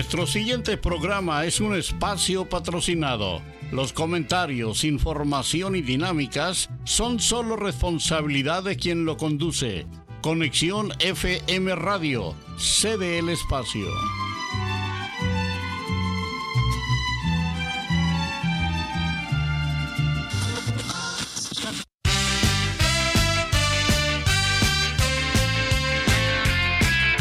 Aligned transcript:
Nuestro 0.00 0.26
siguiente 0.26 0.78
programa 0.78 1.44
es 1.44 1.60
un 1.60 1.76
espacio 1.76 2.48
patrocinado. 2.48 3.42
Los 3.70 3.92
comentarios, 3.92 4.82
información 4.84 5.76
y 5.76 5.82
dinámicas 5.82 6.70
son 6.84 7.20
solo 7.20 7.54
responsabilidad 7.54 8.62
de 8.62 8.76
quien 8.76 9.04
lo 9.04 9.18
conduce. 9.18 9.86
Conexión 10.22 10.90
FM 11.00 11.74
Radio, 11.74 12.34
cede 12.56 13.18
el 13.18 13.28
espacio. 13.28 13.86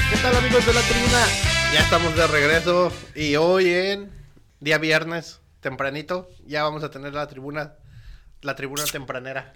¿Qué 0.09 0.17
tal 0.21 0.37
amigos 0.37 0.65
de 0.65 0.73
la 0.73 0.81
tribuna? 0.81 1.58
Ya 1.73 1.79
estamos 1.81 2.15
de 2.15 2.25
regreso 2.27 2.91
y 3.15 3.35
hoy 3.35 3.69
en 3.69 4.11
día 4.59 4.77
viernes, 4.79 5.39
tempranito, 5.61 6.29
ya 6.45 6.63
vamos 6.63 6.83
a 6.83 6.89
tener 6.89 7.13
la 7.13 7.27
tribuna, 7.27 7.75
la 8.41 8.55
tribuna 8.55 8.83
tempranera, 8.85 9.53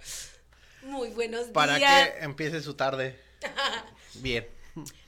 Muy 0.84 1.10
buenos 1.10 1.48
para 1.48 1.78
días. 1.78 2.10
que 2.12 2.24
empiece 2.24 2.62
su 2.62 2.76
tarde 2.76 3.20
bien. 4.16 4.48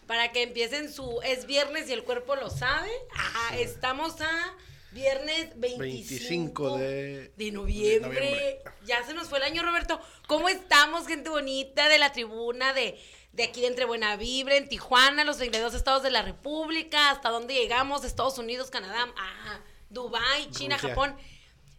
Para 0.07 0.31
que 0.31 0.43
empiecen 0.43 0.91
su. 0.93 1.19
Es 1.23 1.47
viernes 1.47 1.89
y 1.89 1.93
el 1.93 2.03
cuerpo 2.03 2.35
lo 2.35 2.51
sabe. 2.51 2.91
Ajá, 3.15 3.57
estamos 3.57 4.21
a 4.21 4.53
viernes 4.91 5.49
25, 5.55 5.79
25 5.79 6.77
de- 6.77 7.31
de 7.35 7.51
noviembre. 7.51 8.09
de 8.11 8.21
noviembre. 8.21 8.59
Ya 8.85 9.03
se 9.03 9.15
nos 9.15 9.29
fue 9.29 9.39
el 9.39 9.45
año, 9.45 9.63
Roberto. 9.63 9.99
¿Cómo 10.27 10.47
estamos, 10.47 11.07
gente 11.07 11.31
bonita 11.31 11.89
de 11.89 11.97
la 11.97 12.11
tribuna 12.11 12.73
de, 12.73 12.99
de 13.35 13.43
aquí 13.43 13.61
de 13.61 13.67
Entre 13.67 13.85
Buena 13.85 14.15
Vibra, 14.15 14.55
en 14.55 14.67
Tijuana, 14.69 15.23
los 15.23 15.37
32 15.37 15.73
estados 15.73 16.03
de 16.03 16.09
la 16.11 16.21
República? 16.21 17.11
¿Hasta 17.11 17.29
dónde 17.29 17.53
llegamos? 17.53 18.03
Estados 18.03 18.37
Unidos, 18.37 18.69
Canadá, 18.71 19.05
ah, 19.17 19.59
Dubái, 19.89 20.49
China, 20.51 20.75
Rusia. 20.77 20.89
Japón. 20.89 21.15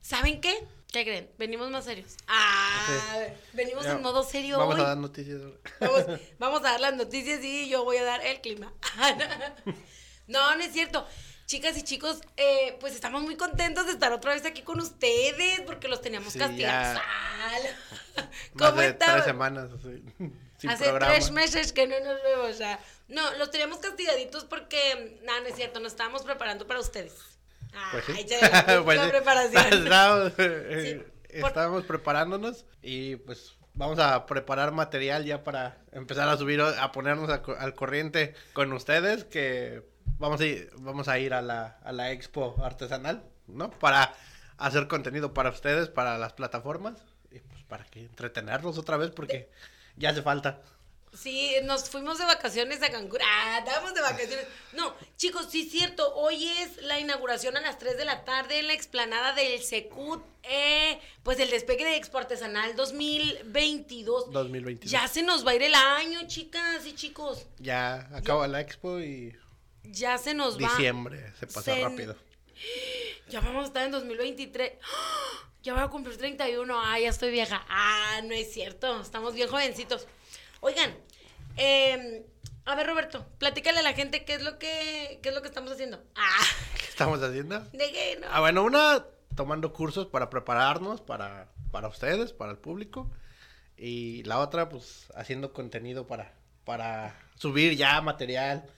¿Saben 0.03 0.41
qué? 0.41 0.55
¿Qué 0.93 1.03
creen? 1.05 1.31
Venimos 1.37 1.69
más 1.71 1.85
serios. 1.85 2.15
Ah, 2.29 3.27
venimos 3.53 3.85
Ya, 3.85 3.93
en 3.93 4.03
modo 4.03 4.23
serio 4.23 4.57
Vamos 4.59 4.77
hoy. 4.77 4.81
a 4.83 4.85
dar 4.85 4.97
noticias. 4.99 5.41
Vamos, 5.81 6.05
vamos 6.39 6.61
a 6.61 6.71
dar 6.71 6.81
las 6.81 6.95
noticias 6.95 7.43
y 7.43 7.69
yo 7.69 7.85
voy 7.85 7.97
a 7.97 8.05
dar 8.05 8.25
el 8.25 8.41
clima. 8.41 8.73
No, 10.29 10.57
no 10.57 10.63
es 10.65 10.73
cierto. 10.73 11.07
Chicas 11.47 11.79
y 11.79 11.83
chicos, 11.85 12.21
eh, 12.37 12.77
pues 12.81 12.97
estamos 12.97 13.23
muy 13.23 13.37
contentos 13.37 13.87
de 13.87 13.93
estar 13.93 14.13
otra 14.13 14.35
vez 14.35 14.45
aquí 14.45 14.63
con 14.63 14.81
ustedes 14.81 15.61
porque 15.61 15.87
los 15.87 16.01
teníamos 16.01 16.33
Sí, 16.33 16.39
castigados. 16.41 17.01
¿Cómo 18.59 18.81
estaban? 18.83 19.15
tres 19.15 19.25
semanas 19.25 19.71
así, 19.73 20.03
sin 20.59 20.71
Hace 20.71 20.85
programa. 20.85 21.13
tres 21.13 21.31
meses 21.31 21.73
que 21.73 21.87
no 21.87 21.99
nos 22.01 22.23
vemos. 22.23 22.59
ya. 22.59 22.79
No, 23.09 23.35
los 23.35 23.51
teníamos 23.51 23.79
castigaditos 23.79 24.45
porque, 24.45 25.21
no, 25.25 25.41
no 25.41 25.47
es 25.47 25.55
cierto, 25.55 25.81
nos 25.81 25.93
estábamos 25.93 26.23
preparando 26.23 26.67
para 26.67 26.81
ustedes. 26.81 27.15
Pues 27.93 28.05
sí. 28.07 28.13
Ay, 28.17 28.25
ya, 28.27 28.81
Pues 28.85 28.99
la 28.99 29.09
preparación. 29.09 29.65
Estábamos, 29.85 30.33
eh, 30.39 31.07
por- 31.41 31.49
estábamos 31.51 31.85
preparándonos 31.85 32.65
y 32.83 33.17
pues 33.17 33.53
vamos 33.75 33.99
a 33.99 34.25
preparar 34.27 34.73
material 34.73 35.25
ya 35.27 35.45
para 35.45 35.77
empezar 35.93 36.29
a 36.29 36.37
subir, 36.39 36.61
a 36.63 36.93
ponernos 36.93 37.29
a 37.29 37.43
al 37.59 37.75
corriente 37.75 38.35
con 38.55 38.73
ustedes 38.73 39.25
que 39.25 39.83
vamos 40.19 40.41
a 40.41 40.47
ir, 40.47 40.71
vamos 40.79 41.09
a, 41.09 41.19
ir 41.19 41.35
a, 41.35 41.43
la, 41.43 41.79
a 41.85 41.93
la 41.93 42.11
expo 42.13 42.57
artesanal, 42.65 43.23
¿no? 43.47 43.71
Para 43.71 44.15
hacer 44.57 44.89
contenido 44.89 45.35
para 45.35 45.51
ustedes, 45.51 45.89
para 45.91 46.17
las 46.17 46.33
plataformas 46.33 46.95
y 47.31 47.41
pues 47.41 47.63
para 47.65 47.85
que 47.85 48.01
entretenerlos 48.01 48.79
otra 48.79 48.97
vez 48.97 49.11
porque 49.11 49.51
ya 49.97 50.11
hace 50.11 50.23
falta. 50.23 50.63
Sí, 51.17 51.55
nos 51.65 51.89
fuimos 51.89 52.19
de 52.19 52.27
vacaciones 52.27 52.83
a 52.83 52.91
Cancún. 52.91 53.21
Ah, 53.25 53.59
estábamos 53.61 53.95
de 53.95 54.03
vacaciones. 54.03 54.47
No, 54.75 54.95
chicos, 55.17 55.47
sí 55.51 55.63
es 55.63 55.71
cierto. 55.73 56.15
Hoy 56.15 56.47
es 56.47 56.77
la 56.83 57.01
inauguración 57.01 57.57
a 57.57 57.61
las 57.63 57.79
3 57.79 57.97
de 57.97 58.05
la 58.05 58.25
tarde 58.27 58.59
en 58.59 58.67
la 58.67 58.75
explanada 58.75 59.33
del 59.33 59.63
Secut. 59.63 60.23
Eh, 60.43 61.01
pues 61.23 61.39
el 61.41 61.49
despegue 61.49 61.87
de 61.87 61.97
Expo 61.97 62.19
Artesanal 62.19 62.77
2022. 62.77 64.31
2022. 64.31 64.91
Ya 64.91 65.09
se 65.09 65.23
nos 65.23 65.47
va 65.47 65.53
a 65.53 65.55
ir 65.55 65.63
el 65.63 65.75
año, 65.75 66.21
chicas 66.27 66.85
y 66.87 66.95
chicos. 66.95 67.47
Ya 67.61 68.11
acaba 68.15 68.47
la 68.47 68.61
expo 68.61 68.99
y 69.01 69.35
Ya 69.85 70.19
se 70.19 70.35
nos 70.35 70.57
va. 70.63 70.69
diciembre 70.69 71.33
se 71.41 71.47
pasa 71.47 71.63
Se- 71.75 71.83
rápido. 71.83 72.15
Ya 73.29 73.41
vamos 73.41 73.65
a 73.65 73.67
estar 73.69 73.85
en 73.87 73.93
2023. 73.93 74.73
¡Ah! 74.83 75.49
Ya 75.67 75.75
voy 75.75 75.83
a 75.83 75.89
cumplir 75.89 76.17
31. 76.17 76.81
Ah, 76.81 77.01
ya 77.01 77.09
estoy 77.09 77.33
vieja. 77.33 77.67
Ah, 77.69 78.21
no 78.23 78.33
es 78.35 78.53
cierto. 78.53 79.01
Estamos 79.01 79.35
bien 79.35 79.49
jovencitos. 79.49 80.07
Oigan, 80.61 80.95
eh, 81.57 82.25
a 82.65 82.77
ver, 82.77 82.87
Roberto, 82.87 83.27
platícale 83.39 83.81
a 83.81 83.83
la 83.83 83.93
gente 83.93 84.25
qué 84.25 84.35
es 84.35 84.43
lo 84.45 84.61
que, 84.61 85.19
qué 85.25 85.31
es 85.31 85.35
lo 85.35 85.43
que 85.43 85.49
estamos 85.49 85.73
haciendo. 85.73 86.01
Ah, 86.15 86.45
¿Qué 86.79 86.87
estamos 86.89 87.21
haciendo? 87.21 87.59
de 87.73 87.91
qué, 87.91 88.17
no. 88.21 88.29
Ah, 88.31 88.39
bueno, 88.39 88.63
una 88.63 89.07
tomando 89.35 89.73
cursos 89.73 90.07
para 90.07 90.31
prepararnos 90.31 91.01
para, 91.01 91.49
para 91.73 91.89
ustedes, 91.89 92.33
para 92.33 92.53
el 92.53 92.59
público. 92.59 93.11
Y 93.77 94.23
la 94.23 94.39
otra, 94.39 94.69
pues, 94.69 95.09
haciendo 95.17 95.53
contenido 95.53 96.07
para, 96.07 96.33
para 96.65 97.19
subir 97.35 97.75
ya 97.75 98.01
material 98.03 98.71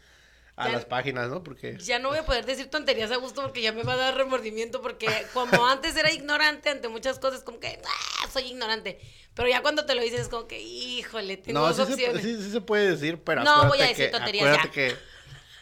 a 0.58 0.66
Ya- 0.66 0.72
las 0.72 0.84
páginas, 0.84 1.28
¿no? 1.28 1.42
Porque 1.42 1.76
Ya 1.78 1.98
no 1.98 2.08
voy 2.08 2.18
a 2.18 2.26
poder 2.26 2.44
decir 2.44 2.68
tonterías 2.68 3.10
a 3.10 3.16
gusto 3.16 3.42
porque 3.42 3.62
ya 3.62 3.72
me 3.72 3.82
va 3.84 3.94
a 3.94 3.96
dar 3.96 4.16
remordimiento 4.16 4.82
porque 4.82 5.08
como 5.32 5.66
antes 5.66 5.96
era 5.96 6.10
ignorante 6.12 6.68
ante 6.68 6.88
muchas 6.88 7.18
cosas, 7.18 7.42
como 7.42 7.60
que 7.60 7.78
ah, 7.84 8.28
soy 8.32 8.44
ignorante. 8.44 8.98
Pero 9.34 9.48
ya 9.48 9.62
cuando 9.62 9.86
te 9.86 9.94
lo 9.94 10.02
dices 10.02 10.20
es 10.22 10.28
como 10.28 10.48
que, 10.48 10.60
híjole, 10.60 11.36
tengo 11.36 11.60
no, 11.60 11.66
dos 11.72 11.76
sí 11.76 11.84
se, 11.86 11.92
opciones. 11.92 12.22
sí, 12.22 12.42
sí 12.42 12.50
se 12.50 12.60
puede 12.60 12.90
decir, 12.90 13.22
pero 13.22 13.44
No, 13.44 13.68
voy 13.68 13.80
a 13.80 13.86
decir 13.86 14.06
que, 14.06 14.10
tonterías 14.10 14.46
acuérdate 14.48 14.68
ya. 14.68 14.72
que 14.72 15.08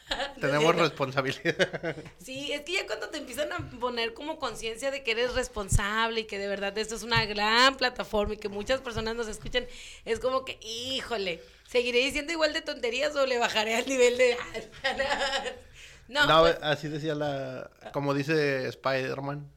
tenemos 0.41 0.75
responsabilidad. 0.77 1.97
Sí, 2.19 2.53
es 2.53 2.63
que 2.63 2.73
ya 2.73 2.87
cuando 2.87 3.09
te 3.09 3.19
empiezan 3.19 3.53
a 3.53 3.71
poner 3.79 4.15
como 4.15 4.39
conciencia 4.39 4.91
de 4.91 5.03
que 5.03 5.11
eres 5.13 5.35
responsable 5.35 6.21
y 6.21 6.25
que 6.25 6.39
de 6.39 6.49
verdad 6.49 6.77
esto 6.79 6.95
es 6.97 7.03
una 7.03 7.25
gran 7.27 7.77
plataforma 7.77 8.35
y 8.35 8.37
que 8.39 8.49
muchas 8.49 8.81
personas 8.81 9.15
nos 9.15 9.29
escuchan, 9.29 9.67
es 10.05 10.19
como 10.21 10.45
que, 10.45 10.59
híjole, 10.63 11.43
¿seguiré 11.69 11.99
diciendo 12.01 12.33
igual 12.33 12.53
de 12.53 12.63
tonterías 12.63 13.15
o 13.17 13.27
le 13.27 13.39
bajaré 13.39 13.75
al 13.77 13.87
nivel 13.87 14.17
de... 14.19 14.37
no, 16.09 16.27
no, 16.27 16.41
pues, 16.43 16.57
así 16.63 16.89
decía 16.89 17.15
la, 17.15 17.71
como 17.93 18.15
dice 18.15 18.67
Spider-Man, 18.69 19.51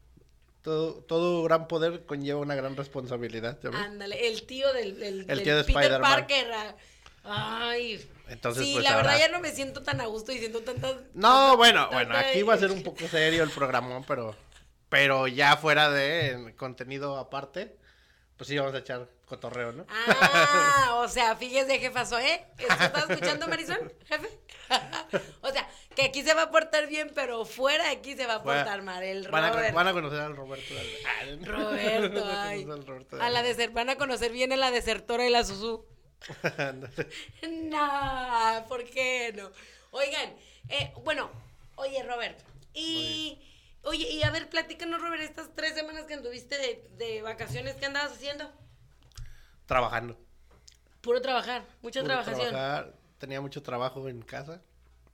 todo, 0.61 0.95
todo 1.03 1.43
gran 1.43 1.67
poder 1.67 2.05
conlleva 2.05 2.39
una 2.39 2.55
gran 2.55 2.75
responsabilidad, 2.75 3.57
ándale, 3.73 4.27
el 4.27 4.43
tío 4.45 4.71
del, 4.73 4.99
del- 4.99 5.19
El 5.21 5.27
del 5.27 5.43
tío 5.43 5.57
de 5.57 5.63
Peter. 5.63 6.01
Parker. 6.01 6.47
ah, 6.51 6.75
Ay, 7.69 8.09
Entonces, 8.29 8.65
sí, 8.65 8.73
pues, 8.73 8.83
la 8.83 8.95
verdad 8.95 9.17
ya 9.19 9.29
no 9.29 9.39
me 9.39 9.51
siento 9.51 9.83
tan 9.83 10.01
a 10.01 10.05
gusto 10.07 10.31
diciendo 10.31 10.61
tantas... 10.61 10.95
No, 11.13 11.55
bueno, 11.57 11.81
tanta- 11.89 11.95
bueno, 11.95 12.15
aquí 12.17 12.41
va 12.43 12.55
a 12.55 12.57
ser 12.57 12.71
un 12.71 12.81
poco 12.83 13.07
serio 13.11 13.43
el 13.43 13.49
programa, 13.51 14.01
pero, 14.07 14.35
pero 14.89 15.27
ya 15.27 15.55
fuera 15.57 15.89
de 15.91 16.53
contenido 16.57 17.17
aparte, 17.17 17.75
pues 18.37 18.47
sí 18.47 18.57
vamos 18.57 18.73
a 18.73 18.79
echar 18.79 19.07
cotorreo, 19.29 19.71
¿no? 19.71 19.85
Ah, 19.89 20.95
o 21.03 21.07
sea, 21.07 21.35
fíjese, 21.37 21.79
jefazo, 21.79 22.19
¿eh? 22.19 22.45
¿Esto 22.57 22.73
está 22.83 22.99
escuchando, 23.07 23.47
Marisol, 23.47 23.93
jefe? 24.07 24.27
o 25.41 25.49
sea, 25.51 25.69
que 25.95 26.03
aquí 26.03 26.23
se 26.23 26.33
va 26.33 26.43
a 26.43 26.51
portar 26.51 26.87
bien, 26.87 27.11
pero 27.15 27.45
fuera 27.45 27.85
de 27.85 27.91
aquí 27.91 28.15
se 28.15 28.25
va 28.27 28.35
a 28.35 28.43
portar 28.43 28.81
mal. 28.81 29.01
El 29.03 29.27
Van 29.29 29.45
a, 29.45 29.71
van 29.71 29.87
a 29.87 29.93
conocer 29.93 30.19
al 30.19 30.35
Roberto. 30.35 30.73
al- 31.21 31.45
Roberto, 31.45 32.25
a 32.25 32.47
ay. 32.49 32.63
conocer 32.65 32.81
al 32.81 32.87
Roberto 32.87 33.21
A 33.21 33.29
la 33.29 33.43
deser 33.43 33.69
van 33.69 33.89
a 33.89 33.95
conocer 33.95 34.31
bien 34.31 34.51
a 34.51 34.57
la 34.57 34.71
desertora 34.71 35.25
y 35.25 35.29
la 35.29 35.45
Susu. 35.45 35.85
No, 37.47 38.65
¿por 38.67 38.83
qué 38.85 39.33
no? 39.35 39.51
Oigan, 39.91 40.35
eh, 40.67 40.91
bueno, 41.03 41.31
oye, 41.75 42.03
Robert, 42.03 42.39
y... 42.73 43.45
Oye, 43.83 44.09
y 44.09 44.21
a 44.23 44.29
ver, 44.29 44.49
platícanos, 44.49 45.01
Robert, 45.01 45.23
estas 45.23 45.55
tres 45.55 45.73
semanas 45.73 46.03
que 46.03 46.13
anduviste 46.13 46.57
de, 46.57 46.85
de 46.97 47.21
vacaciones, 47.21 47.75
¿qué 47.77 47.85
andabas 47.85 48.11
haciendo? 48.11 48.51
Trabajando. 49.69 50.17
Puro 50.99 51.21
trabajar, 51.21 51.63
mucha 51.83 51.99
Puro 51.99 52.13
trabajación. 52.15 52.49
trabajar. 52.49 52.95
Tenía 53.19 53.39
mucho 53.39 53.61
trabajo 53.61 54.09
en 54.09 54.23
casa, 54.23 54.63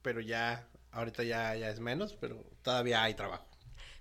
pero 0.00 0.22
ya, 0.22 0.66
ahorita 0.92 1.24
ya, 1.24 1.54
ya 1.56 1.68
es 1.68 1.78
menos, 1.78 2.14
pero 2.14 2.42
todavía 2.62 3.02
hay 3.02 3.12
trabajo. 3.12 3.46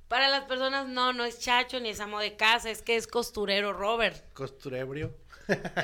Para 0.07 0.29
las 0.29 0.45
personas, 0.45 0.87
no, 0.87 1.11
no 1.11 1.25
es 1.25 1.39
chacho 1.39 1.81
ni 1.81 1.89
es 1.89 1.99
amo 1.99 2.21
de 2.21 2.37
casa, 2.37 2.69
es 2.69 2.81
que 2.81 2.95
es 2.95 3.05
costurero, 3.05 3.73
Robert. 3.73 4.31
Costurebrio. 4.31 5.17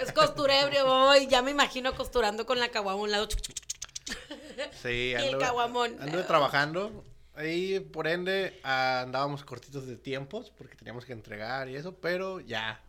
Es 0.02 0.14
costurero, 0.14 1.10
hoy 1.10 1.28
ya 1.28 1.42
me 1.42 1.52
imagino 1.52 1.94
costurando 1.94 2.46
con 2.46 2.58
la 2.58 2.70
caguama 2.70 2.98
a 2.98 3.04
un 3.04 3.12
lado. 3.12 3.26
chuc, 3.26 3.42
chuc, 3.42 3.56
chuc, 3.56 3.78
chuc. 4.06 4.74
Sí, 4.82 5.14
el 5.18 5.38
caguamón. 5.38 5.98
Anduve 6.00 6.24
trabajando. 6.24 7.04
Ahí, 7.36 7.82
por 7.82 8.08
ende, 8.08 8.58
andábamos 8.64 9.44
cortitos 9.44 9.86
de 9.86 9.98
tiempos 9.98 10.50
porque 10.50 10.78
teníamos 10.78 11.04
que 11.04 11.12
entregar 11.12 11.68
y 11.68 11.76
eso, 11.76 11.94
pero 11.98 12.40
ya, 12.40 12.82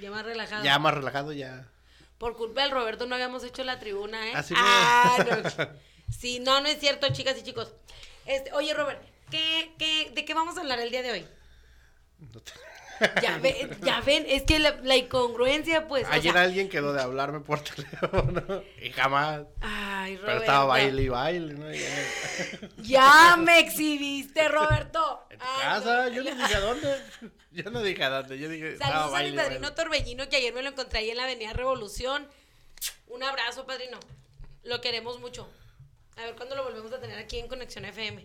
Ya 0.00 0.10
más 0.10 0.24
relajado. 0.24 0.64
ya 0.64 0.78
más 0.78 0.94
relajado, 0.94 1.32
ya. 1.32 1.66
Por 2.18 2.36
culpa 2.36 2.62
del 2.62 2.70
Roberto 2.70 3.06
no 3.06 3.14
habíamos 3.14 3.44
hecho 3.44 3.62
la 3.64 3.78
tribuna, 3.78 4.28
¿eh? 4.28 4.32
Así 4.34 4.54
ah, 4.56 5.24
no. 5.58 5.68
Sí, 6.16 6.40
no, 6.40 6.60
no 6.60 6.68
es 6.68 6.80
cierto, 6.80 7.08
chicas 7.12 7.36
y 7.38 7.42
chicos. 7.44 7.72
Este, 8.26 8.52
oye, 8.52 8.74
Robert, 8.74 9.00
¿qué, 9.30 9.72
qué, 9.78 10.10
¿de 10.14 10.24
qué 10.24 10.34
vamos 10.34 10.56
a 10.56 10.60
hablar 10.60 10.78
el 10.80 10.90
día 10.90 11.02
de 11.02 11.12
hoy? 11.12 11.26
No 12.18 12.40
te- 12.40 12.52
Ya, 13.22 13.38
ve- 13.38 13.70
ya 13.82 14.00
ven, 14.00 14.24
es 14.28 14.42
que 14.42 14.58
la, 14.58 14.72
la 14.82 14.96
incongruencia, 14.96 15.86
pues. 15.86 16.04
o 16.06 16.10
Ayer 16.10 16.32
sea- 16.32 16.42
alguien 16.42 16.68
quedó 16.68 16.92
de 16.92 17.00
hablarme 17.02 17.40
por 17.40 17.60
teléfono 17.64 18.62
y 18.82 18.90
jamás. 18.90 19.42
Ay, 19.60 20.16
Roberto. 20.16 20.26
Pero 20.26 20.38
estaba 20.40 20.64
baile 20.64 21.02
y 21.02 21.08
baile, 21.08 21.54
¿no? 21.54 21.66
Ya 22.82 23.36
me 23.38 23.58
exhibiste, 23.60 24.48
Roberto. 24.48 25.26
En 25.30 25.38
tu 25.38 25.44
Ay, 25.44 25.62
casa, 25.62 26.02
no. 26.04 26.08
yo 26.10 26.24
no 26.24 26.34
dije 26.34 26.54
a 26.54 26.60
dónde. 26.60 26.96
Yo 27.50 27.70
no 27.70 27.82
dije 27.82 28.04
a 28.04 28.10
dónde, 28.10 28.38
yo 28.38 28.48
dije. 28.48 28.76
Saludos 28.76 29.14
a 29.18 29.22
mi 29.22 29.32
padrino. 29.32 29.72
Torbellino, 29.74 30.28
que 30.28 30.36
ayer 30.36 30.52
me 30.54 30.62
lo 30.62 30.68
encontré 30.68 31.00
ahí 31.00 31.10
en 31.10 31.16
la 31.16 31.24
Avenida 31.24 31.52
Revolución. 31.54 32.28
Un 33.08 33.22
abrazo, 33.24 33.66
padrino. 33.66 33.98
Lo 34.62 34.80
queremos 34.80 35.18
mucho. 35.18 35.48
A 36.18 36.22
ver 36.22 36.36
cuándo 36.36 36.54
lo 36.54 36.62
volvemos 36.62 36.92
a 36.92 37.00
tener 37.00 37.18
aquí 37.18 37.38
en 37.38 37.48
Conexión 37.48 37.84
FM. 37.86 38.24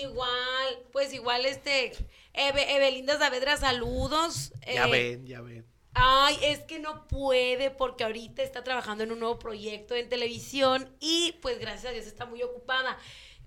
Igual, 0.00 0.78
pues 0.92 1.12
igual 1.12 1.44
este. 1.46 1.92
Eve- 2.32 2.74
Evelinda 2.76 3.18
Saavedra, 3.18 3.56
saludos. 3.56 4.52
Ya 4.66 4.86
Eh, 4.86 4.90
ven, 4.90 5.26
ya 5.26 5.40
ven. 5.42 5.66
Ay, 5.94 6.38
es 6.42 6.60
que 6.60 6.78
no 6.78 7.06
puede 7.06 7.70
porque 7.70 8.04
ahorita 8.04 8.42
está 8.42 8.64
trabajando 8.64 9.04
en 9.04 9.12
un 9.12 9.18
nuevo 9.18 9.38
proyecto 9.38 9.94
en 9.94 10.08
televisión 10.08 10.90
y 11.00 11.32
pues 11.42 11.58
gracias 11.58 11.86
a 11.86 11.90
Dios 11.90 12.06
está 12.06 12.24
muy 12.24 12.42
ocupada. 12.42 12.96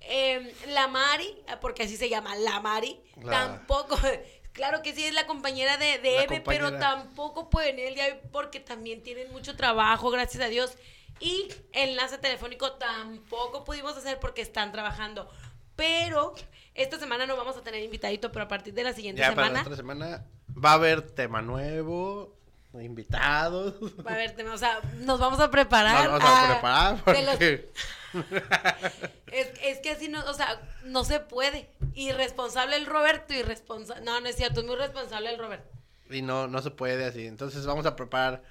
Em, 0.01 0.51
la 0.67 0.87
Mari, 0.87 1.35
porque 1.61 1.83
así 1.83 1.97
se 1.97 2.07
llama, 2.09 2.35
la 2.35 2.59
Mari, 2.59 3.01
La- 3.23 3.31
tampoco, 3.31 3.97
claro 4.53 4.83
que 4.83 4.93
sí 4.93 5.03
es 5.03 5.13
la 5.15 5.25
compañera 5.25 5.77
de, 5.77 5.97
de 5.97 6.11
La 6.17 6.23
Eve, 6.25 6.41
pero 6.45 6.77
tampoco 6.79 7.49
puede 7.49 7.71
venir 7.71 7.85
el 7.87 7.95
día 7.95 8.05
de 8.05 8.11
hoy 8.11 8.19
porque 8.31 8.59
también 8.59 9.01
tienen 9.01 9.31
mucho 9.31 9.55
trabajo, 9.55 10.11
gracias 10.11 10.43
a 10.43 10.47
Dios. 10.47 10.77
Y 11.19 11.47
enlace 11.71 12.17
telefónico 12.17 12.73
tampoco 12.73 13.63
pudimos 13.63 13.95
hacer 13.97 14.19
porque 14.19 14.41
están 14.41 14.71
trabajando. 14.73 15.27
Pero 15.75 16.33
esta 16.73 16.97
semana 16.99 17.25
no 17.25 17.35
vamos 17.37 17.57
a 17.57 17.61
tener 17.61 17.83
invitadito, 17.83 18.31
pero 18.31 18.45
a 18.45 18.47
partir 18.47 18.73
de 18.73 18.83
la 18.83 18.93
siguiente 18.93 19.21
Ya 19.21 19.33
para 19.35 19.41
la 19.43 19.47
semana 19.47 19.61
otra 19.63 19.75
semana 19.75 20.25
va 20.63 20.71
a 20.71 20.73
haber 20.75 21.01
tema 21.01 21.41
nuevo, 21.41 22.35
invitados. 22.73 23.73
Va 24.05 24.11
a 24.11 24.13
haber 24.15 24.35
tema, 24.35 24.53
o 24.53 24.57
sea, 24.57 24.79
nos 24.99 25.19
vamos 25.19 25.39
a 25.39 25.49
preparar. 25.51 26.09
Nos 26.09 26.21
vamos 26.21 26.39
a 26.39 26.53
preparar 26.53 26.91
los- 26.93 27.01
porque 27.03 27.69
es, 29.31 29.47
es 29.63 29.79
que 29.79 29.91
así 29.91 30.07
no, 30.07 30.23
o 30.25 30.33
sea, 30.33 30.61
no 30.83 31.03
se 31.03 31.19
puede. 31.19 31.69
Irresponsable 31.93 32.75
el 32.75 32.85
Roberto, 32.85 33.33
irresponsable. 33.33 34.03
No, 34.03 34.19
no 34.19 34.27
es 34.27 34.35
cierto, 34.35 34.61
es 34.61 34.65
muy 34.65 34.75
responsable 34.75 35.29
el 35.31 35.37
Roberto. 35.39 35.69
y 36.09 36.21
no 36.21 36.47
no 36.47 36.61
se 36.61 36.71
puede 36.71 37.05
así. 37.05 37.25
Entonces 37.27 37.65
vamos 37.65 37.85
a 37.85 37.95
preparar 37.95 38.43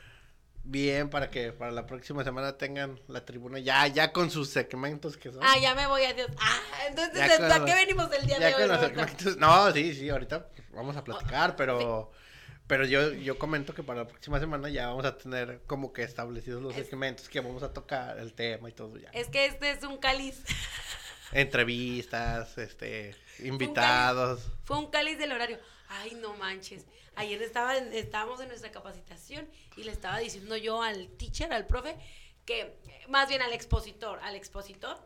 bien 0.64 1.10
para 1.10 1.30
que 1.30 1.52
para 1.52 1.70
la 1.70 1.86
próxima 1.86 2.24
semana 2.24 2.56
tengan 2.56 2.98
la 3.08 3.24
tribuna 3.24 3.58
ya 3.58 3.86
ya 3.86 4.12
con 4.12 4.30
sus 4.30 4.48
segmentos 4.48 5.16
que 5.16 5.30
son. 5.30 5.40
Ah, 5.42 5.58
ya 5.60 5.74
me 5.74 5.86
voy, 5.86 6.02
adiós. 6.04 6.28
Ah, 6.38 6.60
entonces, 6.88 7.20
¿a 7.40 7.58
los- 7.58 7.66
qué 7.66 7.74
venimos 7.74 8.10
el 8.12 8.26
día 8.26 8.38
ya 8.38 8.46
de 8.48 8.54
hoy, 8.54 8.60
con 8.62 8.68
los 8.70 8.80
segmentos. 8.80 9.36
No, 9.36 9.72
sí, 9.72 9.94
sí, 9.94 10.08
ahorita 10.08 10.48
vamos 10.72 10.96
a 10.96 11.04
platicar, 11.04 11.54
pero 11.56 12.10
pero 12.66 12.86
yo 12.86 13.12
yo 13.12 13.38
comento 13.38 13.74
que 13.74 13.82
para 13.82 14.00
la 14.04 14.08
próxima 14.08 14.40
semana 14.40 14.70
ya 14.70 14.88
vamos 14.88 15.04
a 15.04 15.18
tener 15.18 15.60
como 15.66 15.92
que 15.92 16.02
establecidos 16.02 16.62
los 16.62 16.74
Es- 16.74 16.86
segmentos 16.86 17.28
que 17.28 17.40
vamos 17.40 17.62
a 17.62 17.72
tocar, 17.74 18.18
el 18.18 18.32
tema 18.32 18.70
y 18.70 18.72
todo 18.72 18.96
ya. 18.98 19.10
Es 19.10 19.28
que 19.28 19.44
este 19.46 19.70
es 19.70 19.82
un 19.84 19.98
cáliz. 19.98 20.42
Entrevistas, 21.32 22.56
este, 22.58 23.14
invitados. 23.40 24.50
Fue 24.64 24.78
un 24.78 24.90
cáliz 24.90 25.18
del 25.18 25.32
horario. 25.32 25.58
Ay, 25.88 26.14
no 26.22 26.34
manches. 26.34 26.84
Ayer 27.16 27.40
estaba 27.42 27.76
en- 27.76 27.92
estábamos 27.92 28.40
en 28.40 28.48
nuestra 28.48 28.70
capacitación 28.72 29.48
y 29.76 29.84
le 29.84 29.92
estaba 29.92 30.18
diciendo 30.18 30.56
yo 30.56 30.82
al 30.82 31.08
teacher, 31.16 31.52
al 31.52 31.66
profe, 31.66 31.96
que, 32.44 32.76
más 33.08 33.28
bien 33.28 33.42
al 33.42 33.52
expositor, 33.52 34.18
al 34.22 34.34
expositor, 34.36 34.98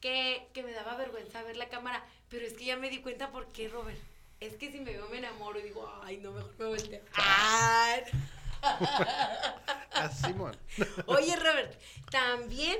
que, 0.00 0.48
que 0.54 0.62
me 0.62 0.72
daba 0.72 0.96
vergüenza 0.96 1.42
ver 1.42 1.56
la 1.56 1.68
cámara. 1.68 2.04
Pero 2.28 2.46
es 2.46 2.54
que 2.54 2.64
ya 2.64 2.76
me 2.76 2.90
di 2.90 3.00
cuenta 3.00 3.30
por 3.30 3.48
qué, 3.52 3.68
Robert. 3.68 3.98
Es 4.40 4.56
que 4.56 4.70
si 4.72 4.78
me 4.80 4.92
veo 4.92 5.08
me 5.08 5.18
enamoro 5.18 5.58
y 5.58 5.62
digo, 5.62 5.92
ay, 6.02 6.16
no, 6.18 6.32
mejor 6.32 6.54
me 6.58 6.66
volteo. 6.66 7.02
Ay. 7.14 8.02
Ah, 9.92 10.08
Simón. 10.10 10.56
Oye, 11.06 11.34
Robert, 11.36 11.78
también 12.10 12.78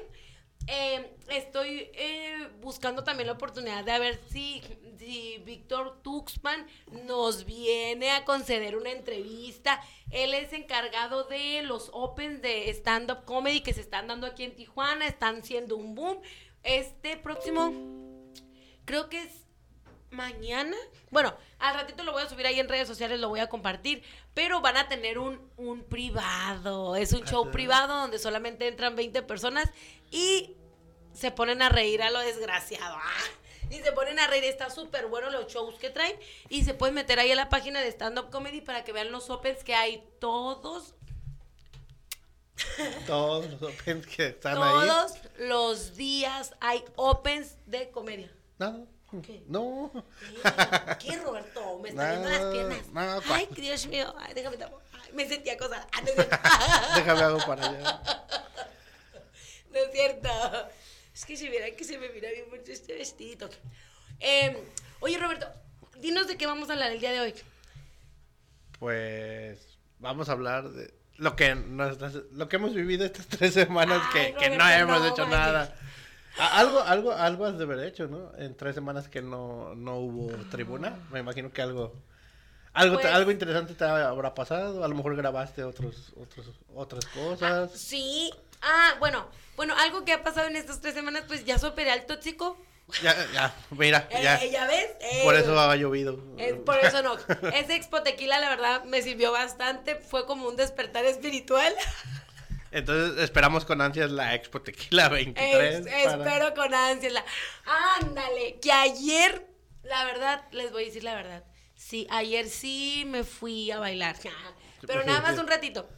eh, 0.72 1.16
estoy 1.30 1.90
eh, 1.94 2.48
buscando 2.60 3.02
también 3.02 3.26
la 3.26 3.32
oportunidad 3.32 3.84
de 3.84 3.90
a 3.90 3.98
ver 3.98 4.20
si, 4.30 4.62
si 4.98 5.38
Víctor 5.44 6.00
Tuxpan 6.02 6.64
nos 7.06 7.44
viene 7.44 8.12
a 8.12 8.24
conceder 8.24 8.76
una 8.76 8.92
entrevista. 8.92 9.82
Él 10.10 10.32
es 10.32 10.52
encargado 10.52 11.24
de 11.24 11.62
los 11.62 11.90
Opens 11.92 12.40
de 12.40 12.70
stand-up 12.70 13.24
comedy 13.24 13.62
que 13.62 13.74
se 13.74 13.80
están 13.80 14.06
dando 14.06 14.28
aquí 14.28 14.44
en 14.44 14.54
Tijuana, 14.54 15.08
están 15.08 15.42
siendo 15.42 15.76
un 15.76 15.96
boom. 15.96 16.20
Este 16.62 17.16
próximo, 17.16 17.72
creo 18.84 19.08
que 19.08 19.24
es 19.24 19.32
mañana. 20.10 20.76
Bueno, 21.10 21.34
al 21.58 21.74
ratito 21.74 22.04
lo 22.04 22.12
voy 22.12 22.22
a 22.22 22.28
subir 22.28 22.46
ahí 22.46 22.60
en 22.60 22.68
redes 22.68 22.86
sociales, 22.86 23.18
lo 23.18 23.28
voy 23.28 23.40
a 23.40 23.48
compartir. 23.48 24.04
Pero 24.34 24.60
van 24.60 24.76
a 24.76 24.86
tener 24.86 25.18
un, 25.18 25.50
un 25.56 25.82
privado. 25.82 26.94
Es 26.94 27.12
un 27.12 27.24
show 27.24 27.42
Ajá. 27.42 27.50
privado 27.50 27.96
donde 28.02 28.20
solamente 28.20 28.68
entran 28.68 28.94
20 28.94 29.22
personas 29.22 29.68
y 30.12 30.56
se 31.14 31.30
ponen 31.30 31.62
a 31.62 31.68
reír 31.68 32.02
a 32.02 32.10
lo 32.10 32.18
desgraciado. 32.20 32.96
¡Ah! 32.96 33.24
Y 33.70 33.80
se 33.80 33.92
ponen 33.92 34.18
a 34.18 34.26
reír. 34.26 34.44
Está 34.44 34.68
súper 34.70 35.06
bueno 35.06 35.30
los 35.30 35.46
shows 35.52 35.76
que 35.78 35.90
traen. 35.90 36.16
Y 36.48 36.64
se 36.64 36.74
pueden 36.74 36.94
meter 36.94 37.18
ahí 37.20 37.30
a 37.30 37.36
la 37.36 37.48
página 37.48 37.80
de 37.80 37.88
Stand 37.88 38.18
Up 38.18 38.30
Comedy 38.30 38.60
para 38.60 38.82
que 38.84 38.92
vean 38.92 39.12
los 39.12 39.30
opens 39.30 39.62
que 39.62 39.74
hay 39.74 40.02
todos, 40.18 40.94
Todos 43.06 43.46
los 43.46 43.62
opens 43.62 44.06
que 44.06 44.26
están 44.28 44.56
ahí. 44.62 44.88
todos 44.88 45.12
los 45.38 45.94
días. 45.96 46.54
Hay 46.60 46.84
opens 46.96 47.56
de 47.66 47.90
comedia. 47.90 48.30
No. 48.58 48.86
¿Qué? 49.22 49.42
No. 49.48 49.90
¿Qué, 51.00 51.16
Roberto? 51.18 51.78
Me 51.80 51.88
está 51.90 52.10
viendo 52.10 52.28
las 52.28 52.44
piernas. 52.52 52.86
no, 52.88 53.34
Ay. 53.34 53.48
Dios 53.56 53.86
mío. 53.86 54.14
Ay, 54.18 54.34
déjame. 54.34 54.56
Ay, 54.64 55.12
me 55.12 55.28
sentía. 55.28 55.56
Ah, 55.60 56.00
no 56.00 56.06
cierto. 56.12 56.36
Déjame 56.94 57.22
algo 57.22 57.38
para 57.46 57.68
allá. 57.68 58.02
No 59.70 59.78
es 59.78 59.92
cierto. 59.92 60.28
Es 61.20 61.26
que 61.26 61.36
se 61.36 61.50
verá 61.50 61.70
que 61.76 61.84
se 61.84 61.98
me 61.98 62.08
mira 62.08 62.30
bien 62.30 62.48
mucho 62.48 62.72
este 62.72 62.94
vestidito. 62.94 63.46
Eh, 64.20 64.56
oye, 65.00 65.18
Roberto, 65.18 65.46
dinos 66.00 66.26
de 66.26 66.38
qué 66.38 66.46
vamos 66.46 66.70
a 66.70 66.72
hablar 66.72 66.92
el 66.92 66.98
día 66.98 67.12
de 67.12 67.20
hoy. 67.20 67.34
Pues 68.78 69.58
vamos 69.98 70.30
a 70.30 70.32
hablar 70.32 70.70
de 70.70 70.94
lo 71.18 71.36
que 71.36 71.54
nos- 71.54 71.98
lo 72.32 72.48
que 72.48 72.56
hemos 72.56 72.72
vivido 72.74 73.04
estas 73.04 73.26
tres 73.28 73.52
semanas 73.52 74.00
que, 74.14 74.34
que 74.34 74.48
no 74.56 74.66
hemos 74.66 75.00
no, 75.00 75.08
hecho 75.08 75.26
nada. 75.26 75.76
Algo, 76.38 76.80
algo, 76.80 77.12
algo 77.12 77.44
has 77.44 77.58
de 77.58 77.64
haber 77.64 77.80
hecho, 77.80 78.06
¿no? 78.06 78.32
En 78.38 78.56
tres 78.56 78.74
semanas 78.74 79.10
que 79.10 79.20
no, 79.20 79.74
no 79.74 79.96
hubo 79.96 80.32
tribuna. 80.46 81.06
Me 81.12 81.18
imagino 81.20 81.52
que 81.52 81.60
algo, 81.60 81.92
algo, 82.72 82.94
Pues- 82.94 83.12
algo 83.12 83.30
interesante 83.30 83.74
te 83.74 83.84
habrá 83.84 84.34
pasado. 84.34 84.82
A 84.82 84.88
lo 84.88 84.94
mejor 84.94 85.14
grabaste 85.16 85.64
otros, 85.64 86.14
otros, 86.16 86.50
otras 86.74 87.04
cosas. 87.04 87.72
Sí. 87.72 88.32
Ah, 88.62 88.94
bueno. 88.98 89.28
Bueno, 89.56 89.74
algo 89.78 90.04
que 90.04 90.12
ha 90.12 90.22
pasado 90.22 90.48
en 90.48 90.56
estas 90.56 90.80
tres 90.80 90.94
semanas, 90.94 91.24
pues 91.28 91.44
ya 91.44 91.58
superé 91.58 91.90
al 91.90 92.06
tóxico. 92.06 92.56
Ya, 93.02 93.14
ya, 93.32 93.54
mira, 93.70 94.08
Eh, 94.10 94.20
ya. 94.22 94.44
¿Ya 94.46 94.66
ves? 94.66 94.90
Eh, 95.00 95.20
Por 95.22 95.34
eso 95.36 95.58
ha 95.58 95.76
llovido. 95.76 96.18
Por 96.64 96.78
eso 96.78 97.02
no. 97.02 97.16
Ese 97.52 97.74
expo 97.76 98.02
tequila, 98.02 98.38
la 98.38 98.48
verdad, 98.48 98.84
me 98.84 99.02
sirvió 99.02 99.32
bastante. 99.32 99.96
Fue 99.96 100.26
como 100.26 100.48
un 100.48 100.56
despertar 100.56 101.04
espiritual. 101.04 101.74
Entonces 102.72 103.22
esperamos 103.22 103.64
con 103.64 103.80
ansias 103.80 104.10
la 104.12 104.34
Expo 104.34 104.62
Tequila 104.62 105.08
23. 105.08 105.86
Es- 105.86 106.04
para- 106.04 106.24
Espero 106.24 106.54
con 106.54 106.72
ansias. 106.72 107.12
La... 107.12 107.24
Ándale, 108.00 108.60
que 108.60 108.70
ayer, 108.72 109.44
la 109.82 110.04
verdad, 110.04 110.44
les 110.52 110.70
voy 110.72 110.84
a 110.84 110.86
decir 110.86 111.02
la 111.04 111.14
verdad. 111.16 111.44
Sí, 111.74 112.06
ayer 112.10 112.48
sí 112.48 113.04
me 113.06 113.24
fui 113.24 113.70
a 113.72 113.78
bailar. 113.80 114.16
Pero 114.86 115.04
nada 115.04 115.20
más 115.20 115.36
un 115.38 115.48
ratito. 115.48 115.88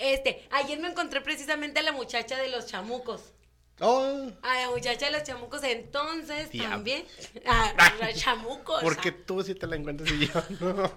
Este, 0.00 0.46
ayer 0.50 0.78
me 0.80 0.88
encontré 0.88 1.20
precisamente 1.20 1.80
a 1.80 1.82
la 1.82 1.92
muchacha 1.92 2.36
de 2.38 2.48
los 2.48 2.66
chamucos. 2.66 3.20
Oh, 3.82 4.30
A 4.42 4.60
la 4.60 4.68
muchacha 4.70 5.06
de 5.06 5.12
los 5.12 5.22
chamucos, 5.22 5.62
entonces 5.64 6.50
Diablo. 6.50 6.70
también. 6.70 7.04
A 7.46 7.72
los 7.98 8.14
chamucos. 8.20 8.82
porque 8.82 9.10
tú 9.10 9.42
sí 9.42 9.54
te 9.54 9.66
la 9.66 9.76
encuentras 9.76 10.10
y 10.10 10.26
yo 10.26 10.32
no. 10.60 10.92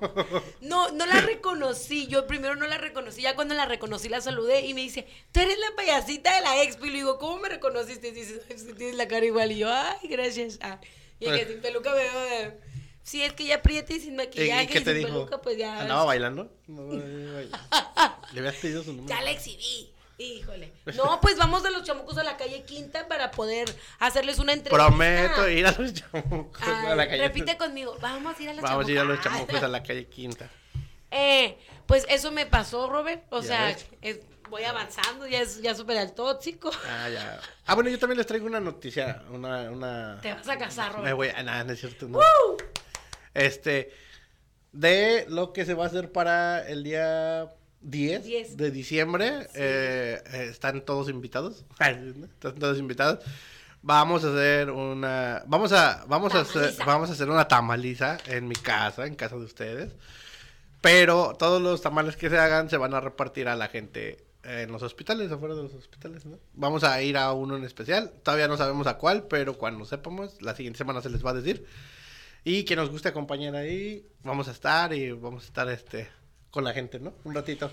No, 0.62 0.92
no 0.92 1.06
la 1.06 1.22
reconocí. 1.22 2.08
Yo 2.08 2.28
primero 2.28 2.58
no 2.58 2.68
la 2.68 2.78
reconocí. 2.78 3.22
Ya 3.22 3.36
cuando 3.36 3.54
la 3.56 3.66
reconocí 3.66 4.10
la 4.10 4.20
saludé 4.20 4.66
y 4.66 4.74
me 4.74 4.82
dice, 4.82 5.08
tú 5.32 5.40
eres 5.40 5.58
la 5.60 5.74
payasita 5.78 6.36
de 6.36 6.42
la 6.42 6.62
expo. 6.64 6.86
Y 6.86 6.90
le 6.90 6.96
digo, 6.98 7.20
¿cómo 7.20 7.40
me 7.40 7.48
reconociste? 7.48 8.10
Y 8.10 8.12
dice, 8.12 8.42
"Ay, 8.50 8.58
sí, 8.58 8.74
tienes 8.74 8.96
la 8.96 9.08
cara 9.08 9.26
igual. 9.26 9.54
Y 9.54 9.60
yo, 9.60 9.70
ay, 9.72 10.06
gracias. 10.10 10.60
Ah, 10.62 10.82
y 11.22 11.26
que 11.26 11.46
sin 11.48 11.62
peluca 11.62 11.92
me 11.92 12.04
veo 12.04 12.22
de... 12.26 12.58
Sí, 13.02 13.22
es 13.22 13.32
que 13.34 13.46
ya 13.46 13.56
aprieta 13.56 13.94
y 13.94 14.00
sin 14.02 14.14
¿Y, 14.14 14.18
maquillaje 14.18 14.64
y 14.64 14.66
y, 14.66 14.68
qué 14.68 14.82
te 14.82 14.92
sin 14.92 14.96
dijo? 15.06 15.10
peluca, 15.10 15.42
pues 15.42 15.58
ya... 15.58 15.80
¿Andaba 15.80 16.04
bailando? 16.06 16.52
No, 16.68 16.82
eh, 16.94 17.50
Le 18.34 18.40
habías 18.40 18.56
pedido 18.56 18.84
su 18.84 18.94
número. 18.94 19.14
Ya 19.16 19.22
la 19.22 19.32
exhibí. 19.32 19.90
Híjole. 20.18 20.72
No, 20.96 21.20
pues 21.22 21.38
vamos 21.38 21.64
de 21.64 21.72
los 21.72 21.84
chamucos 21.84 22.18
a 22.18 22.24
la 22.24 22.38
calle 22.38 22.64
Quinta 22.64 23.08
para 23.08 23.32
poder 23.32 23.74
hacerles 24.00 24.38
una 24.40 24.54
entrevista. 24.54 24.88
Prometo 24.88 25.50
ir 25.50 25.66
a 25.66 25.72
los 25.72 25.94
chamucos 25.94 26.62
Ay, 26.62 26.86
a 26.92 26.96
la 26.96 27.08
calle. 27.08 27.28
Repite 27.28 27.58
conmigo. 27.58 27.98
Vamos 28.00 28.38
a 28.40 28.44
ir 28.44 28.50
a 28.50 28.54
los 28.54 28.62
Vamos 28.64 28.88
a 28.88 28.92
ir 28.92 29.00
a 29.00 29.04
los 29.04 29.20
chamucos. 29.22 29.48
chamucos 29.48 29.64
a 29.64 29.68
la 29.68 29.84
calle 29.88 30.06
Quinta. 30.08 30.50
eh, 31.12 31.58
pues 31.88 32.06
eso 32.10 32.32
me 32.32 32.46
pasó, 32.46 32.90
Robert. 32.90 33.24
O 33.32 33.42
sea, 33.42 33.76
es- 34.02 34.20
voy 34.50 34.64
avanzando, 34.66 35.26
ya, 35.26 35.42
es, 35.42 35.62
ya 35.64 35.74
superé 35.74 35.98
al 36.00 36.14
tóxico. 36.14 36.70
Ah, 36.88 37.10
ya. 37.10 37.40
Ah, 37.66 37.74
bueno, 37.74 37.90
yo 37.90 37.98
también 37.98 38.18
les 38.20 38.28
traigo 38.28 38.46
una 38.46 38.60
noticia, 38.60 39.24
una, 39.32 39.72
una... 39.72 40.20
Te 40.22 40.32
vas 40.32 40.48
a 40.48 40.58
casar, 40.60 40.90
Robert. 40.92 41.06
Me 41.06 41.14
voy 41.14 41.30
a... 41.30 41.42
Nada, 41.42 41.64
no 41.64 41.74
es 41.74 41.80
cierto, 41.80 42.08
no. 42.08 42.20
Este, 43.34 43.92
de 44.72 45.26
lo 45.28 45.54
que 45.54 45.66
se 45.66 45.74
va 45.74 45.86
a 45.86 45.88
hacer 45.88 46.12
para 46.12 46.68
el 46.68 46.84
día 46.84 47.52
10, 47.84 48.24
10. 48.24 48.58
de 48.58 48.72
diciembre. 48.72 49.48
eh, 49.56 50.22
eh, 50.34 50.48
están 50.50 50.82
todos 50.82 51.10
invitados. 51.10 51.66
Están 51.80 52.56
todos 52.56 52.80
invitados. 52.80 53.20
Vamos 53.82 54.24
a 54.24 54.30
hacer 54.30 54.72
una... 54.72 55.44
Vamos 55.46 55.74
a, 55.74 56.06
vamos 56.08 56.34
a, 56.34 56.42
hacer, 56.42 56.62
Tamaliza. 56.62 56.86
vamos 56.86 57.10
a 57.10 57.14
hacer 57.14 57.30
una 57.30 57.48
tamaliza 57.48 58.18
en 58.28 58.48
mi 58.48 58.56
casa, 58.56 59.06
en 59.06 59.16
casa 59.16 59.36
de 59.36 59.44
ustedes. 59.44 59.92
Pero 60.80 61.36
todos 61.38 61.62
los 61.62 61.82
tamales 61.82 62.16
que 62.16 62.30
se 62.30 62.38
hagan 62.38 62.70
se 62.70 62.78
van 62.78 62.94
a 62.94 63.02
repartir 63.02 63.48
a 63.50 63.56
la 63.58 63.68
gente 63.68 64.24
en 64.44 64.72
los 64.72 64.84
hospitales, 64.84 65.32
afuera 65.32 65.56
de 65.56 65.64
los 65.64 65.74
hospitales, 65.74 66.26
¿no? 66.26 66.38
Vamos 66.54 66.84
a 66.84 67.02
ir 67.02 67.18
a 67.18 67.32
uno 67.34 67.56
en 67.58 67.64
especial. 67.64 68.12
Todavía 68.24 68.48
no 68.48 68.58
sabemos 68.58 68.88
a 68.88 68.98
cuál, 68.98 69.24
pero 69.28 69.58
cuando 69.58 69.86
sepamos, 69.86 70.42
la 70.42 70.56
siguiente 70.56 70.78
semana 70.78 71.02
se 71.02 71.10
les 71.10 71.26
va 71.26 71.32
a 71.32 71.36
decir. 71.36 71.66
Y 72.46 72.64
que 72.64 72.76
nos 72.76 72.90
guste 72.90 73.10
acompañar 73.10 73.56
ahí, 73.56 74.06
vamos 74.24 74.50
a 74.50 74.52
estar 74.52 74.94
y 74.94 75.12
vamos 75.12 75.44
a 75.44 75.48
estar 75.48 75.70
este 75.70 76.10
con 76.54 76.64
la 76.64 76.72
gente, 76.72 77.00
¿no? 77.00 77.14
Un 77.24 77.34
ratito. 77.34 77.72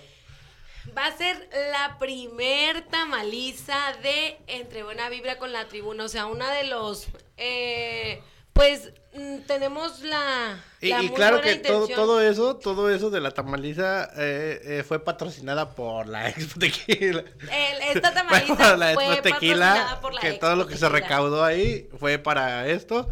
Va 0.97 1.05
a 1.05 1.17
ser 1.17 1.37
la 1.71 1.99
primer 1.99 2.87
tamaliza 2.89 3.77
de 4.03 4.39
Entre 4.47 4.83
Buena 4.83 5.11
Vibra 5.11 5.37
con 5.37 5.53
la 5.53 5.69
Tribuna. 5.69 6.05
O 6.05 6.09
sea, 6.09 6.25
una 6.25 6.51
de 6.51 6.65
los. 6.65 7.09
eh, 7.37 8.23
pues 8.55 8.91
mm, 9.15 9.41
tenemos 9.47 10.01
la. 10.01 10.59
Y, 10.81 10.89
la 10.89 11.03
y 11.03 11.09
muy 11.09 11.15
claro 11.17 11.37
buena 11.37 11.53
que 11.53 11.59
todo, 11.59 12.21
eso, 12.23 12.57
todo 12.57 12.91
eso 12.91 13.11
de 13.11 13.21
la 13.21 13.33
tamaliza 13.33 14.05
eh, 14.17 14.61
eh, 14.65 14.83
fue 14.83 15.05
patrocinada 15.05 15.75
por 15.75 16.09
la 16.09 16.31
Expo 16.31 16.59
Tequila. 16.59 17.23
El- 17.53 17.97
esta 17.97 18.15
tamaliza 18.15 18.55
Bueno, 18.55 18.77
la 18.79 18.95
fue 18.95 19.05
Expo 19.05 19.23
patrocinada 19.23 19.75
Tequila, 19.75 19.99
por 20.01 20.15
la 20.15 20.21
que 20.23 20.29
Expo 20.31 20.41
todo 20.47 20.57
lo 20.57 20.67
que 20.67 20.75
se 20.77 20.81
Tequila. 20.87 20.99
recaudó 21.01 21.45
ahí 21.45 21.91
fue 21.99 22.19
para 22.19 22.67
esto. 22.69 23.11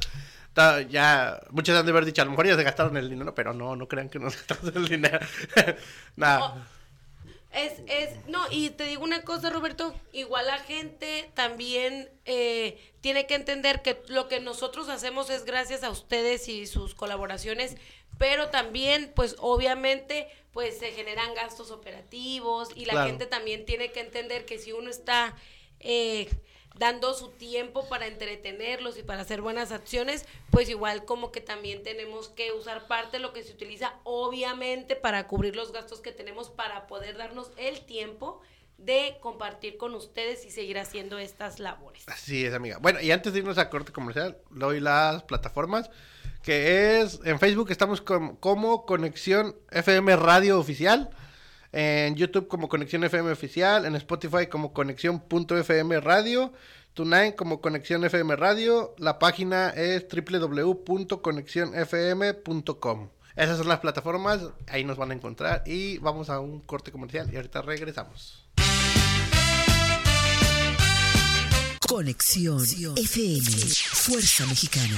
Ya, 0.89 1.41
muchos 1.51 1.77
han 1.77 1.85
de 1.87 1.93
haber 1.93 2.05
dicho, 2.05 2.23
a 2.23 2.25
lo 2.25 2.31
mejor 2.33 2.47
ya 2.47 2.57
se 2.57 2.63
gastaron 2.63 2.97
el 2.97 3.09
dinero, 3.11 3.35
pero 3.35 3.53
no, 3.55 3.77
no 3.77 3.89
crean 3.89 4.09
que 4.09 4.19
nos 4.19 4.35
gastamos 4.49 4.75
el 4.75 4.89
dinero. 4.89 5.19
Nada. 6.17 6.41
Oh, 6.45 6.57
Es, 7.51 7.75
es, 7.87 8.27
no, 8.27 8.41
y 8.51 8.71
te 8.71 8.85
digo 8.85 9.03
una 9.05 9.23
cosa, 9.23 9.51
Roberto, 9.51 9.95
igual 10.13 10.47
la 10.47 10.59
gente 10.59 11.31
también 11.35 12.11
eh, 12.27 12.79
tiene 13.01 13.27
que 13.27 13.35
entender 13.35 13.81
que 13.83 14.03
lo 14.09 14.29
que 14.29 14.41
nosotros 14.41 14.89
hacemos 14.89 15.31
es 15.31 15.45
gracias 15.45 15.83
a 15.83 15.91
ustedes 15.91 16.49
y 16.49 16.67
sus 16.67 16.95
colaboraciones, 16.95 17.77
pero 18.19 18.49
también, 18.51 19.13
pues 19.15 19.37
obviamente, 19.39 20.29
pues 20.53 20.79
se 20.79 20.91
generan 20.93 21.35
gastos 21.35 21.71
operativos 21.71 22.69
y 22.75 22.85
la 22.85 22.93
Claro. 22.95 23.07
gente 23.09 23.27
también 23.27 23.65
tiene 23.65 23.93
que 23.93 24.01
entender 24.01 24.45
que 24.45 24.59
si 24.59 24.73
uno 24.73 24.91
está 24.91 25.35
eh, 25.81 26.29
dando 26.79 27.13
su 27.15 27.31
tiempo 27.31 27.89
para 27.89 28.07
entretenerlos 28.07 28.99
y 28.99 29.03
para 29.03 29.23
hacer 29.23 29.41
buenas 29.43 29.73
acciones, 29.73 30.25
pues 30.51 30.69
igual 30.69 31.05
como 31.05 31.33
que 31.33 31.41
también 31.41 31.83
tenemos 31.83 32.29
que 32.29 32.53
usar 32.53 32.87
parte 32.87 33.17
de 33.17 33.23
lo 33.23 33.33
que 33.33 33.43
se 33.43 33.53
utiliza, 33.53 33.95
obviamente, 34.05 34.95
para 34.97 35.27
cubrir 35.27 35.57
los 35.57 35.73
gastos 35.73 36.01
que 36.01 36.13
tenemos 36.13 36.51
para 36.51 36.87
poder 36.87 37.17
darnos 37.17 37.51
el 37.57 37.81
tiempo 37.85 38.41
de 38.77 39.17
compartir 39.21 39.77
con 39.77 39.95
ustedes 39.95 40.47
y 40.47 40.51
seguir 40.53 40.79
haciendo 40.79 41.19
estas 41.19 41.59
labores. 41.59 42.05
Así 42.09 42.45
es, 42.45 42.55
amiga. 42.55 42.79
Bueno, 42.81 43.01
y 43.01 43.11
antes 43.11 43.33
de 43.33 43.41
irnos 43.41 43.59
a 43.59 43.71
corte 43.71 43.91
comercial, 43.93 44.39
doy 44.51 44.79
las 44.79 45.25
plataformas, 45.25 45.91
que 46.45 47.01
es, 47.01 47.19
en 47.25 47.41
Facebook 47.41 47.73
estamos 47.73 48.01
com- 48.01 48.37
como 48.37 48.87
Conexión 48.87 49.57
FM 49.73 50.15
Radio 50.15 50.61
Oficial, 50.61 51.11
en 51.73 52.15
YouTube 52.17 52.49
como 52.49 52.69
Conexión 52.69 53.05
FM 53.05 53.31
Oficial, 53.31 53.87
en 53.87 53.95
Spotify 53.97 54.47
como 54.47 54.73
Conexión.fm 54.73 56.01
Radio, 56.01 56.53
TuneIn 56.95 57.33
como 57.33 57.61
Conexión 57.61 58.05
FM 58.05 58.37
Radio, 58.37 58.95
la 58.99 59.19
página 59.19 59.71
es 59.71 60.07
www.conexionfm.com. 60.09 63.09
Esas 63.37 63.59
son 63.59 63.69
las 63.69 63.81
plataformas, 63.81 64.41
ahí 64.67 64.85
nos 64.85 64.97
van 64.97 65.11
a 65.13 65.15
encontrar 65.15 65.63
y 65.65 65.99
vamos 65.99 66.31
a 66.31 66.41
un 66.41 66.61
corte 66.61 66.91
comercial 66.91 67.33
y 67.33 67.37
ahorita 67.37 67.63
regresamos. 67.63 68.45
Conexión 71.87 72.61
FM. 72.97 73.51
Fuerza 73.93 74.45
Mexicana. 74.47 74.97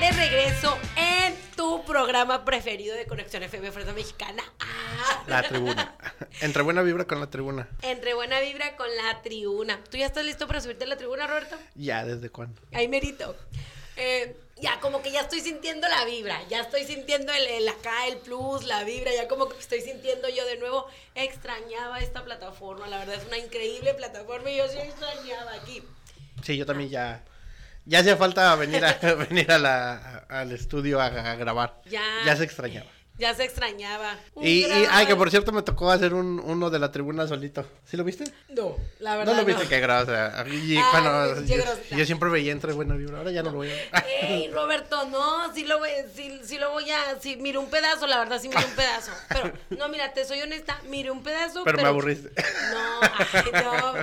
De 0.00 0.12
regreso 0.12 0.78
en 0.96 1.34
tu 1.56 1.84
programa 1.84 2.44
preferido 2.44 2.94
de 2.94 3.06
Conexión 3.06 3.42
FM 3.42 3.72
Fuerza 3.72 3.92
Mexicana. 3.92 4.44
Ah. 4.60 5.24
La 5.26 5.42
tribuna. 5.42 5.96
Entre 6.40 6.62
buena 6.62 6.82
vibra 6.82 7.04
con 7.04 7.18
la 7.18 7.28
tribuna. 7.28 7.68
Entre 7.82 8.14
buena 8.14 8.38
vibra 8.40 8.76
con 8.76 8.86
la 8.96 9.22
tribuna. 9.22 9.80
¿Tú 9.90 9.96
ya 9.96 10.06
estás 10.06 10.24
listo 10.24 10.46
para 10.46 10.60
subirte 10.60 10.84
a 10.84 10.86
la 10.86 10.96
tribuna, 10.96 11.26
Roberto? 11.26 11.56
Ya, 11.74 12.04
¿desde 12.04 12.30
cuándo? 12.30 12.62
Ahí 12.72 12.86
merito. 12.86 13.34
Eh, 13.96 14.36
ya 14.60 14.78
como 14.78 15.02
que 15.02 15.10
ya 15.10 15.22
estoy 15.22 15.40
sintiendo 15.40 15.88
la 15.88 16.04
vibra, 16.04 16.46
ya 16.48 16.60
estoy 16.60 16.84
sintiendo 16.84 17.32
el, 17.32 17.46
el 17.48 17.68
acá, 17.68 18.06
el 18.06 18.18
plus, 18.18 18.64
la 18.64 18.84
vibra, 18.84 19.12
ya 19.12 19.26
como 19.26 19.48
que 19.48 19.58
estoy 19.58 19.80
sintiendo 19.80 20.28
yo 20.28 20.46
de 20.46 20.58
nuevo. 20.58 20.86
Extrañaba 21.16 21.98
esta 21.98 22.24
plataforma, 22.24 22.86
la 22.86 22.98
verdad 22.98 23.16
es 23.16 23.26
una 23.26 23.38
increíble 23.38 23.94
plataforma 23.94 24.48
y 24.48 24.58
yo 24.58 24.68
sí 24.68 24.78
extrañaba 24.78 25.54
aquí. 25.54 25.82
Sí, 26.44 26.56
yo 26.56 26.66
también 26.66 26.88
ya. 26.88 27.24
Ya 27.88 28.00
hacía 28.00 28.16
falta 28.16 28.54
venir 28.56 28.84
a 28.84 28.92
venir 29.14 29.50
a 29.50 29.58
la, 29.58 29.92
a- 30.28 30.40
al 30.40 30.52
estudio 30.52 31.00
a, 31.00 31.06
a 31.06 31.34
grabar. 31.36 31.80
Ya. 31.86 32.02
Ya 32.26 32.36
se 32.36 32.44
extrañaba. 32.44 32.86
Ya 33.16 33.34
se 33.34 33.42
extrañaba. 33.42 34.14
Y, 34.40 34.64
y 34.64 34.86
ay, 34.92 35.06
que 35.06 35.16
por 35.16 35.28
cierto 35.30 35.50
me 35.50 35.62
tocó 35.62 35.90
hacer 35.90 36.14
un, 36.14 36.38
uno 36.38 36.70
de 36.70 36.78
la 36.78 36.92
tribuna 36.92 37.26
solito. 37.26 37.66
¿Sí 37.84 37.96
lo 37.96 38.04
viste? 38.04 38.22
No, 38.50 38.76
la 39.00 39.16
verdad 39.16 39.32
No 39.32 39.40
lo 39.40 39.44
viste, 39.44 39.64
no. 39.64 39.68
qué 39.68 39.80
grasa. 39.80 40.44
Y 40.48 40.76
Ay, 40.76 40.84
bueno, 40.92 41.40
yo, 41.44 41.56
yo 41.96 42.04
siempre 42.06 42.28
veía 42.28 42.52
entre 42.52 42.72
buena 42.74 42.94
vibra, 42.94 43.18
ahora 43.18 43.32
ya 43.32 43.42
no 43.42 43.50
lo 43.50 43.56
voy 43.56 43.70
a 43.72 43.98
Ey, 44.20 44.48
Roberto, 44.52 45.04
no, 45.06 45.52
sí 45.52 45.64
lo 45.64 45.78
voy, 45.80 45.90
sí, 46.14 46.40
sí 46.44 46.58
lo 46.58 46.70
voy 46.70 46.88
a, 46.92 47.18
sí, 47.20 47.36
mire 47.40 47.58
un 47.58 47.68
pedazo, 47.70 48.06
la 48.06 48.18
verdad 48.20 48.38
sí 48.40 48.48
mire 48.50 48.64
un 48.64 48.76
pedazo. 48.76 49.10
Pero, 49.30 49.52
no, 49.70 49.88
mira, 49.88 50.12
te 50.12 50.24
soy 50.24 50.40
honesta, 50.42 50.78
mire 50.88 51.10
un 51.10 51.22
pedazo. 51.24 51.64
Pero 51.64 51.78
me 51.78 51.88
aburriste. 51.88 52.30
No, 52.70 53.00
ay, 53.02 53.50
no. 53.64 53.94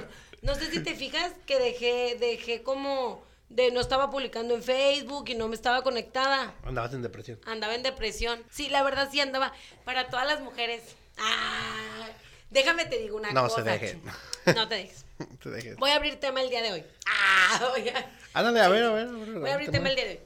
No 0.42 0.56
sé 0.56 0.70
si 0.72 0.82
te 0.82 0.94
fijas 0.94 1.32
que 1.46 1.58
dejé, 1.58 2.18
dejé 2.20 2.64
como 2.64 3.24
de 3.56 3.72
no 3.72 3.80
estaba 3.80 4.10
publicando 4.10 4.54
en 4.54 4.62
Facebook 4.64 5.30
y 5.30 5.36
no 5.36 5.48
me 5.48 5.56
estaba 5.56 5.82
conectada. 5.82 6.54
Andabas 6.64 6.94
en 6.94 7.02
depresión. 7.02 7.40
Andaba 7.46 7.74
en 7.76 7.84
depresión. 7.84 8.44
Sí, 8.52 8.70
la 8.70 8.84
verdad 8.84 9.10
sí 9.12 9.20
andaba. 9.22 9.54
Para 9.86 10.10
todas 10.10 10.28
las 10.28 10.42
mujeres. 10.42 10.82
Ah, 11.18 12.08
déjame 12.50 12.86
te 12.86 12.98
digo 13.00 13.18
una 13.18 13.32
No 13.32 13.44
cosa. 13.44 13.64
se 13.64 13.70
deje. 13.70 14.00
No 14.56 14.68
te 14.68 14.76
dejes. 14.76 15.06
Te 15.42 15.50
dejé. 15.50 15.74
Voy 15.76 15.90
a 15.90 15.96
abrir 15.96 16.20
tema 16.20 16.42
el 16.42 16.50
día 16.50 16.62
de 16.62 16.72
hoy. 16.74 16.84
Ah, 17.08 17.68
voy 17.76 17.90
a... 17.90 18.12
Ándale, 18.34 18.60
a 18.62 18.68
ver, 18.70 18.84
a 18.84 18.92
ver. 18.92 19.08
a 19.08 19.12
ver, 19.12 19.40
Voy 19.40 19.50
a 19.50 19.54
abrir 19.56 19.72
tema. 19.72 19.90
el 19.90 19.96
día 19.96 20.06
de 20.06 20.12
hoy. 20.12 20.20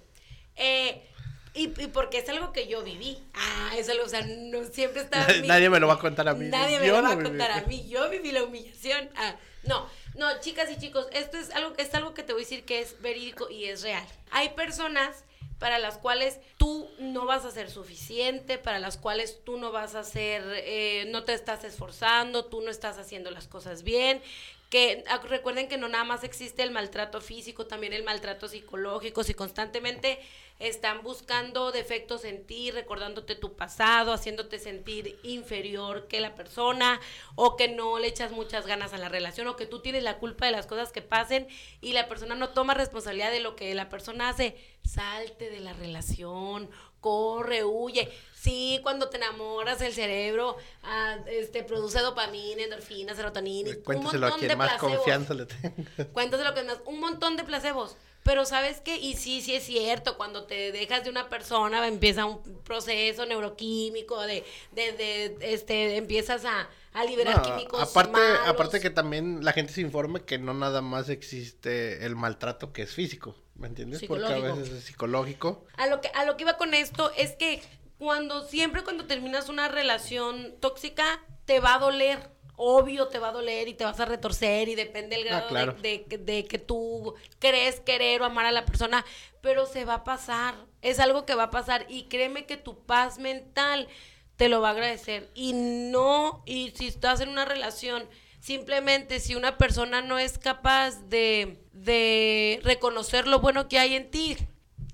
Eh, 0.58 1.06
y, 1.54 1.84
y 1.84 1.88
porque 1.88 2.18
es 2.18 2.28
algo 2.30 2.52
que 2.52 2.68
yo 2.68 2.84
viví. 2.84 3.24
Ah, 3.34 3.72
es 3.78 3.88
algo, 3.90 4.04
o 4.04 4.10
sea, 4.10 4.22
no 4.26 4.66
siempre 4.66 5.04
estaba. 5.04 5.26
Nadie- 5.28 5.48
nadie 5.48 5.70
me 5.70 5.80
lo 5.80 5.88
va 5.88 5.94
a 5.94 6.00
contar 6.00 6.28
a 6.28 6.34
mí. 6.34 6.48
Nadie 6.48 6.80
me 6.80 6.88
Yo 6.88 6.98
lo 6.98 7.04
va 7.04 7.12
a 7.12 7.16
viví. 7.16 7.30
contar 7.30 7.52
a 7.52 7.62
mí. 7.62 7.88
Yo 7.88 8.10
viví 8.10 8.32
la 8.32 8.44
humillación. 8.44 9.10
Ah, 9.16 9.36
no, 9.64 9.88
no, 10.20 10.40
chicas 10.42 10.70
y 10.70 10.78
chicos, 10.78 11.08
esto 11.14 11.38
es 11.38 11.50
algo, 11.52 11.74
es 11.78 11.94
algo 11.96 12.14
que 12.14 12.24
te 12.24 12.34
voy 12.34 12.42
a 12.42 12.46
decir 12.46 12.66
que 12.66 12.82
es 12.82 13.02
verídico 13.02 13.50
y 13.50 13.66
es 13.66 13.82
real. 13.82 14.06
Hay 14.32 14.50
personas 14.50 15.24
para 15.60 15.80
las 15.80 15.98
cuales 15.98 16.40
tú 16.58 16.90
no 17.00 17.26
vas 17.26 17.46
a 17.46 17.52
ser 17.52 17.72
suficiente, 17.72 18.58
para 18.58 18.80
las 18.80 18.98
cuales 18.98 19.40
tú 19.46 19.58
no 19.58 19.72
vas 19.72 19.96
a 19.96 20.04
ser, 20.04 20.44
eh, 20.48 21.06
no 21.08 21.24
te 21.24 21.34
estás 21.34 21.64
esforzando, 21.64 22.46
tú 22.46 22.62
no 22.62 22.70
estás 22.70 22.98
haciendo 22.98 23.32
las 23.32 23.48
cosas 23.48 23.84
bien, 23.84 24.22
que 24.70 25.04
ah, 25.08 25.20
recuerden 25.28 25.70
que 25.70 25.78
no 25.78 25.88
nada 25.88 26.04
más 26.04 26.24
existe 26.26 26.64
el 26.64 26.72
maltrato 26.72 27.22
físico, 27.22 27.66
también 27.66 27.94
el 27.94 28.04
maltrato 28.04 28.50
psicológico, 28.50 29.24
si 29.24 29.34
constantemente 29.34 30.20
están 30.60 31.04
buscando 31.04 31.72
defectos 31.72 32.26
en 32.26 32.46
ti, 32.46 32.70
recordándote 32.72 33.36
tu 33.36 33.56
pasado, 33.56 34.12
haciéndote 34.12 34.60
sentir 34.60 35.18
inferior 35.24 36.08
que 36.08 36.20
la 36.20 36.36
persona, 36.36 37.00
o 37.36 37.56
que 37.56 37.70
no 37.70 37.98
le 37.98 38.08
echas 38.08 38.32
muchas 38.32 38.68
ganas 38.68 38.94
a 38.94 38.98
la 38.98 39.10
relación, 39.10 39.48
o 39.48 39.56
que 39.56 39.66
tú 39.66 39.80
tienes 39.80 40.04
la 40.04 40.18
culpa 40.18 40.46
de 40.46 40.52
las 40.52 40.68
cosas 40.68 40.92
que 40.92 41.02
pasen 41.02 41.48
y 41.82 41.94
la 41.94 42.08
persona 42.08 42.36
no 42.36 42.50
toma 42.50 42.74
responsabilidad 42.74 43.32
de 43.32 43.40
lo 43.40 43.56
que 43.56 43.74
la 43.74 43.90
persona 43.90 44.30
hace, 44.30 44.56
salte 44.84 45.50
de 45.50 45.62
la 45.62 45.74
relación, 45.74 46.70
corre, 47.00 47.64
huye. 47.64 48.12
Sí, 48.42 48.80
cuando 48.84 49.10
te 49.10 49.18
enamoras, 49.18 49.82
el 49.82 49.94
cerebro 49.94 50.56
ah, 50.84 51.18
este, 51.28 51.64
produce 51.64 52.00
dopamina, 52.00 52.64
endorfina, 52.64 53.14
serotonina 53.14 53.70
y 53.70 53.74
un 53.74 53.82
Cuéntaselo 53.84 54.28
a 54.28 54.30
montón 54.30 54.40
quien 54.40 54.50
de 54.50 54.56
más 54.56 54.70
placebos. 54.70 54.96
confianza 54.96 55.34
le 55.34 55.46
tenga. 55.46 55.74
Cuéntate 56.14 56.44
lo 56.46 56.54
que 56.54 56.64
más, 56.64 56.78
un 56.86 57.00
montón 57.02 57.36
de 57.36 57.44
placebos. 57.44 57.98
Pero 58.24 58.46
sabes 58.46 58.82
qué, 58.82 58.98
y 58.98 59.16
sí, 59.16 59.42
sí 59.42 59.56
es 59.56 59.64
cierto, 59.64 60.18
cuando 60.18 60.44
te 60.44 60.72
dejas 60.72 61.04
de 61.04 61.10
una 61.10 61.30
persona 61.30 61.86
empieza 61.88 62.26
un 62.26 62.42
proceso 62.64 63.26
neuroquímico 63.26 64.22
de, 64.22 64.46
de, 64.74 64.92
de 64.94 65.38
este, 65.42 65.96
empiezas 65.98 66.44
a, 66.46 66.70
a 66.94 67.04
liberar 67.06 67.38
No, 67.38 67.44
químicos 67.44 67.82
aparte, 67.82 68.12
malos. 68.12 68.40
aparte 68.48 68.80
que 68.82 68.90
también 68.90 69.44
la 69.44 69.54
gente 69.54 69.72
se 69.74 69.82
informe 69.82 70.22
que 70.22 70.38
no 70.38 70.54
nada 70.54 70.82
más 70.82 71.10
existe 71.10 72.06
el 72.06 72.16
maltrato 72.16 72.72
que 72.72 72.84
es 72.84 72.94
físico. 72.94 73.36
¿me 73.56 73.68
entiendes? 73.68 74.02
Porque 74.08 74.26
a 74.26 74.40
veces 74.40 74.70
es 74.70 74.84
psicológico. 74.86 75.66
A 75.76 75.88
lo 75.88 76.00
que 76.00 76.08
a 76.10 76.24
lo 76.24 76.38
que 76.38 76.44
iba 76.44 76.56
con 76.58 76.74
esto 76.74 77.12
es 77.18 77.34
que 77.34 77.62
cuando 78.00 78.44
siempre 78.48 78.84
cuando 78.84 79.06
terminas 79.06 79.50
una 79.50 79.68
relación 79.68 80.56
tóxica 80.60 81.24
te 81.46 81.60
va 81.60 81.76
a 81.76 81.80
doler. 81.80 82.32
Obvio 82.62 83.08
te 83.08 83.20
va 83.20 83.30
a 83.30 83.32
doler 83.32 83.68
y 83.70 83.74
te 83.74 83.86
vas 83.86 84.00
a 84.02 84.06
retorcer 84.06 84.68
y 84.68 84.76
depende 84.76 85.16
del 85.18 85.28
Ah, 85.28 85.32
grado 85.32 85.48
claro. 85.48 85.74
de, 85.74 86.04
de- 86.08 86.18
de 86.18 86.46
que 86.46 86.58
tú 86.60 87.14
crees 87.40 87.80
querer 87.80 88.22
o 88.22 88.26
amar 88.26 88.46
a 88.46 88.52
la 88.52 88.66
persona, 88.66 89.06
pero 89.42 89.66
se 89.66 89.86
va 89.86 89.94
a 89.96 90.04
pasar. 90.04 90.56
Es 90.82 91.00
algo 91.00 91.26
que 91.26 91.36
va 91.36 91.44
a 91.44 91.52
pasar 91.52 91.86
y 91.88 92.04
créeme 92.10 92.46
que 92.46 92.58
tu 92.58 92.84
paz 92.86 93.18
mental 93.20 93.88
te 94.36 94.50
lo 94.50 94.60
va 94.60 94.70
a 94.70 94.72
agradecer. 94.72 95.30
Y 95.36 95.54
no, 95.54 96.44
y 96.46 96.72
si 96.72 96.88
estás 96.88 97.22
en 97.22 97.30
una 97.30 97.46
relación, 97.46 98.06
simplemente 98.42 99.20
si 99.22 99.36
una 99.36 99.58
persona 99.58 100.02
no 100.02 100.20
es 100.20 100.38
capaz 100.38 101.02
de, 101.10 101.62
de 101.72 102.60
reconocer 102.64 103.26
lo 103.28 103.40
bueno 103.40 103.68
que 103.70 103.80
hay 103.80 103.96
en 103.96 104.12
ti, 104.12 104.36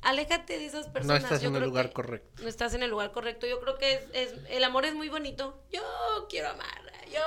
aléjate 0.06 0.58
de 0.58 0.66
esas 0.66 0.88
personas. 0.88 1.24
estás 1.24 1.42
Yo 1.42 1.50
en 1.50 1.56
el 1.58 1.64
lugar 1.64 1.92
correcto. 1.92 2.42
No 2.44 2.48
estás 2.50 2.74
en 2.74 2.84
el 2.84 2.90
lugar 2.92 3.12
correcto. 3.12 3.46
Yo 3.48 3.60
creo 3.60 3.78
que 3.78 3.94
es, 3.94 4.02
es- 4.14 4.34
el 4.50 4.64
amor 4.64 4.86
es 4.86 4.94
muy 4.96 5.10
bonito. 5.10 5.62
Yo 5.72 5.82
quiero 6.30 6.50
amar. 6.50 6.68
Yo 7.14 7.20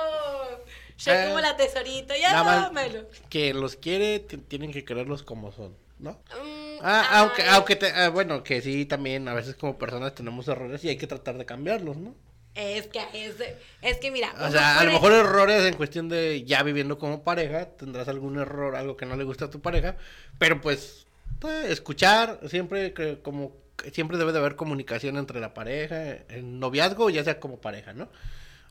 soy 0.97 1.13
Eh, 1.13 1.25
como 1.27 1.39
la 1.39 1.55
tesorito. 1.57 2.13
Ya 2.15 2.43
dámelo. 2.43 3.07
que 3.29 3.53
los 3.53 3.75
quiere, 3.75 4.19
tienen 4.19 4.71
que 4.71 4.83
quererlos 4.83 5.23
como 5.23 5.51
son, 5.51 5.75
¿no? 5.99 6.11
Mm, 6.43 6.79
Ah, 6.81 7.07
aunque, 7.19 7.41
ay, 7.43 7.49
aunque 7.53 7.75
te- 7.75 7.91
ah, 7.91 8.09
bueno, 8.09 8.43
que 8.43 8.61
sí, 8.61 8.85
también 8.85 9.27
a 9.27 9.33
veces 9.33 9.55
como 9.55 9.77
personas 9.77 10.15
tenemos 10.15 10.47
errores 10.47 10.83
y 10.83 10.89
hay 10.89 10.97
que 10.97 11.07
tratar 11.07 11.37
de 11.37 11.45
cambiarlos, 11.45 11.97
¿no? 11.97 12.15
Es 12.55 12.87
que, 12.87 12.99
es, 13.13 13.35
es 13.81 13.97
que 13.97 14.09
mira. 14.11 14.33
O 14.41 14.49
sea, 14.49 14.79
a 14.79 14.83
lo 14.83 14.91
mejor 14.91 15.11
errores 15.13 15.63
en 15.65 15.75
cuestión 15.75 16.09
de 16.09 16.43
ya 16.45 16.63
viviendo 16.63 16.97
como 16.97 17.23
pareja, 17.23 17.65
tendrás 17.77 18.07
algún 18.07 18.37
error, 18.39 18.75
algo 18.75 18.97
que 18.97 19.05
no 19.05 19.15
le 19.15 19.23
gusta 19.23 19.45
a 19.45 19.49
tu 19.49 19.61
pareja, 19.61 19.97
pero 20.39 20.59
pues, 20.59 21.05
pues, 21.39 21.69
escuchar, 21.71 22.39
siempre 22.47 22.93
que 22.93 23.21
como 23.21 23.53
siempre 23.93 24.17
debe 24.17 24.33
de 24.33 24.39
haber 24.39 24.55
comunicación 24.55 25.17
entre 25.17 25.39
la 25.39 25.53
pareja, 25.53 26.11
en 26.29 26.59
noviazgo, 26.59 27.09
ya 27.09 27.23
sea 27.23 27.39
como 27.39 27.61
pareja, 27.61 27.93
¿no? 27.93 28.09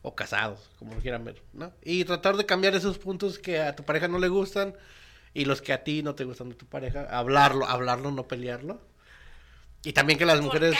O 0.03 0.15
casados, 0.15 0.69
como 0.77 0.93
lo 0.93 1.01
quieran 1.01 1.25
ver, 1.25 1.41
¿no? 1.53 1.73
Y 1.83 2.05
tratar 2.05 2.37
de 2.37 2.45
cambiar 2.45 2.75
esos 2.75 2.99
puntos 2.99 3.39
que 3.39 3.59
a 3.59 3.75
tu 3.75 3.83
pareja 3.83 4.07
no 4.07 4.19
le 4.19 4.27
gustan 4.27 4.75
y 5.33 5.45
los 5.45 5.61
que 5.61 5.73
a 5.73 5.83
ti 5.83 6.03
no 6.03 6.15
te 6.15 6.23
gustan 6.25 6.49
de 6.49 6.55
tu 6.55 6.67
pareja, 6.67 7.07
hablarlo, 7.09 7.65
hablarlo, 7.67 8.11
no 8.11 8.27
pelearlo. 8.27 8.81
Y 9.83 9.93
también 9.93 10.19
que 10.19 10.25
las 10.25 10.35
¿Por 10.39 10.45
mujeres 10.45 10.75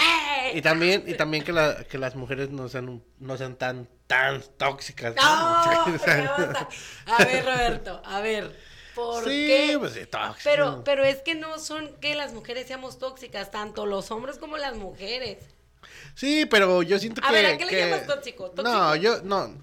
y 0.53 0.61
también 0.61 1.03
y 1.07 1.13
también 1.13 1.43
que, 1.43 1.53
la- 1.53 1.83
que 1.85 1.97
las 1.97 2.15
mujeres 2.15 2.49
no 2.49 2.67
sean 2.67 3.01
no 3.19 3.37
sean 3.37 3.55
tan 3.55 3.87
tan 4.07 4.41
tóxicas. 4.57 5.15
No. 5.15 5.21
A 7.05 7.17
ver, 7.25 7.45
Roberto, 7.45 8.01
a 8.03 8.19
ver. 8.21 8.68
¿Por 8.99 9.23
sí, 9.23 9.73
pues 9.79 9.93
tóxicas. 9.93 10.37
Pero, 10.43 10.83
pero 10.83 11.03
es 11.03 11.17
que 11.19 11.35
no 11.35 11.57
son 11.59 11.95
que 11.99 12.15
las 12.15 12.33
mujeres 12.33 12.67
seamos 12.67 12.99
tóxicas, 12.99 13.51
tanto 13.51 13.85
los 13.85 14.11
hombres 14.11 14.37
como 14.37 14.57
las 14.57 14.75
mujeres. 14.75 15.37
Sí, 16.15 16.45
pero 16.45 16.83
yo 16.83 16.99
siento 16.99 17.21
A 17.23 17.27
que 17.29 17.33
ver, 17.33 17.45
¿a 17.45 17.57
qué 17.57 17.65
le 17.65 17.77
llamas 17.79 18.05
tóxico? 18.05 18.51
¿Tóxico? 18.51 18.63
No, 18.63 18.95
yo 18.95 19.21
no 19.23 19.53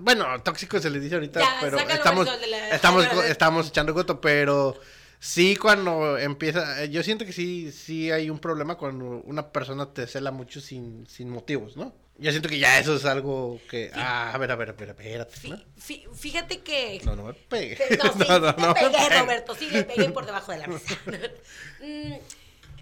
bueno, 0.00 0.26
tóxico 0.42 0.78
se 0.80 0.90
le 0.90 1.00
dice 1.00 1.14
ahorita, 1.16 1.40
Ya, 1.40 1.58
pero 1.60 1.78
estamos 1.78 2.26
la- 2.48 2.70
estamos 2.70 3.04
estamos 3.26 3.68
echando 3.68 3.92
goto, 3.92 4.20
pero 4.20 4.74
sí 5.18 5.56
cuando 5.56 6.16
empieza 6.18 6.82
eh, 6.82 6.90
yo 6.90 7.02
siento 7.02 7.24
que 7.24 7.32
sí 7.32 7.70
sí 7.72 8.10
hay 8.10 8.30
un 8.30 8.38
problema 8.38 8.76
cuando 8.76 9.04
una 9.24 9.52
persona 9.52 9.92
te 9.92 10.06
cela 10.06 10.30
mucho 10.30 10.60
sin 10.60 11.06
sin 11.06 11.28
motivos, 11.28 11.76
¿no? 11.76 11.94
Yo 12.18 12.30
siento 12.30 12.48
que 12.48 12.58
ya 12.58 12.78
eso 12.78 12.96
es 12.96 13.04
algo 13.04 13.60
que 13.68 13.90
ah, 13.94 14.32
a 14.32 14.38
ver, 14.38 14.50
a 14.50 14.56
ver, 14.56 14.70
a 14.70 14.72
ver, 14.72 14.88
espérate, 14.88 15.48
¿no? 15.48 15.56
fí- 15.78 16.08
fíjate 16.14 16.60
que... 16.60 17.00
No, 17.04 17.14
no 17.14 17.24
me 17.24 17.34
pegue. 17.34 17.76
Que- 17.76 17.96
No, 17.98 18.04
sí, 18.12 18.18
No, 18.26 18.38
no, 18.40 18.48
sí 18.50 18.54
no 18.62 18.74
te 18.74 18.84
me 18.84 18.90
pegué. 18.90 19.18
Roberto, 19.20 19.54
sí 19.54 19.68
le 19.70 19.82
pegué 19.84 20.08
por 20.10 20.24
debajo 20.24 20.52
de 20.52 20.58
la 20.58 20.66
mesa. 20.66 20.98
Mm, 21.80 22.14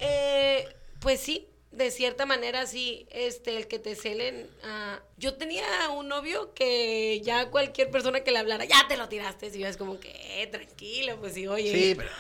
eh, 0.00 0.68
pues 1.00 1.20
sí, 1.20 1.48
de 1.72 1.90
cierta 1.90 2.24
manera 2.26 2.66
sí, 2.66 3.06
este, 3.10 3.56
el 3.56 3.66
que 3.66 3.80
te 3.80 3.96
celen. 3.96 4.48
ah, 4.62 5.00
yo 5.16 5.34
tenía 5.34 5.64
un 5.90 6.06
novio 6.09 6.54
que 6.54 7.20
ya 7.24 7.50
cualquier 7.50 7.90
persona 7.90 8.20
que 8.20 8.30
le 8.30 8.38
hablara, 8.38 8.64
ya 8.64 8.87
te 8.88 8.96
lo 8.96 9.09
tiraste. 9.09 9.48
Y 9.52 9.59
yo 9.59 9.66
es 9.66 9.76
como 9.76 9.98
que, 9.98 10.42
eh, 10.42 10.46
tranquilo, 10.46 11.16
pues 11.18 11.35
sí, 11.35 11.48
oye. 11.48 11.72
Sí, 11.72 11.94
pero 11.96 12.11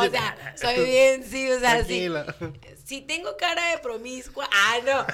O 0.00 0.10
sea, 0.10 0.54
soy 0.56 0.84
bien, 0.86 1.22
sí, 1.24 1.50
o 1.50 1.60
sea, 1.60 1.84
sí. 1.84 2.08
Tranquila. 2.08 2.36
Si 2.86 3.02
tengo 3.02 3.36
cara 3.36 3.70
de 3.72 3.78
promiscua, 3.78 4.48
ah, 4.50 4.78
no. 4.86 5.06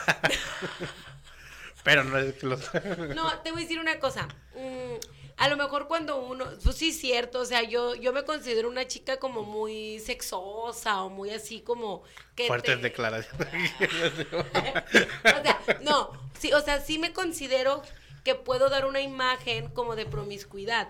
Pero 1.86 2.02
no 2.04 2.18
es 2.18 2.34
que 2.34 2.46
los 2.46 2.60
No, 3.14 3.38
te 3.40 3.52
voy 3.52 3.60
a 3.60 3.64
decir 3.64 3.78
una 3.78 3.98
cosa. 4.00 4.26
Mm, 4.56 4.96
a 5.36 5.48
lo 5.48 5.56
mejor 5.56 5.86
cuando 5.86 6.16
uno, 6.16 6.44
pues 6.64 6.76
sí 6.76 6.88
es 6.88 6.98
cierto, 7.00 7.40
o 7.40 7.44
sea, 7.44 7.62
yo, 7.62 7.94
yo 7.94 8.12
me 8.12 8.24
considero 8.24 8.68
una 8.68 8.86
chica 8.88 9.18
como 9.18 9.44
muy 9.44 10.00
sexosa 10.00 11.02
o 11.04 11.10
muy 11.10 11.30
así 11.30 11.60
como 11.60 12.02
que 12.34 12.46
fuertes 12.48 12.76
te- 12.76 12.82
declaraciones. 12.82 13.72
o 14.32 15.42
sea, 15.42 15.60
no, 15.82 16.10
sí, 16.38 16.52
o 16.52 16.60
sea, 16.60 16.80
sí 16.80 16.98
me 16.98 17.12
considero 17.12 17.82
que 18.24 18.34
puedo 18.34 18.68
dar 18.68 18.84
una 18.86 19.00
imagen 19.00 19.68
como 19.68 19.94
de 19.94 20.06
promiscuidad. 20.06 20.88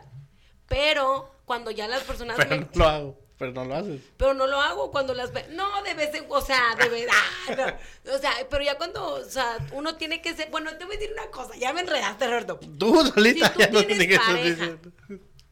Pero 0.67 1.31
cuando 1.45 1.71
ya 1.71 1.87
las 1.89 2.03
personas 2.05 2.37
pero 2.37 2.51
me- 2.51 2.59
no 2.61 2.69
lo 2.75 2.89
hago, 2.89 3.19
pero 3.39 3.53
no 3.53 3.65
lo 3.65 3.75
haces. 3.75 4.01
pero 4.17 4.35
no 4.35 4.47
lo 4.47 4.61
hago 4.61 4.91
cuando 4.91 5.13
las 5.15 5.33
ve. 5.33 5.47
No, 5.51 5.83
de 5.83 5.95
vez 5.95 6.15
en 6.15 6.25
o 6.29 6.41
sea, 6.41 6.75
de 6.77 6.89
vez. 6.89 7.09
ah, 7.11 7.55
no. 7.57 8.15
O 8.15 8.19
sea, 8.19 8.33
pero 8.51 8.65
ya 8.65 8.77
cuando, 8.79 9.15
o 9.15 9.25
sea, 9.25 9.59
uno 9.73 9.97
tiene 9.97 10.23
que 10.23 10.35
ser. 10.35 10.51
Bueno, 10.51 10.77
te 10.77 10.85
voy 10.85 10.97
a 10.97 10.99
decir 10.99 11.13
una 11.13 11.31
cosa, 11.31 11.57
ya 11.57 11.73
me 11.73 11.81
enredaste, 11.81 12.27
Roberto. 12.27 12.59
Tú 12.79 13.05
solita 13.07 13.49
Si 13.49 13.53
tú 13.53 13.59
ya 13.61 13.69
no 13.71 13.83
tienes 13.85 14.19
pareja. 14.19 14.79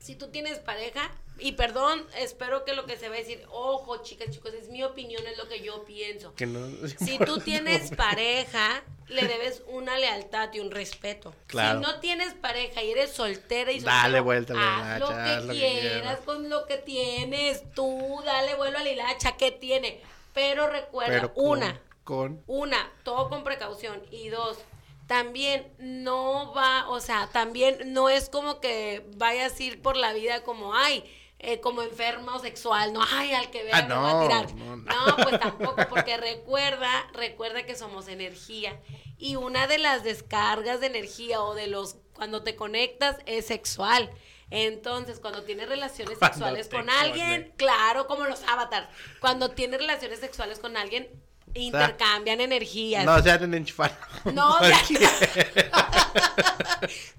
Si 0.05 0.17
tú 0.17 0.29
tienes 0.29 0.59
pareja, 0.59 1.11
y 1.39 1.53
perdón, 1.53 2.07
espero 2.19 2.67
que 2.67 2.75
lo 2.75 2.85
que 2.85 2.99
se 2.99 3.09
va 3.09 3.15
a 3.15 3.19
decir, 3.19 3.43
ojo, 3.51 4.03
chicas, 4.03 4.29
chicos, 4.31 4.53
es 4.53 4.69
mi 4.69 4.83
opinión, 4.85 5.27
es 5.27 5.39
lo 5.39 5.49
que 5.49 5.63
yo 5.63 5.83
pienso. 5.87 6.35
Que 6.35 6.45
no, 6.45 6.61
Si 6.87 7.19
tú 7.19 7.39
tienes 7.39 7.91
pareja, 7.97 8.83
le 9.09 9.27
debes 9.27 9.63
una 9.67 9.99
lealtad 9.99 10.53
y 10.53 10.61
un 10.61 10.71
respeto. 10.71 11.35
Claro. 11.47 11.79
Si 11.81 11.87
no 11.87 12.01
tienes 12.01 12.35
pareja 12.35 12.83
y 12.83 12.91
eres 12.91 13.13
soltera 13.13 13.73
y 13.73 13.81
Dale 13.81 14.03
soltero, 14.03 14.25
vuelta 14.25 14.53
a 14.53 14.57
la 14.57 14.95
haz 14.95 15.01
lo 15.01 15.09
que 15.09 15.15
haz 15.15 15.45
lo 15.45 15.53
que 15.55 15.59
quieras 15.81 16.19
con 16.21 16.51
lo 16.51 16.67
que 16.67 16.77
tienes. 16.77 17.63
Tú 17.73 18.21
dale 18.27 18.55
vuelo 18.57 18.77
a 18.77 18.83
la 18.83 18.91
hilacha, 18.91 19.39
¿qué 19.39 19.53
tiene? 19.53 20.03
Pero 20.35 20.67
recuerda, 20.67 21.13
Pero 21.15 21.33
con- 21.33 21.47
una, 21.47 21.81
Con. 22.05 22.43
una, 22.47 22.93
todo 23.05 23.31
con 23.31 23.43
precaución. 23.43 24.03
Y 24.11 24.29
dos, 24.29 24.59
también 25.07 25.73
no 25.79 26.53
va, 26.55 26.89
o 26.89 27.01
sea, 27.01 27.29
también 27.33 27.93
no 27.93 28.09
es 28.09 28.29
como 28.29 28.61
que 28.61 29.07
vayas 29.17 29.59
a 29.59 29.63
ir 29.63 29.83
por 29.83 29.97
la 29.97 30.13
vida 30.13 30.43
como, 30.43 30.75
ay, 30.75 31.05
eh, 31.39 31.61
como 31.61 31.83
enfermo 31.83 32.39
sexual, 32.39 32.93
no, 32.95 33.01
ay, 33.13 33.33
al 33.35 33.51
que 33.51 33.65
vea 33.65 33.77
Ah, 33.79 33.83
me 33.83 33.95
va 33.95 34.11
a 34.11 34.15
no, 34.15 34.23
tirar. 34.23 34.55
no, 34.55 34.77
No, 34.77 35.07
no. 35.07 35.17
pues 35.17 35.39
tampoco, 35.41 35.77
porque 35.91 36.17
recuerda, 36.19 37.07
recuerda 37.13 37.65
que 37.67 37.77
somos 37.77 38.09
energía. 38.09 38.81
Y 39.19 39.37
una 39.37 39.67
de 39.67 39.79
las 39.79 40.05
descargas 40.05 40.81
de 40.81 40.87
energía 40.87 41.43
o 41.43 41.55
de 41.55 41.67
los, 41.67 41.97
cuando 42.15 42.43
te 42.43 42.57
conectas, 42.57 43.17
es 43.27 43.47
sexual. 43.47 44.11
Entonces, 44.51 45.21
cuando 45.21 45.43
tienes 45.43 45.69
relaciones 45.69 46.19
Cuando 46.19 46.35
sexuales 46.37 46.69
con 46.69 46.89
alguien, 46.89 47.27
conectas. 47.29 47.57
claro, 47.57 48.07
como 48.07 48.25
los 48.25 48.43
avatars, 48.45 48.89
cuando 49.21 49.51
tienes 49.51 49.81
relaciones 49.81 50.21
sexuales 50.21 50.59
con 50.61 50.77
alguien, 50.77 51.09
intercambian 51.55 52.41
energías. 52.41 53.05
No, 53.05 53.23
se 53.23 53.31
han 53.31 53.55
enchufado. 53.55 53.95
No, 54.33 54.57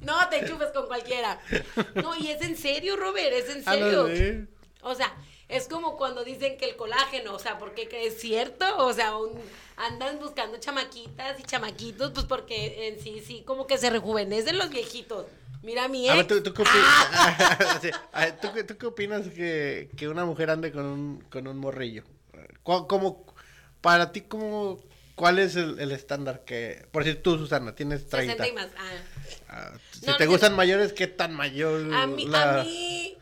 no 0.02 0.30
te 0.30 0.40
enchufes 0.40 0.70
con 0.70 0.88
cualquiera. 0.88 1.40
No, 1.96 2.16
y 2.16 2.28
es 2.30 2.42
en 2.42 2.56
serio, 2.58 2.96
Robert, 2.98 3.34
es 3.34 3.50
en 3.50 3.64
Ah, 3.66 3.74
serio. 3.74 4.48
O 4.82 4.96
sea, 4.96 5.14
es 5.50 5.68
como 5.68 5.98
cuando 5.98 6.24
dicen 6.24 6.58
que 6.58 6.66
el 6.66 6.76
colágeno, 6.76 7.34
o 7.34 7.40
sea, 7.40 7.58
porque 7.58 7.88
que 7.88 8.06
es 8.08 8.20
cierto, 8.20 8.66
o 8.78 8.94
sea, 8.94 9.18
un- 9.18 9.40
andan 9.78 10.20
buscando 10.20 10.58
chamaquitas 10.60 11.40
y 11.40 11.44
chamaquitos, 11.44 12.12
pues 12.12 12.26
porque 12.26 12.88
en 12.88 13.00
sí, 13.02 13.22
sí, 13.26 13.44
como 13.46 13.68
que 13.68 13.78
se 13.78 13.90
rejuvenecen 13.90 14.58
los 14.58 14.70
viejitos. 14.70 15.26
Mira 15.64 15.86
a 15.86 15.88
mi 15.88 16.08
A 16.08 16.14
ver, 16.14 16.26
ex. 16.26 16.28
¿tú, 16.28 16.44
tú 16.44 16.54
qué 16.54 16.62
opinas? 16.62 17.78
Sí, 17.82 17.90
a 18.14 18.20
ver, 18.26 18.40
¿tú, 18.40 18.54
qué- 18.54 18.64
tú 18.64 18.78
qué 18.78 18.86
opinas 18.86 19.28
que, 19.30 19.90
que 19.98 20.08
una 20.08 20.24
mujer 20.26 20.52
ande 20.52 20.72
con 20.72 20.86
un, 20.86 21.22
con 21.32 21.48
un 21.48 21.58
morrillo? 21.58 22.04
¿Cu- 22.62 22.88
¿Cómo, 22.88 23.26
para 23.86 24.12
ti, 24.12 24.22
cómo, 24.22 24.80
cuál 25.14 25.38
es 25.38 25.56
el, 25.56 25.80
el 25.80 25.92
estándar 25.92 26.44
que, 26.44 26.88
por 26.92 27.04
decir 27.04 27.22
tú, 27.22 27.38
Susana, 27.38 27.76
tienes 27.76 28.08
30? 28.10 28.44
60 28.44 28.48
y 28.48 28.52
más. 28.54 28.68
Ah. 28.76 28.92
Ah, 29.48 29.72
si 29.92 30.08
No, 30.08 30.18
te 30.18 30.26
gustan 30.26 30.56
mayores, 30.56 30.92
¿qué 30.92 31.06
tan 31.06 31.36
mayor? 31.36 31.94
A 31.94 32.08
mí, 32.08 32.26
la- 32.26 32.62
a 32.62 32.64
mí, 32.64 33.16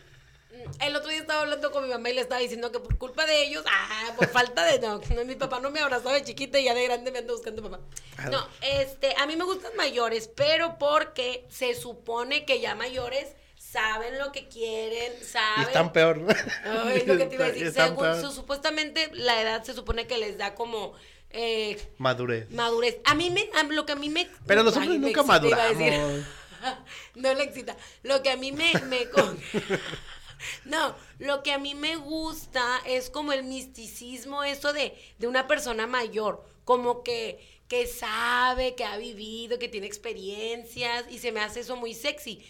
mm, 0.53 0.81
el 0.83 0.95
otro 0.95 1.09
día 1.09 1.19
estaba 1.19 1.41
hablando 1.41 1.69
con 1.71 1.83
mi 1.83 1.89
mamá 1.89 2.09
y 2.09 2.13
le 2.13 2.21
estaba 2.21 2.39
diciendo 2.39 2.71
que 2.71 2.79
por 2.79 2.97
culpa 2.97 3.25
de 3.25 3.43
ellos, 3.43 3.65
ah, 3.69 4.13
por 4.15 4.29
falta 4.29 4.63
de, 4.63 4.79
no, 4.79 5.01
mi 5.25 5.35
papá 5.35 5.59
no 5.59 5.69
me 5.69 5.81
abrazó 5.81 6.09
de 6.11 6.23
chiquita 6.23 6.57
y 6.59 6.63
ya 6.63 6.73
de 6.73 6.85
grande 6.85 7.11
me 7.11 7.19
ando 7.19 7.33
buscando 7.33 7.61
papá. 7.61 7.81
Ah. 8.17 8.29
No, 8.29 8.47
este, 8.61 9.13
a 9.17 9.27
mí 9.27 9.35
me 9.35 9.43
gustan 9.43 9.75
mayores, 9.75 10.29
pero 10.33 10.77
porque 10.79 11.45
se 11.49 11.75
supone 11.75 12.45
que 12.45 12.61
ya 12.61 12.73
mayores 12.73 13.33
saben 13.73 14.19
lo 14.19 14.31
que 14.31 14.47
quieren, 14.47 15.11
Y 15.19 15.23
saben. 15.25 15.63
están 15.63 15.91
peor, 15.91 16.17
¿no? 16.19 16.27
Ay, 16.63 17.03
lo 17.07 17.17
que 17.17 17.25
te 17.25 17.35
iba 17.35 17.45
a 17.45 17.47
decir, 17.51 17.71
según 17.71 18.21
su- 18.21 18.31
supuestamente 18.31 19.09
la 19.13 19.41
edad 19.41 19.63
se 19.63 19.73
supone 19.73 20.05
que 20.05 20.17
les 20.19 20.37
da 20.37 20.53
como 20.53 20.93
eh, 21.31 21.77
Madurez. 21.97 22.49
madurez. 22.51 22.97
A 23.05 23.15
mí 23.15 23.31
me, 23.31 23.49
a- 23.55 23.63
lo 23.63 23.85
que 23.87 23.93
a 23.93 23.95
mí 23.95 24.09
me... 24.09 24.29
Pero 24.45 24.61
los 24.61 24.75
hombres 24.77 24.99
nunca 24.99 25.21
excita, 25.21 25.23
maduramos. 25.23 26.25
No 27.15 27.33
le 27.33 27.43
excita. 27.43 27.75
Lo 28.03 28.21
que 28.23 28.29
a 28.29 28.37
mí 28.37 28.51
me... 28.51 28.71
me 28.85 29.07
No, 30.65 30.95
lo 31.19 31.41
que 31.41 31.51
a 31.53 31.57
mí 31.57 31.73
me 31.73 31.95
gusta 31.95 32.81
es 32.85 33.09
como 33.09 33.31
el 33.33 33.43
misticismo, 33.43 34.43
eso 34.43 34.73
de, 34.73 34.93
de 35.17 35.27
una 35.27 35.47
persona 35.47 35.87
mayor, 35.87 36.43
como 36.65 37.01
que, 37.03 37.39
que 37.69 37.87
sabe, 37.87 38.75
que 38.75 38.83
ha 38.83 38.97
vivido, 38.97 39.57
que 39.57 39.69
tiene 39.69 39.87
experiencias 39.87 41.05
y 41.09 41.19
se 41.19 41.31
me 41.31 41.39
hace 41.39 41.61
eso 41.61 41.75
muy 41.77 41.93
sexy. 41.93 42.45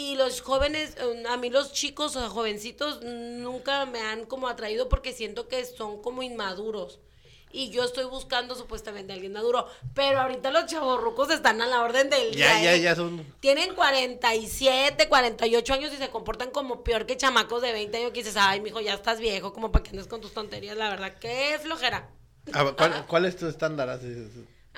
Y 0.00 0.14
los 0.14 0.42
jóvenes, 0.42 0.96
eh, 0.98 1.24
a 1.28 1.36
mí 1.36 1.50
los 1.50 1.72
chicos 1.72 2.14
o 2.14 2.30
jovencitos 2.30 3.02
nunca 3.02 3.84
me 3.84 4.00
han 4.00 4.26
como 4.26 4.46
atraído 4.46 4.88
porque 4.88 5.12
siento 5.12 5.48
que 5.48 5.64
son 5.64 6.00
como 6.00 6.22
inmaduros. 6.22 7.00
Y 7.50 7.70
yo 7.70 7.82
estoy 7.82 8.04
buscando 8.04 8.54
supuestamente 8.54 9.10
a 9.10 9.14
alguien 9.16 9.32
maduro. 9.32 9.66
Pero 9.94 10.20
ahorita 10.20 10.52
los 10.52 10.66
chavorrucos 10.66 11.30
están 11.30 11.60
a 11.62 11.66
la 11.66 11.82
orden 11.82 12.10
del 12.10 12.30
Ya, 12.36 12.58
día. 12.58 12.62
ya, 12.62 12.74
¿eh? 12.74 12.80
ya 12.82 12.94
son. 12.94 13.24
Tienen 13.40 13.74
47, 13.74 15.08
48 15.08 15.74
años 15.74 15.92
y 15.92 15.96
se 15.96 16.10
comportan 16.10 16.50
como 16.52 16.84
peor 16.84 17.04
que 17.06 17.16
chamacos 17.16 17.62
de 17.62 17.72
20 17.72 17.96
años 17.96 18.10
que 18.12 18.20
dices, 18.20 18.36
ay, 18.36 18.60
mijo, 18.60 18.80
ya 18.80 18.94
estás 18.94 19.18
viejo, 19.18 19.52
como 19.52 19.72
para 19.72 19.82
que 19.82 19.90
andes 19.90 20.06
con 20.06 20.20
tus 20.20 20.32
tonterías, 20.32 20.76
la 20.76 20.90
verdad, 20.90 21.16
qué 21.18 21.58
flojera. 21.60 22.08
A 22.52 22.62
ver, 22.62 22.76
¿cuál, 22.76 23.04
cuál 23.08 23.24
es 23.24 23.36
tu 23.36 23.48
estándar? 23.48 23.88
Así, 23.88 24.06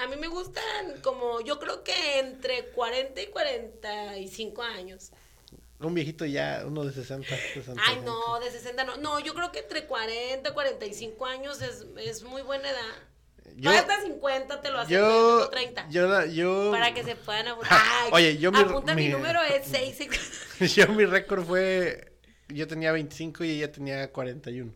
A 0.03 0.07
mí 0.07 0.17
me 0.17 0.29
gustan 0.29 1.01
como, 1.03 1.41
yo 1.41 1.59
creo 1.59 1.83
que 1.85 2.19
entre 2.21 2.67
40 2.71 3.21
y 3.21 3.27
45 3.27 4.63
años. 4.63 5.11
Un 5.81 5.95
viejito 5.95 6.25
ya, 6.27 6.63
uno 6.67 6.85
de 6.85 6.93
60. 6.93 7.29
60 7.55 7.81
Ay, 7.87 8.01
no, 8.05 8.39
de 8.41 8.51
60 8.51 8.85
no. 8.85 8.97
No, 8.99 9.19
yo 9.21 9.35
creo 9.35 9.51
que 9.53 9.61
entre 9.61 9.87
40 9.87 10.49
y 10.49 10.53
45 10.53 11.27
años 11.27 11.63
es, 11.63 11.87
es 11.99 12.23
muy 12.23 12.43
buena 12.43 12.69
edad. 12.71 12.95
Yo- 13.57 13.71
hasta 13.71 14.01
50 14.03 14.61
te 14.61 14.71
lo 14.71 14.79
acepto, 14.79 14.95
yo 14.95 15.01
Yo, 15.01 15.39
tengo 15.39 15.51
30. 15.51 15.89
yo, 15.91 16.25
yo, 16.27 16.71
para 16.71 16.95
que 16.95 17.03
se 17.03 17.17
puedan. 17.17 17.47
Ay, 17.71 18.11
Oye, 18.13 18.39
yo 18.39 18.53
mi- 18.53 18.59
Apunta 18.61 18.95
mi, 18.95 19.07
mi- 19.07 19.13
número 19.13 19.43
es 19.43 19.67
6. 19.71 20.77
yo 20.77 20.89
mi 20.89 21.05
récord 21.05 21.45
fue, 21.45 22.13
yo 22.49 22.67
tenía 22.69 22.93
25 22.93 23.45
y 23.45 23.51
ella 23.53 23.73
tenía 23.73 24.13
41. 24.13 24.73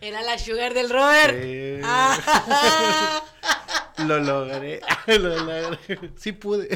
Era 0.00 0.22
la 0.22 0.38
sugar 0.38 0.74
del 0.74 0.90
Robert. 0.90 1.42
Sí. 1.42 1.80
Ah. 1.82 3.22
Lo 3.98 4.18
logré, 4.18 4.80
lo 5.06 5.38
logré. 5.44 5.78
Sí 6.16 6.32
pude. 6.32 6.66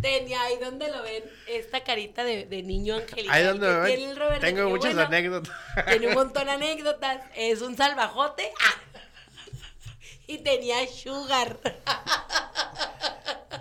Tenía 0.00 0.42
ahí 0.42 0.56
donde 0.58 0.88
lo 0.90 1.02
ven, 1.02 1.24
esta 1.48 1.82
carita 1.82 2.22
de, 2.24 2.46
de 2.46 2.62
niño 2.62 2.94
angelical. 2.96 3.34
Ahí 3.34 3.44
donde 3.44 3.66
el 3.68 4.06
ven, 4.06 4.16
Robert, 4.16 4.40
tengo 4.40 4.68
muchas 4.70 4.94
bueno, 4.94 5.08
anécdotas. 5.08 5.54
Tiene 5.88 6.06
un 6.08 6.14
montón 6.14 6.46
de 6.46 6.52
anécdotas. 6.52 7.20
Es 7.34 7.60
un 7.62 7.76
salvajote. 7.76 8.50
Ah. 8.60 8.80
Y 10.28 10.38
tenía 10.38 10.86
sugar. 10.88 11.58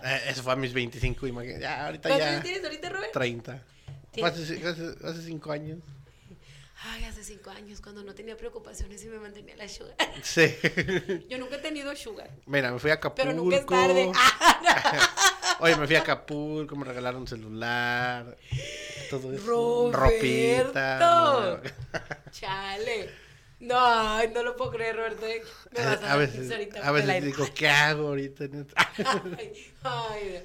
Eh, 0.03 0.21
Eso 0.29 0.43
fue 0.43 0.53
a 0.53 0.55
mis 0.55 0.73
25, 0.73 1.25
imagínate. 1.27 1.61
Ya, 1.61 1.85
ahorita 1.87 2.09
¿Cuántos 2.09 2.25
ya. 2.27 2.31
años 2.33 2.43
tienes 2.43 2.63
ahorita, 2.63 2.89
Robert? 2.89 3.11
30. 3.11 3.63
Tienes- 4.11 4.31
Hace, 4.33 4.67
hace, 4.67 4.95
hace 5.07 5.21
cinco 5.23 5.51
años. 5.51 5.79
Ay, 6.83 7.05
hace 7.05 7.23
cinco 7.23 7.49
años, 7.51 7.79
cuando 7.81 8.03
no 8.03 8.13
tenía 8.13 8.35
preocupaciones 8.35 9.03
y 9.03 9.07
me 9.07 9.17
mantenía 9.17 9.55
la 9.55 9.67
sugar. 9.67 9.95
Sí. 10.23 10.55
Yo 11.29 11.38
nunca 11.38 11.55
he 11.55 11.59
tenido 11.59 11.95
sugar. 11.95 12.29
Mira, 12.45 12.71
me 12.71 12.79
fui 12.79 12.91
a 12.91 12.95
Acapulco. 12.95 13.23
Pero 13.23 13.33
nunca 13.33 13.57
es 13.57 13.65
tarde. 13.65 14.11
Ah, 14.13 15.57
Oye, 15.61 15.75
me 15.77 15.88
fui 15.88 15.95
a 15.95 16.01
Acapulco, 16.01 16.75
me 16.75 16.85
regalaron 16.85 17.21
un 17.21 17.27
celular. 17.27 18.38
Todo 19.09 19.33
eso. 19.33 19.91
Ropita. 19.93 21.61
Chale. 22.31 23.25
No, 23.59 24.27
no 24.27 24.43
lo 24.43 24.55
puedo 24.57 24.71
creer, 24.71 24.97
Roberto. 24.97 25.25
Me 25.71 25.85
vas 25.85 26.03
a, 26.03 26.13
A 26.13 26.17
veces, 26.17 26.51
ahorita 26.51 26.88
a 26.88 26.91
veces 26.91 27.23
digo, 27.23 27.47
¿qué 27.55 27.69
hago 27.69 28.09
ahorita? 28.09 28.45
Ay, 28.95 29.53
ay, 29.83 30.43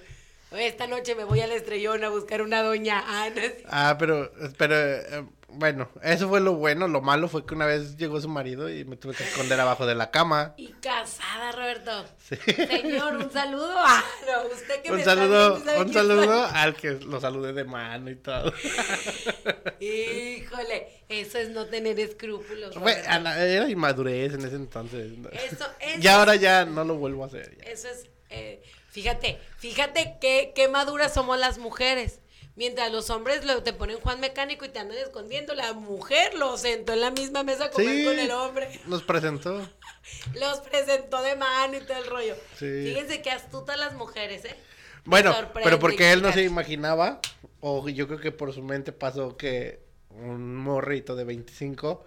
esta 0.65 0.87
noche 0.87 1.15
me 1.17 1.25
voy 1.25 1.41
al 1.41 1.51
estrellón 1.51 2.05
a 2.05 2.09
buscar 2.09 2.41
una 2.41 2.63
doña 2.63 3.25
Ana. 3.25 3.43
Ah, 3.67 3.97
pero, 3.99 4.33
pero, 4.57 4.77
eh, 4.77 5.25
bueno, 5.55 5.89
eso 6.03 6.29
fue 6.29 6.41
lo 6.41 6.55
bueno. 6.55 6.89
Lo 6.89 7.01
malo 7.01 7.29
fue 7.29 7.45
que 7.47 7.55
una 7.55 7.67
vez 7.67 7.97
llegó 7.97 8.21
su 8.21 8.29
marido 8.29 8.69
y 8.71 8.85
me 8.85 8.97
tuve 8.97 9.15
que 9.15 9.25
esconder 9.25 9.59
abajo 9.61 9.87
de 9.87 9.95
la 9.95 10.11
cama. 10.11 10.55
Y 10.57 10.69
casada, 10.75 11.53
Roberto. 11.53 12.05
Sí. 12.29 12.37
Señor, 12.37 13.17
un 13.17 13.31
saludo. 13.33 13.73
Ah, 13.77 14.05
no, 14.27 14.55
usted 14.55 14.83
que 14.83 14.89
me 14.91 14.95
Un 14.95 15.01
está 15.01 15.15
saludo, 15.15 15.51
viendo, 15.55 15.65
¿sabe 15.73 15.81
un 15.85 15.93
saludo 15.93 16.45
al 16.47 16.75
que 16.77 16.91
lo 16.93 17.21
saludé 17.21 17.53
de 17.53 17.65
mano 17.65 18.11
y 18.11 18.17
todo. 18.17 18.53
Híjole, 19.81 20.89
eso 21.09 21.39
es 21.39 21.51
no 21.51 21.67
tener 21.67 21.99
escrúpulos. 22.01 22.75
Fue- 22.75 22.93
Roberto. 22.95 23.11
a 23.11 23.19
la- 23.21 23.45
era 23.45 23.69
inmadurez 23.69 24.35
en 24.35 24.45
ese 24.45 24.57
entonces. 24.57 25.13
Eso, 25.33 25.67
eso, 25.81 26.01
Y 26.01 26.07
ahora 26.07 26.37
ya 26.37 26.65
no 26.65 26.85
lo 26.85 26.97
vuelvo 26.97 27.25
a 27.25 27.27
hacer. 27.27 27.57
ya. 27.59 27.65
eso 27.71 27.89
es. 27.89 28.07
eh, 28.31 28.63
fíjate, 28.91 29.39
fíjate 29.59 30.17
qué, 30.21 30.53
qué 30.55 30.69
maduras 30.69 31.13
somos 31.15 31.39
las 31.39 31.59
mujeres. 31.59 32.20
Mientras 32.57 32.93
los 32.93 33.09
hombres 33.11 33.45
lo, 33.45 33.63
te 33.63 33.73
ponen 33.73 33.99
Juan 34.01 34.21
Mecánico 34.21 34.65
y 34.65 34.69
te 34.69 34.79
andan 34.79 34.99
escondiendo, 34.99 35.55
la 35.55 35.73
mujer 35.73 36.35
lo 36.35 36.57
sentó 36.59 36.93
en 36.93 37.01
la 37.01 37.11
misma 37.11 37.43
mesa 37.43 37.67
a 37.67 37.71
comer 37.71 37.97
Sí. 37.99 38.05
con 38.05 38.19
el 38.19 38.31
hombre. 38.33 38.81
Nos 38.87 39.03
presentó. 39.03 39.67
Los 40.35 40.61
presentó 40.61 41.23
de 41.23 41.37
mano 41.37 41.77
y 41.77 41.81
todo 41.81 41.97
el 41.99 42.07
rollo. 42.07 42.35
Sí. 42.59 42.85
Fíjense 42.85 43.23
qué 43.23 43.31
astutas 43.31 43.79
las 43.79 43.95
mujeres, 43.95 44.45
¿eh? 44.45 44.57
Bueno, 45.05 45.35
pero 45.55 45.79
porque 45.79 46.13
él 46.13 46.21
no 46.23 46.33
se 46.33 46.43
imaginaba, 46.43 47.21
o 47.61 47.89
yo 47.89 48.07
creo 48.07 48.21
que 48.21 48.33
por 48.33 48.53
su 48.53 48.63
mente 48.63 48.93
pasó 48.93 49.37
que 49.37 49.81
un 50.11 50.57
morrito 50.57 51.15
de 51.17 51.25
25 51.25 52.05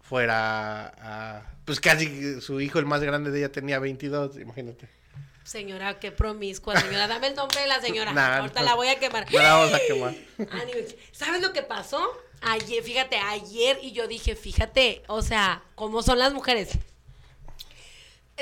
fuera 0.00 0.86
a... 0.98 1.54
Pues 1.64 1.80
casi 1.80 2.40
su 2.40 2.60
hijo, 2.60 2.78
el 2.78 2.86
más 2.86 3.02
grande 3.02 3.30
de 3.30 3.38
ella, 3.38 3.52
tenía 3.52 3.78
22, 3.78 4.38
imagínate. 4.38 4.88
Señora, 5.44 5.98
qué 5.98 6.12
promiscua, 6.12 6.78
señora. 6.80 7.08
Dame 7.08 7.28
el 7.28 7.34
nombre 7.34 7.60
de 7.60 7.66
la 7.66 7.80
señora. 7.80 8.12
Nah, 8.12 8.38
Ahorita 8.38 8.60
no. 8.60 8.66
la 8.66 8.74
voy 8.74 8.88
a 8.88 8.98
quemar. 9.00 9.30
No 9.32 9.38
la 9.38 9.54
vamos 9.54 9.74
a 9.74 9.80
quemar. 9.80 10.14
¿Sabes 11.12 11.40
lo 11.42 11.52
que 11.52 11.62
pasó? 11.62 12.00
Ayer, 12.42 12.82
fíjate, 12.82 13.16
ayer 13.16 13.78
y 13.82 13.92
yo 13.92 14.06
dije, 14.06 14.36
fíjate, 14.36 15.02
o 15.08 15.22
sea, 15.22 15.62
cómo 15.74 16.02
son 16.02 16.18
las 16.18 16.32
mujeres. 16.32 16.70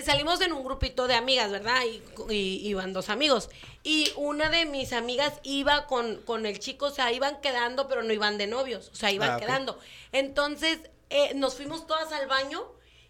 Salimos 0.05 0.41
en 0.43 0.53
un 0.53 0.63
grupito 0.63 1.09
de 1.09 1.15
amigas, 1.15 1.51
¿verdad? 1.51 1.83
Y, 1.85 2.01
y- 2.33 2.69
iban 2.69 2.93
dos 2.93 3.09
amigos. 3.09 3.51
Y 3.83 4.13
una 4.15 4.49
de 4.49 4.65
mis 4.65 4.93
amigas 4.93 5.35
iba 5.43 5.87
con, 5.87 6.23
con 6.23 6.47
el 6.47 6.61
chico, 6.61 6.87
o 6.87 6.91
sea, 6.91 7.11
iban 7.11 7.41
quedando, 7.41 7.89
pero 7.89 8.05
no 8.05 8.13
iban 8.13 8.39
de 8.39 8.47
novios, 8.47 8.91
o 8.93 8.95
sea, 8.95 9.11
iban 9.11 9.31
Ah, 9.33 9.41
quedando. 9.41 9.77
Entonces, 10.13 10.79
eh, 11.11 11.33
nos 11.35 11.57
fuimos 11.57 11.89
todas 11.89 12.13
al 12.13 12.29
baño 12.29 12.65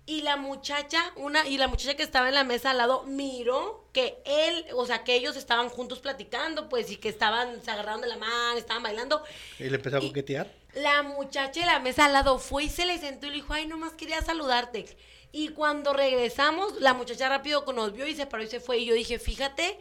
y 0.09 0.23
la 0.23 0.37
muchacha, 0.39 1.13
una, 1.17 1.47
y 1.47 1.59
la 1.59 1.69
muchacha 1.69 1.95
que 1.95 2.03
estaba 2.03 2.29
en 2.29 2.35
la 2.35 2.43
mesa 2.43 2.71
al 2.71 2.79
lado, 2.79 3.03
miró 3.03 3.91
que 3.93 4.23
él, 4.25 4.65
o 4.75 4.87
sea, 4.87 5.05
que 5.05 5.15
ellos 5.15 5.37
estaban 5.37 5.69
juntos 5.69 6.01
platicando, 6.01 6.71
pues, 6.71 6.91
y 6.91 6.97
que 6.97 7.11
estaban, 7.11 7.63
se 7.63 7.71
agarraron 7.71 8.01
de 8.01 8.07
la 8.07 8.17
mano, 8.17 8.57
estaban 8.57 8.83
bailando. 8.83 9.23
Y 9.59 9.65
le 9.65 9.77
empezó 9.77 9.99
a 9.99 10.01
coquetear. 10.01 10.51
La 10.73 11.03
muchacha 11.03 11.61
de 11.61 11.67
la 11.67 11.79
mesa 11.79 12.07
al 12.07 12.15
lado 12.15 12.39
fue 12.39 12.65
y 12.65 12.69
se 12.71 12.87
le 12.87 12.97
sentó 12.97 13.27
y 13.27 13.31
le 13.31 13.37
dijo, 13.37 13.53
ay, 13.53 13.67
nomás 13.67 13.93
quería 13.93 14.23
saludarte. 14.23 14.87
Y 15.31 15.49
cuando 15.51 15.93
regresamos, 15.93 16.81
la 16.81 16.95
muchacha 16.95 17.29
rápido 17.29 17.67
nos 17.75 17.93
vio 17.93 18.07
y 18.07 18.15
se 18.15 18.25
paró 18.25 18.43
y 18.43 18.49
se 18.49 18.61
fue. 18.61 18.79
Y 18.79 18.87
yo 18.87 18.95
dije, 18.95 19.19
fíjate, 19.19 19.79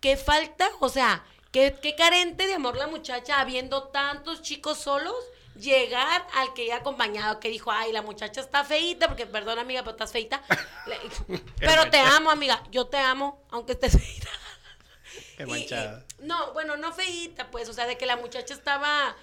qué 0.00 0.16
falta, 0.16 0.68
o 0.80 0.88
sea, 0.88 1.24
qué, 1.52 1.76
qué 1.80 1.94
carente 1.94 2.48
de 2.48 2.54
amor 2.54 2.76
la 2.76 2.88
muchacha, 2.88 3.38
habiendo 3.38 3.84
tantos 3.84 4.42
chicos 4.42 4.78
solos, 4.78 5.14
llegar 5.60 6.26
al 6.34 6.52
que 6.54 6.64
iba 6.64 6.76
acompañado, 6.76 7.38
que 7.40 7.48
dijo, 7.50 7.70
ay, 7.70 7.92
la 7.92 8.02
muchacha 8.02 8.40
está 8.40 8.64
feita, 8.64 9.06
porque 9.06 9.26
perdón, 9.26 9.58
amiga, 9.58 9.82
pero 9.82 9.92
estás 9.92 10.12
feita. 10.12 10.42
Pero 11.58 11.90
te 11.90 11.98
amo, 11.98 12.30
amiga, 12.30 12.62
yo 12.70 12.86
te 12.86 12.96
amo, 12.96 13.44
aunque 13.50 13.72
estés 13.72 13.92
feita. 13.98 14.28
Qué 15.36 15.42
Y- 15.42 15.46
y- 15.46 15.50
manchada. 15.50 16.04
no, 16.20 16.52
bueno, 16.52 16.76
no 16.76 16.92
feíta, 16.92 17.50
pues, 17.50 17.68
o 17.68 17.72
sea, 17.72 17.86
de 17.86 17.96
que 17.98 18.06
la 18.06 18.16
muchacha 18.16 18.54
estaba 18.54 19.16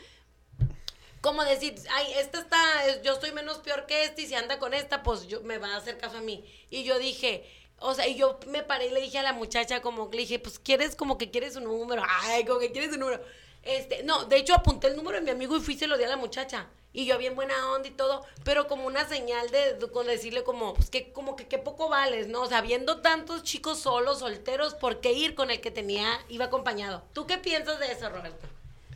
como 1.21 1.43
decir, 1.43 1.75
ay, 1.91 2.13
esta 2.17 2.39
está, 2.39 2.85
es- 2.87 3.01
yo 3.01 3.13
estoy 3.13 3.31
menos 3.31 3.57
peor 3.57 3.85
que 3.85 4.03
esta 4.03 4.21
y 4.21 4.27
si 4.27 4.35
anda 4.35 4.59
con 4.59 4.73
esta, 4.73 5.03
pues 5.03 5.27
yo 5.27 5.41
me 5.41 5.57
va 5.57 5.73
a 5.73 5.77
hacer 5.77 5.97
caso 5.97 6.17
a 6.17 6.21
mí. 6.21 6.45
Y 6.69 6.83
yo 6.83 6.99
dije, 6.99 7.43
o 7.79 7.93
sea, 7.93 8.07
y 8.07 8.15
yo 8.15 8.39
me 8.47 8.63
paré 8.63 8.87
y 8.87 8.91
le 8.91 9.01
dije 9.01 9.17
a 9.19 9.23
la 9.23 9.33
muchacha 9.33 9.81
como 9.81 10.09
que 10.09 10.17
le 10.17 10.21
dije, 10.23 10.39
pues 10.39 10.59
quieres 10.59 10.95
como 10.95 11.17
que 11.17 11.29
quieres 11.31 11.55
un 11.55 11.65
número, 11.65 12.03
ay, 12.21 12.45
como 12.45 12.59
que 12.59 12.71
quieres 12.71 12.91
un 12.93 12.99
número. 13.01 13.21
Este, 13.67 14.03
no, 14.03 14.25
de 14.25 14.37
hecho 14.37 14.53
apunté 14.55 14.87
el 14.87 14.95
número 14.95 15.17
de 15.17 15.23
mi 15.23 15.31
amigo 15.31 15.57
y 15.57 15.59
fui 15.61 15.73
y 15.75 15.77
se 15.77 15.87
lo 15.87 15.97
di 15.97 16.03
a 16.05 16.07
la 16.07 16.17
muchacha. 16.17 16.67
Y 16.93 17.05
yo 17.05 17.17
bien 17.19 17.35
buena 17.35 17.53
onda 17.73 17.87
y 17.87 17.91
todo, 17.91 18.25
pero 18.43 18.67
como 18.67 18.87
una 18.87 19.07
señal 19.07 19.51
de, 19.51 19.73
de- 19.75 19.91
con 19.91 20.07
decirle 20.07 20.43
como, 20.43 20.73
pues 20.73 20.89
que 20.89 21.11
como 21.11 21.35
que 21.35 21.47
qué 21.47 21.57
poco 21.59 21.89
vales, 21.89 22.27
¿no? 22.27 22.41
O 22.41 22.47
sea, 22.47 22.61
viendo 22.61 23.01
tantos 23.01 23.43
chicos 23.43 23.79
solos, 23.79 24.19
solteros, 24.19 24.73
¿por 24.73 24.99
qué 24.99 25.11
ir 25.11 25.35
con 25.35 25.51
el 25.51 25.61
que 25.61 25.69
tenía, 25.69 26.17
iba 26.29 26.45
acompañado? 26.45 27.03
¿Tú 27.13 27.27
qué 27.27 27.37
piensas 27.37 27.79
de 27.79 27.91
eso, 27.91 28.09
Roberto? 28.09 28.47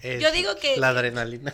Es 0.02 0.20
yo 0.20 0.32
digo 0.32 0.56
que- 0.56 0.78
La 0.78 0.88
adrenalina. 0.90 1.54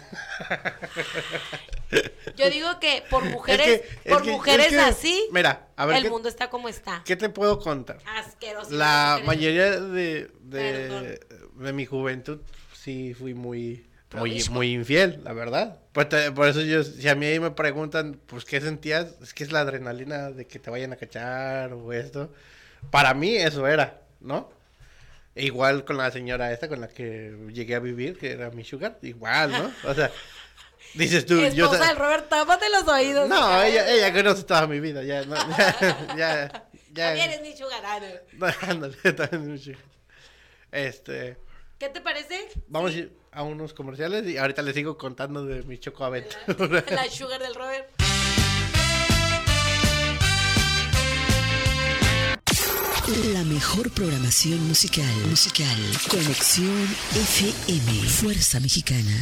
Yo 2.35 2.49
digo 2.49 2.79
que 2.79 3.03
por 3.09 3.23
mujeres, 3.25 3.67
Es 3.67 3.81
que- 3.81 3.87
es 4.09 4.13
por 4.13 4.23
que- 4.23 4.31
mujeres 4.31 4.67
que, 4.69 4.79
así, 4.79 5.27
Mira, 5.31 5.67
a 5.75 5.85
ver, 5.85 5.97
el 5.97 6.03
¿qué, 6.03 6.09
mundo 6.09 6.29
está 6.29 6.49
como 6.49 6.69
está. 6.69 7.01
¿qué 7.05 7.15
te 7.15 7.29
puedo 7.29 7.59
contar? 7.59 7.97
Asqueroso. 8.05 8.71
La 8.71 9.19
mayoría 9.25 9.71
de, 9.79 10.29
de, 10.41 11.19
de 11.55 11.73
mi 11.73 11.85
juventud 11.85 12.39
sí 12.87 13.13
fui 13.13 13.33
muy, 13.33 13.85
muy, 14.15 14.41
muy 14.51 14.71
infiel, 14.73 15.19
la 15.25 15.33
verdad. 15.33 15.77
Pues 15.91 16.07
te- 16.07 16.31
por 16.31 16.47
eso 16.47 16.61
yo, 16.61 16.83
si 16.85 17.05
a 17.09 17.15
mí 17.15 17.37
me 17.37 17.51
preguntan, 17.51 18.17
pues, 18.27 18.45
¿qué 18.45 18.61
sentías? 18.61 19.15
Es 19.21 19.33
que 19.33 19.43
es 19.43 19.51
la 19.51 19.59
adrenalina 19.59 20.31
de 20.31 20.47
que 20.47 20.57
te 20.57 20.69
vayan 20.69 20.93
a 20.93 20.95
cachar 20.95 21.73
o 21.73 21.91
esto. 21.91 22.31
Para 22.89 23.13
mí 23.13 23.35
eso 23.35 23.67
era, 23.67 23.99
¿no? 24.21 24.49
E 25.35 25.43
igual 25.45 25.83
con 25.83 25.97
la 25.97 26.09
señora 26.11 26.53
esta 26.53 26.69
con 26.69 26.79
la 26.79 26.87
que 26.87 27.35
llegué 27.51 27.75
a 27.75 27.79
vivir, 27.79 28.17
que 28.17 28.31
era 28.31 28.49
mi 28.51 28.63
sugar, 28.63 28.97
igual, 29.01 29.51
¿no? 29.51 29.71
O 29.89 29.93
sea, 29.93 30.09
Dices 30.93 31.25
tú, 31.25 31.35
yo 31.39 31.65
Esposa 31.65 31.83
sé- 31.83 31.87
del 31.89 31.97
Robert, 31.97 32.29
tápate 32.29 32.69
los 32.69 32.87
oídos. 32.87 33.27
No, 33.27 33.61
ella, 33.61 33.91
ella 33.91 34.13
conoce 34.13 34.43
toda 34.43 34.65
mi 34.67 34.79
vida, 34.79 35.03
ya, 35.03 35.25
no, 35.25 35.35
ya, 35.35 35.75
ya, 36.17 36.67
ya. 36.93 37.05
También 37.07 37.31
es 37.31 37.41
mi 37.41 37.55
sugar 37.57 37.81
daddy. 37.81 38.13
No, 38.37 38.47
ándale, 38.61 38.95
también 39.13 39.51
es 39.55 39.67
mucho. 39.67 39.79
Este, 40.71 41.37
¿Qué 41.77 41.89
te 41.89 42.01
parece? 42.01 42.47
vamos 42.67 42.91
Sí. 42.91 42.97
a 42.97 43.01
ir 43.01 43.17
a 43.31 43.43
unos 43.43 43.73
comerciales 43.73 44.25
y 44.27 44.37
ahorita 44.37 44.61
les 44.63 44.73
sigo 44.73 44.97
contando 44.97 45.45
de 45.45 45.61
mi 45.63 45.77
choco 45.77 46.03
aventura. 46.05 46.83
La 46.89 47.09
sugar 47.09 47.39
del 47.41 47.53
Robert. 47.53 47.87
La 53.33 53.43
mejor 53.43 53.89
programación 53.91 54.67
musical. 54.67 55.05
Musical. 55.29 55.77
Conexión 56.09 56.87
FM. 57.15 58.09
Fuerza 58.09 58.59
Mexicana. 58.59 59.21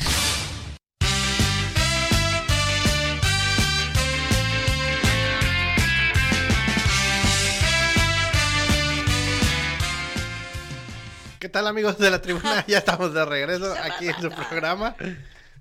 ¿Qué 11.45 11.49
tal 11.49 11.67
amigos 11.67 11.99
de 11.99 12.09
la 12.09 12.19
tribuna? 12.23 12.65
Ya 12.67 12.79
estamos 12.79 13.13
de 13.13 13.23
regreso 13.23 13.71
aquí 13.79 14.07
en 14.07 14.19
su 14.19 14.31
programa. 14.31 14.95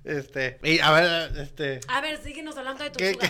Este, 0.03 0.57
y 0.63 0.79
a 0.79 0.89
ver, 0.91 1.37
este, 1.37 1.79
A 1.87 2.01
ver, 2.01 2.17
síguenos 2.23 2.57
hablando 2.57 2.83
de 2.83 2.89
tu 2.89 2.97
¿qué, 2.97 3.15
qué, 3.15 3.29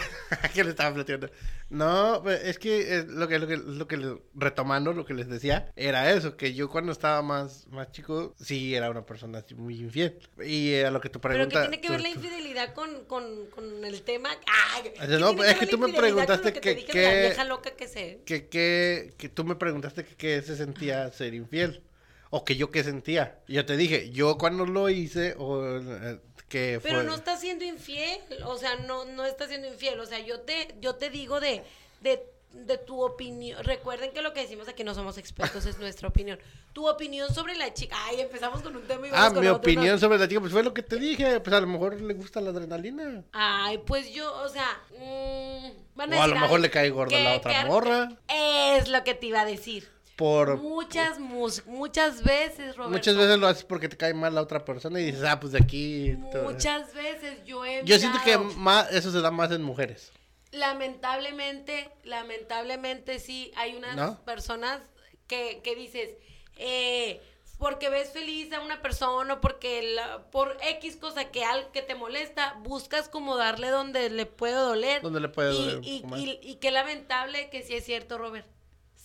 qué 0.53 0.63
le 0.63 0.69
estaba 0.69 0.93
platicando? 0.95 1.29
No, 1.69 2.21
pues, 2.23 2.41
es 2.45 2.57
que 2.57 2.99
eh, 2.99 3.05
lo 3.09 3.27
que, 3.27 3.39
lo 3.39 3.47
que, 3.47 3.57
lo 3.57 3.87
que 3.89 4.17
retomando 4.35 4.93
lo 4.93 5.05
que 5.05 5.13
les 5.13 5.27
decía, 5.27 5.69
era 5.75 6.09
eso, 6.11 6.37
que 6.37 6.53
yo 6.53 6.69
cuando 6.69 6.93
estaba 6.93 7.21
más, 7.21 7.67
más 7.67 7.91
chico, 7.91 8.33
sí 8.41 8.73
era 8.73 8.89
una 8.89 9.05
persona 9.05 9.39
así 9.39 9.53
muy 9.53 9.77
infiel. 9.81 10.17
Y 10.41 10.71
eh, 10.75 10.85
a 10.85 10.91
lo 10.91 11.01
que 11.01 11.09
tu 11.09 11.19
Pero 11.19 11.33
pregunta... 11.33 11.63
que 11.63 11.67
tiene 11.67 11.81
que 11.81 11.89
ver 11.89 12.01
la 12.01 12.09
infidelidad 12.09 12.73
con, 12.73 13.03
con, 13.03 13.47
con 13.47 13.83
el 13.83 14.01
tema. 14.03 14.29
¡Ay! 14.75 14.93
¿qué 14.97 15.07
no, 15.17 15.31
tiene 15.35 15.51
es 15.51 15.57
que 15.57 15.65
la 15.65 15.71
tú 15.71 15.77
me 15.77 15.91
preguntaste 15.91 16.53
que, 16.53 16.61
que- 16.61 16.75
que- 16.77 16.85
que 16.85 18.23
que, 18.23 18.47
que, 18.47 19.13
que 19.17 19.29
tú 19.29 19.43
me 19.43 19.55
preguntaste 19.57 20.05
que, 20.05 20.15
qué 20.15 20.41
se 20.41 20.55
sentía 20.55 21.11
ser 21.11 21.33
infiel. 21.33 21.83
O 22.29 22.43
que 22.43 22.55
yo 22.55 22.71
qué 22.71 22.83
sentía. 22.83 23.39
Yo 23.47 23.65
te 23.65 23.77
dije, 23.77 24.09
yo 24.11 24.37
cuando 24.37 24.65
lo 24.65 24.89
hice, 24.89 25.35
o 25.37 25.77
eh, 25.77 26.19
que 26.49 26.79
fue... 26.81 26.89
Pero 26.91 27.03
no 27.03 27.15
está 27.15 27.37
siendo 27.37 27.63
infiel, 27.65 28.19
o 28.45 28.57
sea, 28.57 28.75
no, 28.77 29.05
no 29.05 29.25
está 29.25 29.47
siendo 29.47 29.67
infiel, 29.67 29.99
o 29.99 30.05
sea, 30.05 30.19
yo 30.19 30.41
te, 30.41 30.75
yo 30.81 30.95
te 30.95 31.09
digo 31.09 31.39
de, 31.39 31.63
de, 32.01 32.23
de 32.53 32.77
tu 32.77 33.01
opinión, 33.03 33.63
recuerden 33.63 34.11
que 34.11 34.21
lo 34.21 34.33
que 34.33 34.41
decimos 34.41 34.67
aquí 34.67 34.83
no 34.83 34.93
somos 34.93 35.17
expertos, 35.17 35.65
es 35.65 35.77
nuestra 35.79 36.07
opinión. 36.09 36.39
Tu 36.73 36.85
opinión 36.87 37.33
sobre 37.33 37.55
la 37.55 37.73
chica, 37.73 37.95
ay, 38.05 38.19
empezamos 38.21 38.61
con 38.61 38.75
un 38.75 38.83
tema 38.83 39.07
y 39.07 39.09
Ah, 39.11 39.13
vamos 39.13 39.33
con 39.33 39.41
mi 39.41 39.47
otro, 39.47 39.59
opinión 39.59 39.95
¿no? 39.95 39.97
sobre 39.99 40.17
la 40.17 40.27
chica, 40.27 40.41
pues 40.41 40.51
fue 40.51 40.61
lo 40.63 40.73
que 40.73 40.83
te 40.83 40.97
dije. 40.97 41.39
Pues 41.39 41.55
a 41.55 41.61
lo 41.61 41.67
mejor 41.67 42.01
le 42.01 42.13
gusta 42.15 42.41
la 42.41 42.49
adrenalina. 42.49 43.23
Ay, 43.31 43.77
pues 43.77 44.11
yo, 44.13 44.33
o 44.41 44.49
sea, 44.49 44.67
mm, 44.99 45.69
van 45.95 46.13
O 46.13 46.21
a 46.21 46.27
lo 46.27 46.35
mejor 46.35 46.57
ay, 46.57 46.61
le 46.63 46.69
cae 46.69 46.89
gorda 46.89 47.15
que- 47.15 47.23
la 47.23 47.35
otra 47.37 47.61
que- 47.61 47.65
morra. 47.67 48.09
Es 48.27 48.89
lo 48.89 49.03
que 49.05 49.13
te 49.13 49.27
iba 49.27 49.41
a 49.41 49.45
decir. 49.45 49.89
Por... 50.15 50.57
Muchas, 50.57 51.19
mus- 51.19 51.65
muchas 51.65 52.23
veces, 52.23 52.75
Roberto. 52.77 52.89
Muchas 52.97 53.17
veces 53.17 53.37
lo 53.37 53.47
haces 53.47 53.63
porque 53.65 53.89
te 53.89 53.97
cae 53.97 54.13
mal 54.13 54.33
la 54.33 54.41
otra 54.41 54.63
persona 54.63 54.99
y 55.01 55.05
dices, 55.05 55.23
ah, 55.23 55.39
pues 55.39 55.51
de 55.51 55.59
aquí... 55.59 56.15
Muchas 56.43 56.93
veces 56.93 57.43
yo 57.45 57.65
he 57.65 57.83
Yo 57.83 57.99
siento 57.99 58.19
que 58.23 58.37
más, 58.37 58.91
eso 58.93 59.11
se 59.11 59.19
da 59.21 59.29
más 59.31 59.51
en 59.51 59.61
mujeres. 59.61 60.13
Lamentablemente, 60.51 61.89
lamentablemente 62.03 63.19
sí, 63.19 63.51
hay 63.55 63.75
unas 63.75 63.95
¿No? 63.95 64.23
personas 64.23 64.81
que, 65.27 65.59
que 65.63 65.75
dices, 65.75 66.11
eh, 66.57 67.21
porque 67.57 67.89
ves 67.89 68.11
feliz 68.11 68.53
a 68.53 68.61
una 68.61 68.81
persona 68.81 69.35
o 69.35 69.41
porque 69.41 69.81
la- 69.95 70.29
por 70.31 70.57
X 70.61 70.97
cosa 70.97 71.25
que, 71.31 71.43
al, 71.43 71.71
que 71.71 71.81
te 71.81 71.95
molesta, 71.95 72.53
buscas 72.61 73.09
como 73.09 73.35
darle 73.35 73.69
donde 73.69 74.09
le 74.09 74.25
puede 74.25 74.53
doler. 74.55 75.01
Donde 75.01 75.19
le 75.19 75.29
puede 75.29 75.53
Y- 75.53 75.57
doler 75.57 75.79
Y, 75.83 76.03
y- 76.15 76.39
y 76.51 76.55
qué 76.55 76.71
lamentable 76.71 77.49
que 77.49 77.63
sí 77.63 77.73
es 77.75 77.83
cierto, 77.85 78.17
Robert, 78.17 78.47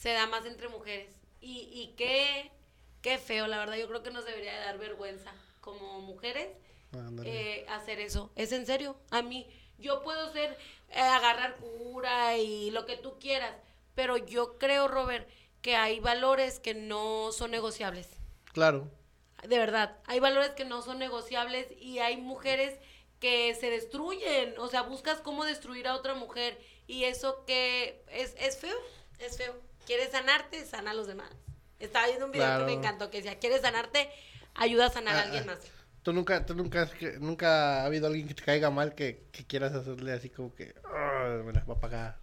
se 0.01 0.13
da 0.13 0.27
más 0.27 0.47
entre 0.47 0.69
mujeres. 0.69 1.15
Y, 1.43 1.69
y 1.73 1.95
qué, 1.95 2.51
qué 3.03 3.19
feo, 3.19 3.47
la 3.47 3.59
verdad, 3.59 3.77
yo 3.77 3.87
creo 3.87 4.03
que 4.03 4.11
nos 4.11 4.25
debería 4.25 4.59
de 4.59 4.65
dar 4.65 4.79
vergüenza 4.79 5.31
como 5.61 6.01
mujeres 6.01 6.49
eh, 7.23 7.67
hacer 7.69 8.01
eso. 8.01 8.33
Es 8.35 8.53
en 8.53 8.65
serio. 8.65 8.97
A 9.11 9.21
mí, 9.21 9.47
yo 9.79 10.03
puedo 10.03 10.33
ser, 10.33 10.57
eh, 10.89 11.01
agarrar 11.01 11.57
cura 11.57 12.39
y 12.39 12.71
lo 12.71 12.87
que 12.87 12.97
tú 12.97 13.19
quieras, 13.19 13.55
pero 13.95 14.17
yo 14.17 14.57
creo, 14.57 14.89
Robert, 14.89 15.29
que 15.61 15.77
hay 15.77 16.01
valores 16.01 16.61
que 16.61 16.73
no 16.73 17.31
son 17.33 17.51
negociables. 17.51 18.09
Claro. 18.55 18.91
De 19.47 19.59
verdad, 19.59 19.99
hay 20.07 20.19
valores 20.19 20.53
que 20.53 20.65
no 20.65 20.81
son 20.81 20.99
negociables 20.99 21.67
y 21.79 21.99
hay 21.99 22.17
mujeres 22.17 22.79
que 23.21 23.55
se 23.55 23.69
destruyen, 23.69 24.59
o 24.59 24.69
sea, 24.69 24.81
buscas 24.81 25.21
cómo 25.21 25.45
destruir 25.45 25.89
a 25.89 25.95
otra 25.95 26.15
mujer 26.15 26.59
y 26.87 27.05
eso 27.05 27.45
que 27.45 28.03
es, 28.09 28.35
es 28.39 28.57
feo, 28.57 28.77
es 29.19 29.37
feo. 29.37 29.70
Quieres 29.91 30.11
sanarte, 30.13 30.65
sana 30.67 30.93
a 30.93 30.95
los 30.95 31.09
demás. 31.09 31.29
Estaba 31.81 32.07
viendo 32.07 32.27
un 32.27 32.31
video 32.31 32.47
Claro. 32.47 32.65
que 32.65 32.71
me 32.73 32.79
encantó, 32.79 33.11
que 33.11 33.17
decía, 33.17 33.41
quieres 33.41 33.63
sanarte, 33.63 34.09
ayuda 34.55 34.87
a 34.87 34.91
sanar 34.91 35.17
a 35.17 35.19
Ah, 35.19 35.23
alguien 35.25 35.43
ah. 35.43 35.47
más. 35.47 35.59
Tú 36.05 36.13
nunca, 36.13 36.47
tú 36.47 36.55
nunca, 36.55 36.89
nunca 37.19 37.83
ha 37.83 37.87
habido 37.87 38.07
alguien 38.07 38.29
que 38.29 38.35
te 38.35 38.45
caiga 38.45 38.71
mal 38.71 38.95
que, 38.95 39.27
que 39.33 39.45
quieras 39.45 39.73
hacerle 39.75 40.13
así 40.13 40.31
como 40.31 40.55
que, 40.55 40.77
"Ah, 40.85 41.41
me 41.45 41.53
la 41.53 41.65
va 41.65 41.75
a 41.75 41.81
pagar. 41.81 42.21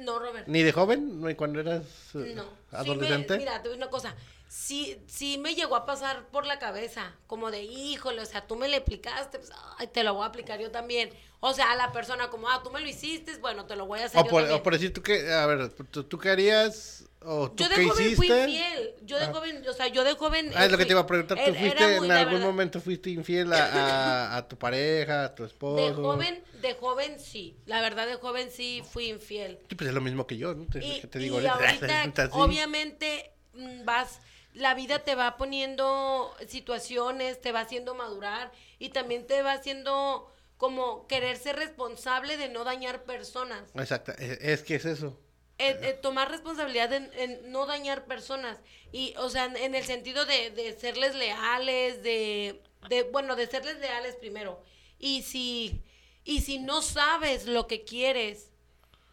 No, 0.00 0.18
Robert. 0.18 0.46
¿Ni 0.48 0.62
de 0.62 0.72
joven? 0.72 1.20
¿Ni 1.22 1.34
cuando 1.34 1.60
eras 1.60 1.82
eh, 2.14 2.32
No. 2.34 2.42
Sí 2.42 2.76
adolescente? 2.76 3.34
me- 3.34 3.38
mira, 3.38 3.62
te 3.62 3.68
voy 3.68 3.76
a 3.76 3.76
decir 3.76 3.82
una 3.82 3.90
cosa. 3.90 4.14
Sí, 4.48 5.00
sí 5.06 5.38
me 5.38 5.54
llegó 5.54 5.76
a 5.76 5.86
pasar 5.86 6.26
por 6.30 6.44
la 6.44 6.58
cabeza, 6.58 7.14
como 7.28 7.52
de, 7.52 7.62
híjole, 7.62 8.20
o 8.20 8.26
sea, 8.26 8.46
tú 8.48 8.56
me 8.56 8.66
le 8.66 8.78
aplicaste, 8.78 9.38
pues, 9.38 9.52
ay, 9.78 9.86
te 9.86 10.02
lo 10.02 10.14
voy 10.14 10.24
a 10.24 10.26
aplicar 10.26 10.58
yo 10.58 10.72
también. 10.72 11.10
O 11.38 11.54
sea, 11.54 11.70
a 11.70 11.76
la 11.76 11.92
persona 11.92 12.30
como, 12.30 12.48
ah, 12.48 12.60
tú 12.64 12.70
me 12.70 12.80
lo 12.80 12.88
hiciste, 12.88 13.36
bueno, 13.36 13.66
te 13.66 13.76
lo 13.76 13.86
voy 13.86 14.00
a 14.00 14.06
hacer 14.06 14.20
o, 14.20 14.24
yo 14.24 14.30
por, 14.30 14.42
también. 14.42 14.60
o 14.60 14.62
por 14.64 14.72
decir 14.72 14.92
tú 14.92 15.02
que, 15.02 15.32
a 15.32 15.46
ver, 15.46 15.68
¿tú, 15.90 16.02
tú 16.02 16.18
qué 16.18 16.30
harías? 16.30 17.04
¿O 17.22 17.50
tú 17.50 17.64
yo 17.64 17.68
de 17.68 17.74
qué 17.76 17.84
joven 17.88 18.06
hiciste? 18.06 18.16
fui 18.16 18.26
infiel, 18.28 18.94
yo 19.02 19.18
de 19.18 19.24
Ah. 19.26 19.32
joven, 19.32 19.64
o 19.68 19.72
sea, 19.74 19.88
yo 19.88 20.04
de 20.04 20.14
joven... 20.14 20.50
Ah, 20.54 20.64
es 20.64 20.70
lo 20.72 20.78
que 20.78 20.84
fui- 20.84 20.88
te 20.88 20.92
iba 20.92 21.00
a 21.02 21.06
preguntar. 21.06 21.38
¿Tú 21.44 21.54
fuiste 21.54 21.96
en 21.96 22.10
algún 22.10 22.32
verdad, 22.32 22.40
momento 22.46 22.80
fuiste 22.80 23.10
infiel 23.10 23.52
a, 23.52 23.66
a, 23.66 24.36
a 24.38 24.48
tu 24.48 24.56
pareja, 24.56 25.24
a 25.24 25.34
tu 25.34 25.44
esposo? 25.44 25.76
De 25.86 25.92
joven, 25.92 26.42
de 26.62 26.74
joven 26.74 27.20
sí, 27.20 27.56
la 27.66 27.82
verdad 27.82 28.06
de 28.06 28.14
joven 28.14 28.50
sí 28.50 28.82
fui 28.90 29.08
infiel. 29.10 29.58
Sí, 29.68 29.74
pues 29.74 29.88
es 29.88 29.94
lo 29.94 30.00
mismo 30.00 30.26
que 30.26 30.38
yo, 30.38 30.54
¿no? 30.54 30.66
Te, 30.66 30.78
Y, 30.78 31.02
digo 31.18 31.36
ahorita, 31.36 32.28
obviamente, 32.32 33.32
mm, 33.52 33.84
vas, 33.84 34.20
la 34.54 34.72
vida 34.74 35.00
te 35.00 35.14
va 35.14 35.36
poniendo 35.36 36.34
situaciones, 36.48 37.40
te 37.40 37.52
va 37.52 37.60
haciendo 37.60 37.94
madurar 37.94 38.50
y 38.78 38.90
también 38.90 39.26
te 39.26 39.42
va 39.42 39.52
haciendo 39.52 40.32
como 40.56 41.06
querer 41.06 41.36
ser 41.36 41.56
responsable 41.56 42.36
de 42.36 42.48
no 42.48 42.64
dañar 42.64 43.04
personas. 43.04 43.70
Exacto, 43.74 44.12
es, 44.18 44.38
es 44.40 44.62
que 44.62 44.74
es 44.76 44.84
eso. 44.84 45.18
Eh, 45.62 45.78
eh, 45.82 45.92
tomar 46.00 46.30
responsabilidad 46.30 46.90
en, 46.94 47.52
no 47.52 47.66
dañar 47.66 48.06
personas. 48.06 48.58
Y, 48.92 49.14
o 49.18 49.28
sea, 49.28 49.44
en, 49.44 49.74
el 49.74 49.84
sentido 49.84 50.24
de, 50.24 50.50
de 50.50 50.72
serles 50.72 51.14
leales, 51.14 52.02
de, 52.02 52.62
de, 52.88 53.02
bueno, 53.04 53.36
de 53.36 53.46
serles 53.46 53.78
leales 53.78 54.14
primero. 54.16 54.62
Y 54.98 55.22
si, 55.22 55.82
y 56.24 56.40
si 56.40 56.58
no 56.58 56.80
sabes 56.82 57.46
lo 57.46 57.66
que 57.66 57.84
quieres, 57.84 58.50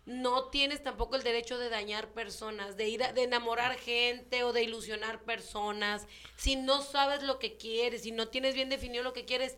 no 0.05 0.45
tienes 0.49 0.81
tampoco 0.83 1.17
el 1.17 1.23
derecho 1.23 1.57
de 1.57 1.69
dañar 1.69 2.10
personas, 2.13 2.77
de 2.77 2.88
ir 2.88 3.03
a- 3.03 3.12
de 3.13 3.23
enamorar 3.23 3.77
gente 3.77 4.43
o 4.45 4.53
de 4.53 4.63
ilusionar 4.63 5.23
personas. 5.23 6.07
Si 6.38 6.55
no 6.55 6.81
sabes 6.81 7.23
lo 7.23 7.39
que 7.39 7.57
quieres, 7.57 8.03
si 8.03 8.12
no 8.12 8.29
tienes 8.29 8.55
bien 8.55 8.69
definido 8.69 9.03
lo 9.03 9.12
que 9.13 9.25
quieres, 9.25 9.57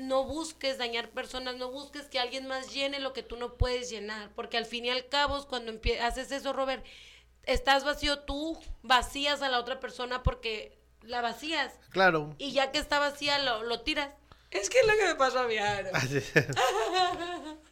no 0.00 0.24
busques 0.24 0.78
dañar 0.78 1.10
personas, 1.10 1.56
no 1.56 1.70
busques 1.70 2.06
que 2.06 2.18
alguien 2.18 2.46
más 2.46 2.72
llene 2.72 2.98
lo 3.00 3.12
que 3.12 3.22
tú 3.22 3.36
no 3.36 3.54
puedes 3.56 3.88
llenar, 3.90 4.30
porque 4.34 4.56
al 4.56 4.66
fin 4.66 4.84
y 4.86 4.90
al 4.90 5.08
cabo, 5.08 5.46
cuando 5.46 5.72
haces 6.02 6.32
eso, 6.32 6.52
Robert, 6.52 6.84
estás 7.44 7.84
vacío 7.84 8.20
tú, 8.20 8.58
vacías 8.82 9.42
a 9.42 9.48
la 9.48 9.58
otra 9.58 9.80
persona 9.80 10.22
porque 10.22 10.78
la 11.02 11.20
vacías 11.22 11.72
Claro. 11.90 12.34
y 12.38 12.52
ya 12.52 12.70
que 12.72 12.78
está 12.78 12.98
vacía 12.98 13.38
lo, 13.38 13.62
lo 13.62 13.80
tiras. 13.82 14.10
Es 14.50 14.68
que 14.68 14.80
es 14.80 14.86
lo 14.86 14.94
que 14.96 15.04
me 15.06 15.14
pasó 15.14 15.38
a 15.40 15.46
mí. 15.46 15.54
no. 15.56 15.62
Así 15.96 16.16
es. 16.16 16.32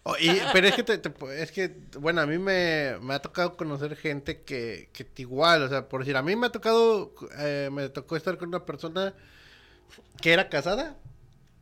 Oh, 0.05 0.17
y- 0.19 0.41
pero 0.53 0.69
es 0.69 0.75
que, 0.77 0.83
te- 0.85 0.99
te- 0.99 1.43
es 1.43 1.51
que, 1.53 1.77
bueno, 1.99 2.21
a 2.21 2.27
mí 2.27 2.39
me, 2.39 2.97
me 3.01 3.15
ha 3.15 3.19
tocado 3.21 3.57
conocer 3.57 3.97
gente 3.97 4.43
que, 4.43 4.89
que 4.93 5.07
igual, 5.17 5.63
o 5.65 5.69
sea, 5.69 5.89
por 5.89 6.01
decir, 6.01 6.17
a 6.17 6.23
mí 6.23 6.37
me 6.37 6.47
ha 6.47 6.53
tocado, 6.53 7.13
eh, 7.39 7.69
me 7.73 7.89
tocó 7.89 8.17
estar 8.17 8.39
con 8.39 8.49
una 8.49 8.65
persona 8.65 9.13
que 10.23 10.33
era 10.33 10.49
casada, 10.49 10.97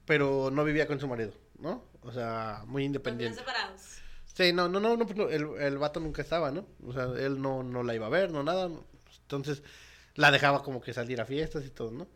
pero 0.07 0.51
no 0.53 0.65
vivía 0.65 0.87
con 0.87 1.01
su 1.01 1.09
marido, 1.09 1.33
¿no? 1.59 1.85
O 2.03 2.13
sea, 2.13 2.65
muy 2.67 2.85
independiente. 2.85 3.41
separados. 3.41 3.83
Sí, 4.25 4.53
no, 4.53 4.69
no, 4.69 4.81
no, 4.81 4.97
no, 4.97 5.07
pues 5.07 5.17
no, 5.17 5.29
el, 5.29 5.47
el 5.61 5.79
vato 5.79 6.01
nunca 6.01 6.23
estaba, 6.23 6.51
¿no? 6.51 6.67
O 6.87 6.93
sea, 6.93 7.05
él 7.19 7.41
no, 7.41 7.63
no 7.63 7.83
la 7.83 7.95
iba 7.95 8.07
a 8.07 8.11
ver, 8.11 8.31
no 8.31 8.43
nada. 8.43 8.69
no. 8.69 8.85
Entonces, 9.23 9.63
la 10.15 10.31
dejaba 10.31 10.63
como 10.63 10.81
que 10.81 10.93
salir 10.95 11.21
a 11.21 11.27
fiestas 11.27 11.65
y 11.65 11.71
todo, 11.71 11.91
¿no? 11.91 12.09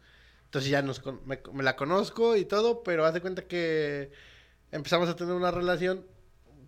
Entonces 0.46 0.70
ya 0.70 0.82
nos, 0.82 1.02
me, 1.26 1.40
me 1.52 1.62
la 1.62 1.76
conozco 1.76 2.36
y 2.36 2.44
todo, 2.44 2.82
pero 2.82 3.04
haz 3.06 3.14
de 3.14 3.20
cuenta 3.20 3.46
que 3.46 4.10
empezamos 4.72 5.08
a 5.08 5.16
tener 5.16 5.34
una 5.34 5.50
relación, 5.50 6.06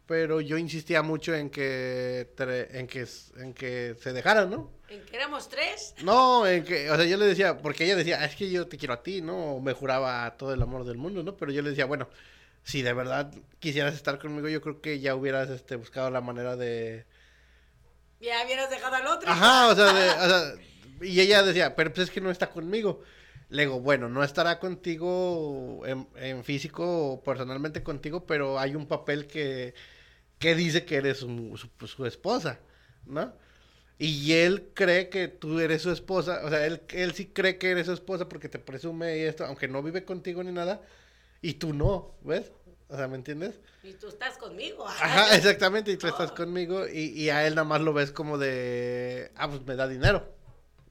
pero 0.07 0.41
yo 0.41 0.57
insistía 0.59 1.03
mucho 1.03 1.35
en 1.35 1.51
que, 1.51 2.33
en 2.39 2.87
que, 2.87 3.07
en 3.37 3.55
que 3.55 3.97
se 4.01 4.13
dejaran, 4.13 4.51
¿no? 4.51 4.71
¿En 4.93 5.05
que 5.07 5.17
éramos 5.17 5.49
tres? 5.49 5.95
No, 6.03 6.47
en 6.47 6.65
que, 6.65 6.91
o 6.91 6.97
sea, 6.97 7.05
yo 7.07 7.17
le 7.17 7.27
decía, 7.27 7.59
porque 7.59 7.85
ella 7.85 7.97
decía, 7.97 8.19
"Ah, 8.21 8.27
es 8.27 8.37
que 8.37 8.51
yo 8.51 8.67
te 8.69 8.77
quiero 8.77 8.95
a 8.95 9.03
ti, 9.03 9.23
¿no? 9.23 9.55
O 9.57 9.61
me 9.61 9.73
juraba 9.73 10.37
todo 10.37 10.53
el 10.53 10.61
amor 10.61 10.85
del 10.85 10.99
mundo, 10.99 11.23
¿no? 11.23 11.37
Pero 11.37 11.51
yo 11.51 11.63
le 11.63 11.71
decía, 11.71 11.87
bueno, 11.87 12.09
si 12.63 12.83
de 12.83 12.93
verdad 12.93 13.33
quisieras 13.59 13.95
estar 13.95 14.19
conmigo, 14.19 14.49
yo 14.49 14.61
creo 14.61 14.81
que 14.83 15.01
ya 15.01 15.15
hubieras 15.15 15.49
este, 15.51 15.77
buscado 15.77 16.11
la 16.11 16.21
manera 16.21 16.57
de... 16.57 17.07
Ya 18.21 18.45
hubieras 18.45 18.71
dejado 18.71 18.95
al 18.97 19.07
otro. 19.07 19.31
Ajá, 19.31 19.69
o 19.69 19.75
sea, 19.75 19.93
de- 19.93 20.11
o 20.11 20.29
sea, 20.29 20.55
y 21.01 21.21
ella 21.21 21.43
decía, 21.43 21.75
pero 21.75 21.93
pues 21.93 22.09
es 22.09 22.15
que 22.15 22.21
no 22.21 22.31
está 22.31 22.51
conmigo. 22.51 23.03
Le 23.49 23.63
digo, 23.63 23.81
bueno, 23.81 24.09
no 24.09 24.23
estará 24.23 24.59
contigo 24.59 25.83
en, 25.87 26.07
en 26.17 26.45
físico 26.45 27.13
o 27.15 27.23
personalmente 27.23 27.83
contigo, 27.83 28.25
pero 28.27 28.59
hay 28.59 28.75
un 28.77 28.87
papel 28.87 29.27
que, 29.27 29.75
que 30.39 30.55
dice 30.55 30.85
que 30.85 30.97
eres 30.97 31.19
su, 31.19 31.57
su- 31.57 31.87
su 31.87 32.07
esposa, 32.07 32.61
¿no? 33.07 33.33
Y 34.05 34.33
él 34.33 34.71
cree 34.75 35.09
que 35.11 35.29
tú 35.29 35.61
eres 35.61 35.83
su 35.83 35.93
esposa, 35.93 36.41
o 36.45 36.51
sea, 36.51 36.67
él, 36.67 36.83
él 36.89 37.13
sí 37.15 37.27
cree 37.27 37.57
que 37.57 37.71
eres 37.71 37.87
su 37.87 37.93
esposa 37.93 38.29
porque 38.29 38.49
te 38.49 38.59
presume 38.59 39.17
y 39.19 39.21
esto, 39.23 39.45
aunque 39.47 39.69
no 39.69 39.81
vive 39.81 40.05
contigo 40.05 40.43
ni 40.43 40.51
nada, 40.51 40.81
y 41.41 41.55
tú 41.55 41.73
no, 41.73 42.17
¿ves? 42.23 42.51
O 42.89 42.97
sea, 42.97 43.07
¿me 43.07 43.15
entiendes? 43.15 43.61
Y 43.85 43.93
tú 43.93 44.09
estás 44.09 44.37
conmigo. 44.39 44.85
Ajá, 44.89 45.37
exactamente, 45.37 45.93
y 45.93 45.97
tú 45.97 46.09
estás 46.09 46.33
conmigo 46.33 46.89
y, 46.89 47.11
y 47.11 47.31
a 47.31 47.47
él 47.47 47.55
nada 47.55 47.65
más 47.65 47.81
lo 47.81 47.93
ves 47.93 48.11
como 48.11 48.39
de, 48.39 49.31
ah, 49.37 49.49
pues 49.49 49.65
me 49.65 49.77
da 49.77 49.87
dinero, 49.87 50.29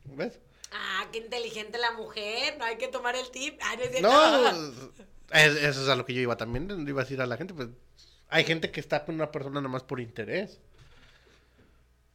¿ves? 0.06 0.40
Ah, 0.72 1.06
qué 1.12 1.18
inteligente 1.18 1.78
la 1.80 1.92
mujer. 1.92 2.58
No 2.58 2.64
hay 2.64 2.78
que 2.78 2.88
tomar 2.88 3.18
el 3.18 3.30
tip. 3.30 3.60
Ah, 3.62 3.76
no 4.02 4.50
es- 5.34 5.58
eso 5.64 5.84
es 5.84 5.90
a 5.90 5.96
lo 5.98 6.06
que 6.06 6.14
yo 6.14 6.22
iba 6.22 6.38
también, 6.38 6.88
iba 6.88 7.02
a 7.02 7.04
decir 7.04 7.20
a 7.20 7.26
la 7.28 7.36
gente, 7.36 7.54
pues 7.54 7.68
hay 8.30 8.46
gente 8.46 8.72
que 8.72 8.80
está 8.80 9.04
con 9.04 9.16
una 9.16 9.32
persona 9.32 9.56
nada 9.60 9.68
más 9.68 9.84
por 9.84 10.00
interés. 10.00 10.62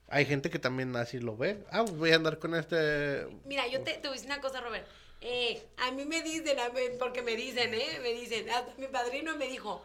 Hay 0.08 0.24
gente 0.24 0.50
que 0.50 0.58
también 0.58 0.94
así 0.96 1.18
lo 1.18 1.36
ve. 1.36 1.64
Ah, 1.70 1.82
pues 1.84 1.96
voy 1.96 2.12
a 2.12 2.16
andar 2.16 2.38
con 2.38 2.54
este... 2.54 3.26
Mira, 3.44 3.66
yo 3.66 3.82
te, 3.82 3.94
te 3.94 4.00
voy 4.08 4.10
a 4.10 4.12
decir 4.12 4.26
una 4.26 4.40
cosa, 4.40 4.60
Robert. 4.60 4.86
Eh, 5.20 5.60
a 5.78 5.90
mí 5.90 6.04
me 6.04 6.22
dicen, 6.22 6.56
porque 6.98 7.22
me 7.22 7.34
dicen, 7.34 7.74
¿eh? 7.74 7.98
Me 8.02 8.12
dicen, 8.12 8.48
hasta 8.50 8.72
mi 8.76 8.86
padrino 8.86 9.36
me 9.36 9.48
dijo, 9.48 9.82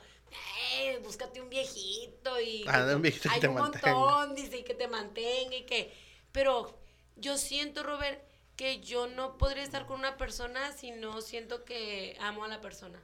eh, 0.76 1.00
búscate 1.04 1.42
un 1.42 1.50
viejito 1.50 2.40
y... 2.40 2.64
Ah, 2.68 2.86
un 2.94 3.02
viejito 3.02 3.30
que 3.30 3.36
hay 3.36 3.42
te 3.42 3.48
un 3.48 3.56
mantenga. 3.56 3.94
montón, 3.96 4.36
dice, 4.36 4.58
y 4.58 4.64
que 4.64 4.76
te 4.76 4.88
mantenga 4.88 5.56
y 5.56 5.64
que... 5.66 5.92
Pero 6.32 6.78
yo 7.16 7.38
siento, 7.38 7.82
Robert, 7.82 8.22
que 8.56 8.80
yo 8.80 9.08
no 9.08 9.40
podría 9.40 9.64
estar 9.64 9.88
con 9.88 9.98
una 9.98 10.18
persona 10.18 10.72
si 10.74 10.92
no 10.92 11.22
siento 11.22 11.66
que 11.66 12.16
amo 12.20 12.44
a 12.44 12.48
la 12.48 12.62
persona. 12.62 13.02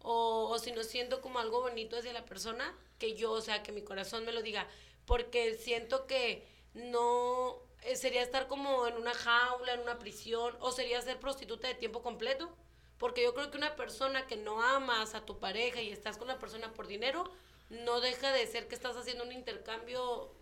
O, 0.00 0.48
o 0.50 0.58
si 0.58 0.72
no 0.72 0.82
siento 0.82 1.20
como 1.20 1.38
algo 1.38 1.60
bonito 1.60 1.96
hacia 1.96 2.12
la 2.12 2.24
persona, 2.24 2.76
que 2.98 3.14
yo, 3.14 3.30
o 3.30 3.40
sea, 3.40 3.62
que 3.62 3.70
mi 3.70 3.82
corazón 3.82 4.24
me 4.24 4.32
lo 4.32 4.42
diga. 4.42 4.66
Porque 5.12 5.56
siento 5.56 6.06
que 6.06 6.42
no 6.72 7.58
eh, 7.82 7.96
sería 7.96 8.22
estar 8.22 8.48
como 8.48 8.86
en 8.86 8.96
una 8.96 9.12
jaula, 9.12 9.74
en 9.74 9.80
una 9.80 9.98
prisión, 9.98 10.56
o 10.60 10.72
sería 10.72 11.02
ser 11.02 11.20
prostituta 11.20 11.68
de 11.68 11.74
tiempo 11.74 12.00
completo. 12.02 12.50
Porque 12.96 13.22
yo 13.22 13.34
creo 13.34 13.50
que 13.50 13.58
una 13.58 13.76
persona 13.76 14.26
que 14.26 14.36
no 14.36 14.62
amas 14.62 15.14
a 15.14 15.26
tu 15.26 15.38
pareja 15.38 15.82
y 15.82 15.90
estás 15.92 16.16
con 16.16 16.28
la 16.28 16.38
persona 16.38 16.72
por 16.72 16.86
dinero, 16.86 17.24
no 17.68 18.00
deja 18.00 18.32
de 18.32 18.46
ser 18.46 18.68
que 18.68 18.74
estás 18.74 18.96
haciendo 18.96 19.24
un 19.24 19.32
intercambio 19.32 20.32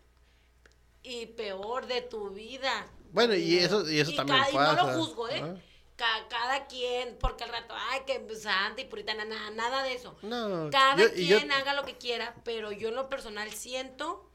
y 1.02 1.26
peor 1.26 1.86
de 1.88 2.02
tu 2.02 2.30
vida. 2.30 2.86
Bueno, 3.10 3.34
y 3.34 3.58
eso- 3.58 3.90
y 3.90 3.98
eso 3.98 4.12
también 4.14 4.38
cada- 4.38 4.50
Y 4.50 4.54
no 4.54 4.86
lo 4.86 4.98
juzgo, 5.00 5.28
¿eh? 5.30 5.64
cada 5.96 6.66
quien, 6.68 7.18
porque 7.18 7.42
al 7.42 7.50
rato, 7.50 7.74
ay, 7.76 8.02
que 8.06 8.34
santa 8.36 8.80
y 8.80 8.84
puritana, 8.84 9.24
nada, 9.24 9.50
nada 9.50 9.82
de 9.82 9.94
eso. 9.94 10.16
No, 10.22 10.70
Cada 10.70 10.96
yo- 10.96 11.08
y 11.16 11.26
yo- 11.26 11.38
quien 11.38 11.50
haga 11.50 11.74
lo 11.74 11.84
que 11.84 11.98
quiera, 11.98 12.36
pero 12.44 12.70
yo 12.70 12.90
en 12.90 12.94
lo 12.94 13.08
personal 13.08 13.50
siento 13.50 14.29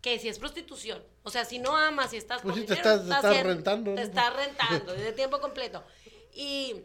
que 0.00 0.18
si 0.18 0.28
es 0.28 0.38
prostitución, 0.38 1.02
o 1.22 1.30
sea, 1.30 1.44
si 1.44 1.58
no 1.58 1.76
amas, 1.76 2.10
si 2.10 2.16
estás 2.16 2.40
Pues 2.42 2.52
por 2.54 2.60
sí, 2.60 2.66
te 2.66 2.74
estás- 2.74 3.00
te 3.00 3.02
estás 3.04 3.24
haciendo- 3.24 3.48
rentando, 3.50 3.94
Te 3.94 4.02
estás 4.02 4.34
rentando, 4.34 4.92
de 4.94 5.12
tiempo 5.12 5.40
completo. 5.40 5.84
Y, 6.32 6.76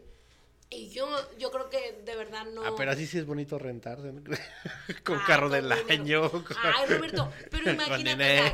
y 0.68 0.90
yo, 0.90 1.08
yo 1.38 1.50
creo 1.50 1.70
que 1.70 2.02
de 2.04 2.14
verdad 2.16 2.44
no... 2.46 2.62
Ah, 2.64 2.74
pero 2.76 2.90
así 2.90 3.06
sí 3.06 3.18
es 3.18 3.24
bonito 3.26 3.58
rentarse, 3.58 4.12
¿no? 4.12 4.22
con 5.04 5.16
Ah, 5.18 5.24
carro 5.26 5.48
del 5.48 5.70
año. 5.72 6.30
con- 6.30 6.44
Ay, 6.62 6.86
Roberto, 6.86 7.32
pero 7.50 7.70
imagínate, 7.72 7.98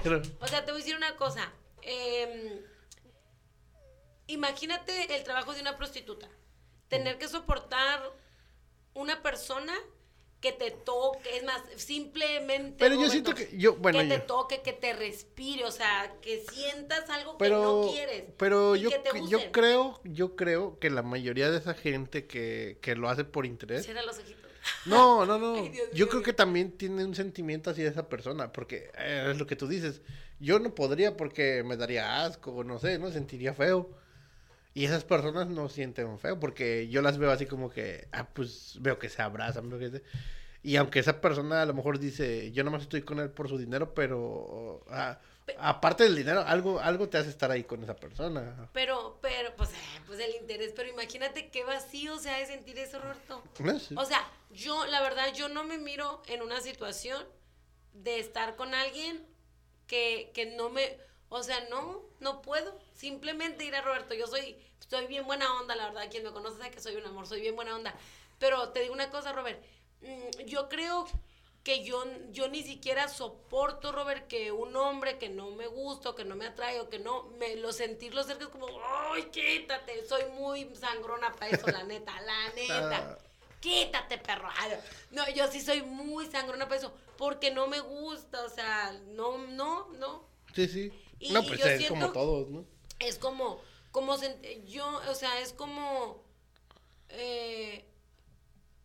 dinero. 0.05 0.19
o 0.19 0.23
sea, 0.23 0.33
o 0.41 0.47
sea, 0.47 0.65
te 0.65 0.71
voy 0.73 0.81
a 0.81 0.85
decir 0.85 0.97
una 0.97 1.17
cosa. 1.17 1.51
em, 1.83 2.61
imagínate 4.27 5.15
el 5.17 5.25
trabajo 5.25 5.53
de 5.55 5.61
una 5.61 5.77
prostituta. 5.77 6.29
Tener 6.89 7.19
que 7.19 7.29
soportar 7.29 8.03
una 8.95 9.23
persona 9.23 9.75
que 10.43 10.53
te 10.53 10.71
toque, 10.73 11.37
es 11.39 11.45
más, 11.45 11.63
simplemente. 11.77 12.77
Pero 12.79 13.01
yo 13.01 13.09
siento 13.09 13.35
que- 13.35 13.49
yo- 13.57 13.77
bueno, 13.77 14.01
que 14.01 14.07
te 14.07 14.19
toque, 14.19 14.61
que 14.61 14.73
te 14.73 14.93
respire, 14.93 15.65
o 15.65 15.71
sea, 15.71 16.13
que 16.21 16.45
sientas 16.53 17.09
algo 17.09 17.39
pero 17.39 17.57
que 17.59 17.63
no 17.87 17.93
quieres. 17.93 18.25
pero 18.37 18.77
yo 18.77 18.91
yo 19.29 19.53
creo 19.53 20.01
yo 20.05 20.37
creo 20.37 20.79
que 20.79 20.91
la 20.91 21.03
mayoría 21.03 21.51
de 21.51 21.59
esa 21.59 21.75
gente 21.75 22.27
que, 22.27 22.77
que 22.83 22.95
lo 22.97 23.09
hace 23.09 23.25
por 23.25 23.47
interés 23.47 23.85
Cierra 23.85 24.03
los 24.03 24.19
ojitos. 24.19 24.43
no 24.87 25.25
no 25.27 25.39
no 25.39 25.55
Ay, 25.63 25.69
Dios 25.71 25.89
yo 25.95 26.09
creo 26.09 26.21
Dios. 26.21 26.25
que 26.27 26.33
también 26.33 26.73
tiene 26.73 27.05
un 27.05 27.15
sentimiento 27.15 27.71
hacia 27.71 27.89
esa 27.89 28.09
persona 28.09 28.53
porque 28.53 28.91
eh, 28.99 29.29
es 29.31 29.39
lo 29.39 29.47
que 29.47 29.57
tú 29.57 29.69
dices 29.69 30.03
yo 30.41 30.59
no 30.59 30.75
podría 30.75 31.17
porque 31.17 31.63
me 31.65 31.77
daría 31.77 32.25
asco 32.25 32.65
no 32.65 32.79
sé 32.81 32.99
no 32.99 33.11
sentiría 33.13 33.55
feo 33.55 33.91
y 34.75 34.85
esas 34.85 35.05
personas 35.05 35.49
no 35.49 35.69
sienten 35.69 36.19
feo 36.19 36.39
porque 36.41 36.89
yo 36.89 37.03
las 37.03 37.19
veo 37.19 37.31
así 37.31 37.47
como 37.47 37.71
que 37.71 38.09
ah 38.13 38.29
pues 38.33 38.77
veo 38.81 38.99
que 38.99 39.09
se 39.09 39.21
abrazan 39.23 39.69
veo 39.69 39.79
que 39.79 39.91
se- 39.99 40.03
y 40.63 40.77
aunque 40.77 41.01
esa 41.01 41.21
persona 41.21 41.63
a 41.63 41.67
lo 41.67 41.75
mejor 41.75 41.99
dice 41.99 42.53
yo 42.53 42.65
nomás 42.65 42.83
estoy 42.83 43.03
con 43.03 43.19
él 43.21 43.31
por 43.31 43.49
su 43.49 43.59
dinero 43.59 43.95
pero 43.95 44.85
ah, 44.89 45.19
aparte 45.59 46.05
del 46.05 46.15
dinero 46.17 46.41
algo 46.47 46.79
algo 46.81 47.09
te 47.09 47.19
hace 47.19 47.29
estar 47.31 47.51
ahí 47.51 47.65
con 47.65 47.83
esa 47.83 47.97
persona 47.97 48.71
Pero, 48.73 49.19
pero, 49.21 49.55
pues, 49.57 49.71
eh, 49.71 50.01
pues 50.07 50.21
el 50.21 50.37
interés, 50.37 50.73
pero 50.75 50.89
imagínate 50.89 51.51
qué 51.51 51.65
vacío 51.65 52.19
se 52.19 52.31
ha 52.31 52.39
de 52.39 52.47
sentir 52.47 52.79
eso, 52.79 53.01
Roberto. 53.01 53.43
Sí. 53.81 53.95
O 53.99 54.05
sea, 54.05 54.27
yo, 54.53 54.87
la 54.87 55.03
verdad, 55.03 55.35
yo 55.35 55.49
no 55.49 55.65
me 55.65 55.79
miro 55.79 56.23
en 56.29 56.43
una 56.43 56.61
situación 56.61 57.23
de 57.93 58.21
estar 58.21 58.55
con 58.57 58.73
alguien 58.73 59.27
que, 59.89 60.31
que 60.33 60.47
no 60.57 60.71
me, 60.71 60.97
o 61.33 61.43
sea, 61.43 61.67
no, 61.71 62.03
no 62.21 62.43
puedo. 62.43 62.79
Simplemente 62.93 63.65
ir 63.65 63.75
a 63.75 63.81
Roberto, 63.81 64.15
yo 64.15 64.27
soy, 64.27 64.57
soy 64.89 65.07
bien 65.07 65.27
buena 65.27 65.61
onda, 65.61 65.75
la 65.75 65.87
verdad, 65.87 66.11
quien 66.11 66.25
me 66.25 66.31
conoce 66.31 66.59
sabe 66.59 66.71
que 66.71 66.81
soy 66.81 66.97
un 66.97 67.07
amor, 67.07 67.27
soy 67.27 67.41
bien 67.41 67.57
buena 67.57 67.75
onda. 67.75 67.95
Pero 68.39 68.69
te 68.69 68.81
digo 68.81 68.93
una 68.93 69.11
cosa, 69.11 69.33
Robert, 69.33 69.59
mm, 70.03 70.45
yo 70.45 70.69
creo 70.69 71.07
que 71.65 71.85
yo, 71.85 72.05
yo 72.33 72.49
ni 72.49 72.63
siquiera 72.63 73.09
soporto, 73.09 73.93
Robert, 73.93 74.27
que 74.27 74.53
un 74.53 74.77
hombre 74.77 75.17
que 75.17 75.31
no 75.31 75.53
me 75.53 75.67
gusta, 75.69 76.15
que 76.15 76.25
no 76.25 76.37
me 76.37 76.47
atrae, 76.47 76.81
o 76.81 76.91
que 76.91 76.99
no, 76.99 77.25
me 77.39 77.57
lo 77.57 77.73
sentirlo 77.73 78.23
cerca 78.25 78.45
es 78.45 78.51
como, 78.51 78.67
¡ay, 79.13 79.25
quítate! 79.31 80.07
Soy 80.07 80.25
muy 80.33 80.75
sangrona 80.75 81.33
para 81.33 81.53
eso, 81.53 81.67
la 81.69 81.85
neta, 81.85 82.21
la 82.21 82.49
neta. 82.55 83.19
Quítate, 83.61 84.19
perro. 84.19 84.51
No, 85.13 85.27
yo 85.31 85.47
sí 85.51 85.61
soy 85.61 85.83
muy 85.83 86.27
sangrona 86.27 86.67
para 86.67 86.81
eso, 86.81 86.93
porque 87.17 87.53
no 87.53 87.69
me 87.69 87.81
gusta, 87.81 88.45
o 88.45 88.49
sea, 88.51 88.93
no, 89.13 89.39
no, 89.39 89.89
no. 89.93 90.27
Sí, 90.55 90.67
sí. 90.69 90.93
Y- 91.23 91.33
no, 91.33 91.41
y 91.41 91.47
pues 91.47 91.61
yo 91.61 91.67
es 91.67 91.79
siento- 91.79 91.95
como 91.95 92.13
todos, 92.13 92.49
¿no? 92.51 92.65
Es 92.99 93.19
como, 93.19 93.61
como 93.91 94.17
yo, 94.67 95.01
o 95.09 95.15
sea, 95.15 95.41
es 95.41 95.53
como, 95.53 96.23
eh, 97.11 97.85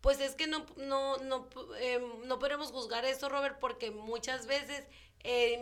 pues 0.01 0.19
es 0.19 0.35
que 0.35 0.47
no, 0.47 0.65
no, 0.77 1.17
no, 1.17 1.49
eh, 1.79 1.99
no 2.25 2.39
podemos 2.39 2.71
juzgar 2.71 3.05
eso, 3.05 3.29
Robert, 3.29 3.57
porque 3.59 3.91
muchas 3.91 4.45
veces, 4.47 4.83
eh, 5.23 5.61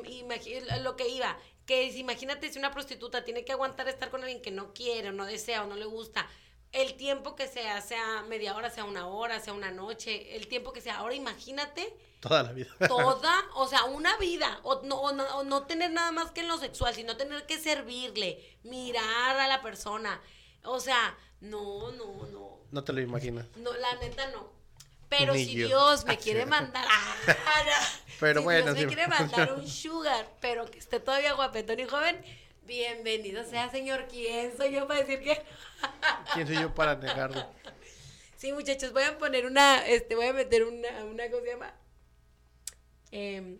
lo 0.81 0.95
que 0.95 1.07
iba, 1.07 1.37
que 1.65 1.91
si, 1.91 1.99
imagínate 1.99 2.51
si 2.51 2.59
una 2.59 2.71
prostituta 2.71 3.23
tiene 3.23 3.43
que 3.45 3.53
aguantar 3.53 3.87
estar 3.87 4.09
con 4.11 4.21
alguien 4.23 4.41
que 4.41 4.51
no 4.51 4.73
quiere, 4.73 5.09
o 5.09 5.13
no 5.13 5.25
desea, 5.25 5.63
o 5.63 5.67
no 5.67 5.75
le 5.75 5.85
gusta, 5.85 6.29
el 6.75 6.95
tiempo 6.95 7.35
que 7.35 7.47
sea, 7.47 7.79
sea 7.81 8.23
media 8.27 8.55
hora, 8.55 8.69
sea 8.69 8.83
una 8.83 9.07
hora, 9.07 9.39
sea 9.39 9.53
una 9.53 9.71
noche, 9.71 10.35
el 10.35 10.47
tiempo 10.47 10.73
que 10.73 10.81
sea. 10.81 10.97
Ahora 10.97 11.15
imagínate 11.15 11.95
Toda 12.19 12.43
la 12.43 12.51
vida. 12.51 12.69
toda, 12.87 13.33
o 13.55 13.67
sea, 13.67 13.85
una 13.85 14.17
vida, 14.17 14.59
o 14.63 14.81
no, 14.83 14.95
o 14.99 15.13
no, 15.13 15.23
o 15.37 15.43
no 15.43 15.63
tener 15.67 15.91
nada 15.91 16.11
más 16.11 16.31
que 16.31 16.41
en 16.41 16.47
lo 16.49 16.57
sexual, 16.57 16.93
sino 16.93 17.15
tener 17.17 17.45
que 17.45 17.57
servirle, 17.59 18.57
mirar 18.63 19.37
a 19.39 19.47
la 19.47 19.61
persona, 19.61 20.21
o 20.63 20.79
sea, 20.79 21.17
no, 21.39 21.91
no, 21.91 22.27
no, 22.31 22.59
No 22.71 22.83
te 22.83 22.91
lo 22.93 22.99
imaginas. 23.01 23.45
no, 23.57 23.71
la 23.73 23.95
neta 23.95 24.27
no. 24.31 24.53
Pero 25.07 25.33
Ni 25.33 25.45
si 25.45 25.53
yo. 25.53 25.67
Dios 25.67 26.03
me 26.05 26.17
quiere 26.17 26.45
mandar. 26.45 26.83
Pero 28.19 28.41
si 28.41 28.43
bueno, 28.43 28.65
Dios 28.73 28.77
sí. 28.79 28.81
me 28.81 28.87
quiere 28.87 29.07
mandar 29.07 29.53
un 29.53 29.67
sugar, 29.67 30.27
pero 30.41 30.65
que 30.69 30.79
esté 30.79 30.99
todavía 30.99 31.33
guapetón 31.33 31.79
y 31.79 31.85
joven, 31.85 32.19
bienvenido 32.65 33.43
sea, 33.45 33.69
señor. 33.69 34.05
¿Quién 34.09 34.55
soy 34.57 34.71
yo 34.73 34.87
para 34.87 35.01
decir 35.01 35.19
que? 35.21 35.41
¿Quién 36.33 36.47
soy 36.47 36.55
yo 36.57 36.73
para 36.73 36.95
negarlo? 36.95 37.45
Sí, 38.37 38.51
muchachos, 38.51 38.91
voy 38.91 39.03
a 39.03 39.17
poner 39.17 39.45
una, 39.45 39.85
este, 39.87 40.15
voy 40.15 40.27
a 40.27 40.33
meter 40.33 40.63
una, 40.65 41.05
una 41.05 41.29
¿cómo 41.29 41.43
se 41.43 41.49
llama? 41.51 41.73
Em, 43.11 43.59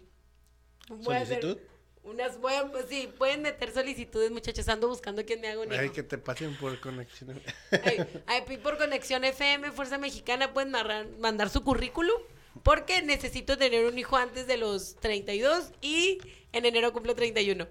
voy 0.90 1.16
a 1.16 1.20
hacer 1.22 1.42
¿Solicitud? 1.42 1.68
Unas, 2.04 2.40
voy 2.40 2.54
a, 2.54 2.68
pues 2.72 2.86
sí, 2.88 3.12
pueden 3.18 3.42
meter 3.42 3.74
solicitudes, 3.74 4.30
muchachos, 4.30 4.68
ando 4.70 4.88
buscando 4.88 5.26
quién 5.26 5.42
me 5.42 5.48
haga 5.48 5.62
un 5.62 5.72
hijo. 5.72 5.82
Ay, 5.82 5.90
que 5.90 6.04
te 6.04 6.20
pasen 6.20 6.56
por 6.58 6.80
conexión. 6.80 7.42
Ay, 7.84 8.24
ay, 8.28 8.58
por 8.58 8.78
conexión 8.78 9.24
FM, 9.24 9.72
Fuerza 9.72 9.98
Mexicana, 9.98 10.54
pueden 10.54 10.72
marrar- 10.72 11.08
mandar 11.18 11.50
su 11.50 11.64
currículum, 11.64 12.22
porque 12.62 13.02
necesito 13.02 13.58
tener 13.58 13.86
un 13.86 13.98
hijo 13.98 14.18
antes 14.18 14.46
de 14.46 14.58
los 14.58 14.98
32 14.98 15.72
y 15.82 16.20
en 16.52 16.66
enero 16.66 16.94
cumplo 16.94 17.16
31. 17.16 17.68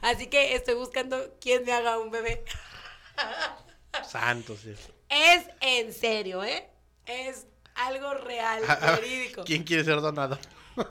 Así 0.00 0.26
que 0.28 0.54
estoy 0.54 0.74
buscando 0.74 1.34
quién 1.40 1.64
me 1.64 1.72
haga 1.72 1.98
un 1.98 2.10
bebé. 2.10 2.44
Santos, 4.08 4.60
sí. 4.60 4.74
Es 5.08 5.44
en 5.60 5.92
serio, 5.92 6.44
¿eh? 6.44 6.68
Es 7.06 7.46
algo 7.74 8.14
real, 8.14 8.62
verídico. 9.00 9.44
¿Quién 9.44 9.64
quiere 9.64 9.84
ser 9.84 10.00
donado? 10.00 10.38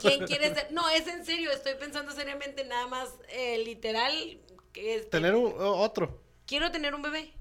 ¿Quién 0.00 0.24
quiere 0.26 0.54
ser? 0.54 0.72
No, 0.72 0.88
es 0.90 1.06
en 1.06 1.24
serio, 1.24 1.50
estoy 1.52 1.74
pensando 1.74 2.12
seriamente 2.12 2.64
nada 2.64 2.86
más, 2.86 3.10
eh, 3.28 3.58
literal, 3.58 4.40
este, 4.74 5.08
Tener 5.10 5.34
un, 5.34 5.54
otro. 5.58 6.20
quiero 6.46 6.70
tener 6.72 6.94
un 6.94 7.02
bebé, 7.02 7.32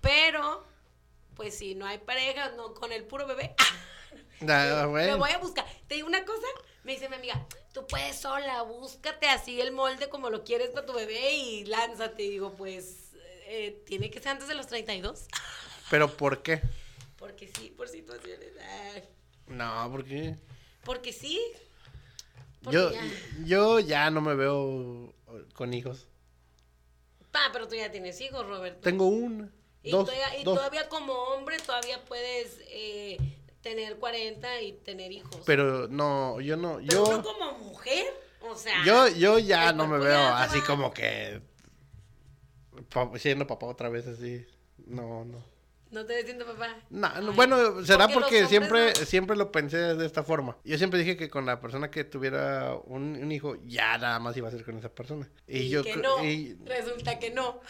pero, 0.00 0.66
pues 1.36 1.56
si 1.56 1.74
no 1.74 1.86
hay 1.86 1.98
pareja, 1.98 2.50
no, 2.56 2.74
con 2.74 2.92
el 2.92 3.04
puro 3.04 3.26
bebé, 3.26 3.54
Ah, 4.48 4.82
me 4.82 4.86
bueno. 4.88 5.18
voy 5.18 5.30
a 5.30 5.38
buscar. 5.38 5.64
Te 5.86 5.94
digo 5.94 6.08
una 6.08 6.24
cosa, 6.24 6.46
me 6.82 6.92
dice 6.92 7.08
mi 7.08 7.14
amiga, 7.14 7.46
tú 7.72 7.86
puedes 7.86 8.16
sola, 8.16 8.62
búscate 8.62 9.28
así 9.28 9.60
el 9.60 9.72
molde 9.72 10.08
como 10.08 10.30
lo 10.30 10.44
quieres 10.44 10.70
para 10.70 10.86
tu 10.86 10.92
bebé 10.92 11.32
y 11.34 11.64
lánzate. 11.64 12.22
Y 12.24 12.30
digo, 12.30 12.54
pues, 12.54 13.10
eh, 13.46 13.82
tiene 13.86 14.10
que 14.10 14.20
ser 14.20 14.28
antes 14.32 14.48
de 14.48 14.54
los 14.54 14.66
32. 14.66 15.26
¿Pero 15.90 16.14
por 16.16 16.42
qué? 16.42 16.62
Porque 17.18 17.50
sí, 17.56 17.72
por 17.76 17.88
situaciones. 17.88 18.48
ay, 18.94 19.04
No, 19.46 19.88
porque 19.90 20.36
porque 20.84 21.12
sí. 21.12 21.40
Porque 22.62 22.76
yo, 22.76 22.90
ya. 22.92 23.02
yo 23.44 23.80
ya 23.80 24.10
no 24.10 24.20
me 24.20 24.34
veo 24.34 25.14
con 25.54 25.74
hijos. 25.74 26.08
Ah, 27.32 27.48
pero 27.52 27.66
tú 27.68 27.74
ya 27.74 27.90
tienes 27.90 28.20
hijos, 28.20 28.46
Roberto. 28.46 28.80
Tengo 28.80 29.06
un, 29.06 29.52
Y, 29.82 29.90
dos, 29.90 30.06
todavía, 30.06 30.38
y 30.38 30.44
dos. 30.44 30.56
todavía 30.56 30.88
como 30.88 31.12
hombre 31.12 31.58
todavía 31.60 32.04
puedes 32.04 32.58
eh, 32.66 33.16
tener 33.62 33.98
40 33.98 34.60
y 34.60 34.72
tener 34.72 35.12
hijos. 35.12 35.40
Pero 35.46 35.88
no, 35.88 36.40
yo 36.40 36.56
no, 36.56 36.78
Pero 36.86 37.04
yo, 37.06 37.22
como 37.22 37.58
mujer, 37.58 38.06
o 38.40 38.54
sea... 38.54 38.84
yo, 38.84 39.08
yo 39.08 39.38
ya 39.38 39.72
no 39.72 39.86
me 39.86 39.98
veo 39.98 40.20
así 40.34 40.60
como 40.62 40.92
que 40.92 41.40
siendo 43.16 43.46
papá 43.46 43.66
otra 43.66 43.88
vez 43.88 44.06
así. 44.06 44.44
No, 44.86 45.24
no. 45.24 45.51
No 45.92 46.06
te 46.06 46.14
ves 46.14 46.24
siendo 46.24 46.46
papá. 46.46 46.74
No, 46.88 47.32
bueno, 47.34 47.84
será 47.84 48.08
porque 48.08 48.46
siempre, 48.46 48.94
siempre 48.94 49.36
lo 49.36 49.52
pensé 49.52 49.76
de 49.76 50.06
esta 50.06 50.24
forma. 50.24 50.56
Yo 50.64 50.78
siempre 50.78 50.98
dije 50.98 51.18
que 51.18 51.28
con 51.28 51.44
la 51.44 51.60
persona 51.60 51.90
que 51.90 52.02
tuviera 52.04 52.74
un, 52.86 53.14
un 53.22 53.30
hijo, 53.30 53.56
ya 53.66 53.98
nada 53.98 54.18
más 54.18 54.34
iba 54.38 54.48
a 54.48 54.50
ser 54.50 54.64
con 54.64 54.78
esa 54.78 54.88
persona. 54.88 55.28
Y, 55.46 55.58
Y, 55.58 55.68
yo 55.68 55.84
que 55.84 55.96
no, 55.98 56.24
y, 56.24 56.58
resulta 56.64 57.18
que 57.18 57.30
no. 57.30 57.60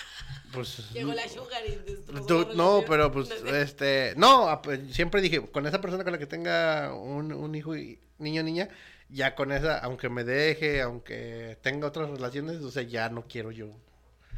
pues 0.53 0.91
Llegó 0.93 1.13
la 1.13 1.29
sugar 1.29 1.63
y 1.67 1.79
Tú- 2.27 2.49
no, 2.55 2.85
pero 2.87 3.11
pues, 3.11 3.29
este, 3.31 4.15
no, 4.17 4.63
siempre 4.93 5.21
dije, 5.21 5.41
con 5.51 5.67
esa 5.67 5.81
persona 5.81 6.05
con 6.05 6.13
la 6.13 6.19
que 6.19 6.27
tenga 6.27 6.95
un, 6.95 7.33
un 7.33 7.55
hijo 7.57 7.77
y 7.77 7.99
niño 8.19 8.43
o 8.43 8.45
niña, 8.45 8.69
ya 9.09 9.35
con 9.35 9.51
esa, 9.51 9.79
aunque 9.79 10.09
me 10.09 10.23
deje, 10.23 10.81
aunque 10.81 11.59
tenga 11.61 11.89
otras 11.89 12.09
relaciones, 12.09 12.59
o 12.59 12.71
sea, 12.71 12.85
ya 12.85 13.09
no 13.09 13.27
quiero 13.27 13.51
yo. 13.51 13.75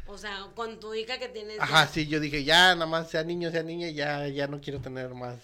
O 0.07 0.17
sea, 0.17 0.47
con 0.55 0.79
tu 0.79 0.93
hija 0.93 1.17
que 1.17 1.27
tienes... 1.27 1.59
Ajá, 1.59 1.87
sí, 1.87 2.07
yo 2.07 2.19
dije, 2.19 2.43
ya, 2.43 2.75
nada 2.75 2.85
más 2.85 3.09
sea 3.09 3.23
niño, 3.23 3.51
sea 3.51 3.63
niña, 3.63 3.89
ya, 3.89 4.27
ya 4.27 4.47
no 4.47 4.61
quiero 4.61 4.79
tener 4.79 5.13
más. 5.13 5.37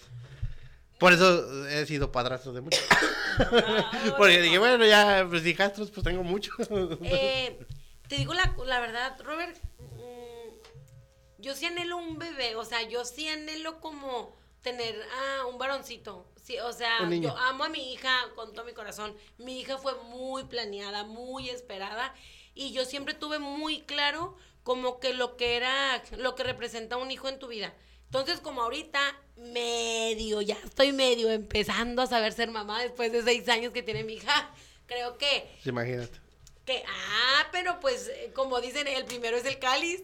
Por 0.98 1.12
eso 1.12 1.66
he 1.68 1.84
sido 1.84 2.12
padrastro 2.12 2.52
de 2.52 2.60
muchos. 2.60 2.84
Ah, 2.90 4.14
Porque 4.16 4.40
dije, 4.40 4.58
bueno, 4.58 4.86
ya, 4.86 5.26
pues 5.28 5.44
hijastros, 5.44 5.90
pues 5.90 6.04
tengo 6.04 6.22
muchos. 6.22 6.54
Eh, 7.02 7.58
te 8.06 8.16
digo 8.16 8.34
la, 8.34 8.54
la 8.66 8.78
verdad, 8.78 9.18
Robert, 9.24 9.58
mm, 9.80 11.42
yo 11.42 11.56
sí 11.56 11.66
anhelo 11.66 11.96
un 11.96 12.18
bebé, 12.18 12.54
o 12.54 12.64
sea, 12.64 12.88
yo 12.88 13.04
sí 13.04 13.26
anhelo 13.28 13.80
como 13.80 14.36
tener 14.62 14.94
ah, 15.12 15.46
un 15.46 15.58
varoncito. 15.58 16.24
Sí, 16.40 16.58
o 16.60 16.72
sea, 16.72 17.08
yo 17.08 17.36
amo 17.36 17.64
a 17.64 17.68
mi 17.68 17.92
hija 17.92 18.12
con 18.36 18.52
todo 18.52 18.64
mi 18.64 18.72
corazón. 18.72 19.14
Mi 19.38 19.60
hija 19.60 19.78
fue 19.78 19.94
muy 20.04 20.44
planeada, 20.44 21.04
muy 21.04 21.50
esperada 21.50 22.14
y 22.54 22.72
yo 22.72 22.84
siempre 22.84 23.14
tuve 23.14 23.38
muy 23.38 23.82
claro 23.82 24.36
como 24.62 25.00
que 25.00 25.12
lo 25.14 25.36
que 25.36 25.56
era, 25.56 26.02
lo 26.16 26.34
que 26.34 26.44
representa 26.44 26.96
un 26.96 27.10
hijo 27.10 27.28
en 27.28 27.38
tu 27.38 27.48
vida. 27.48 27.74
Entonces, 28.04 28.40
como 28.40 28.62
ahorita, 28.62 29.00
medio, 29.36 30.42
ya 30.42 30.56
estoy 30.64 30.92
medio 30.92 31.30
empezando 31.30 32.02
a 32.02 32.06
saber 32.06 32.32
ser 32.32 32.50
mamá 32.50 32.82
después 32.82 33.10
de 33.10 33.22
seis 33.22 33.48
años 33.48 33.72
que 33.72 33.82
tiene 33.82 34.04
mi 34.04 34.14
hija. 34.14 34.50
Creo 34.86 35.16
que 35.16 35.48
Imagínate. 35.64 36.20
que, 36.66 36.84
ah, 36.86 37.48
pero 37.50 37.80
pues, 37.80 38.08
eh, 38.08 38.30
como 38.34 38.60
dicen, 38.60 38.86
el 38.86 39.06
primero 39.06 39.36
es 39.36 39.46
el 39.46 39.58
cáliz. 39.58 40.02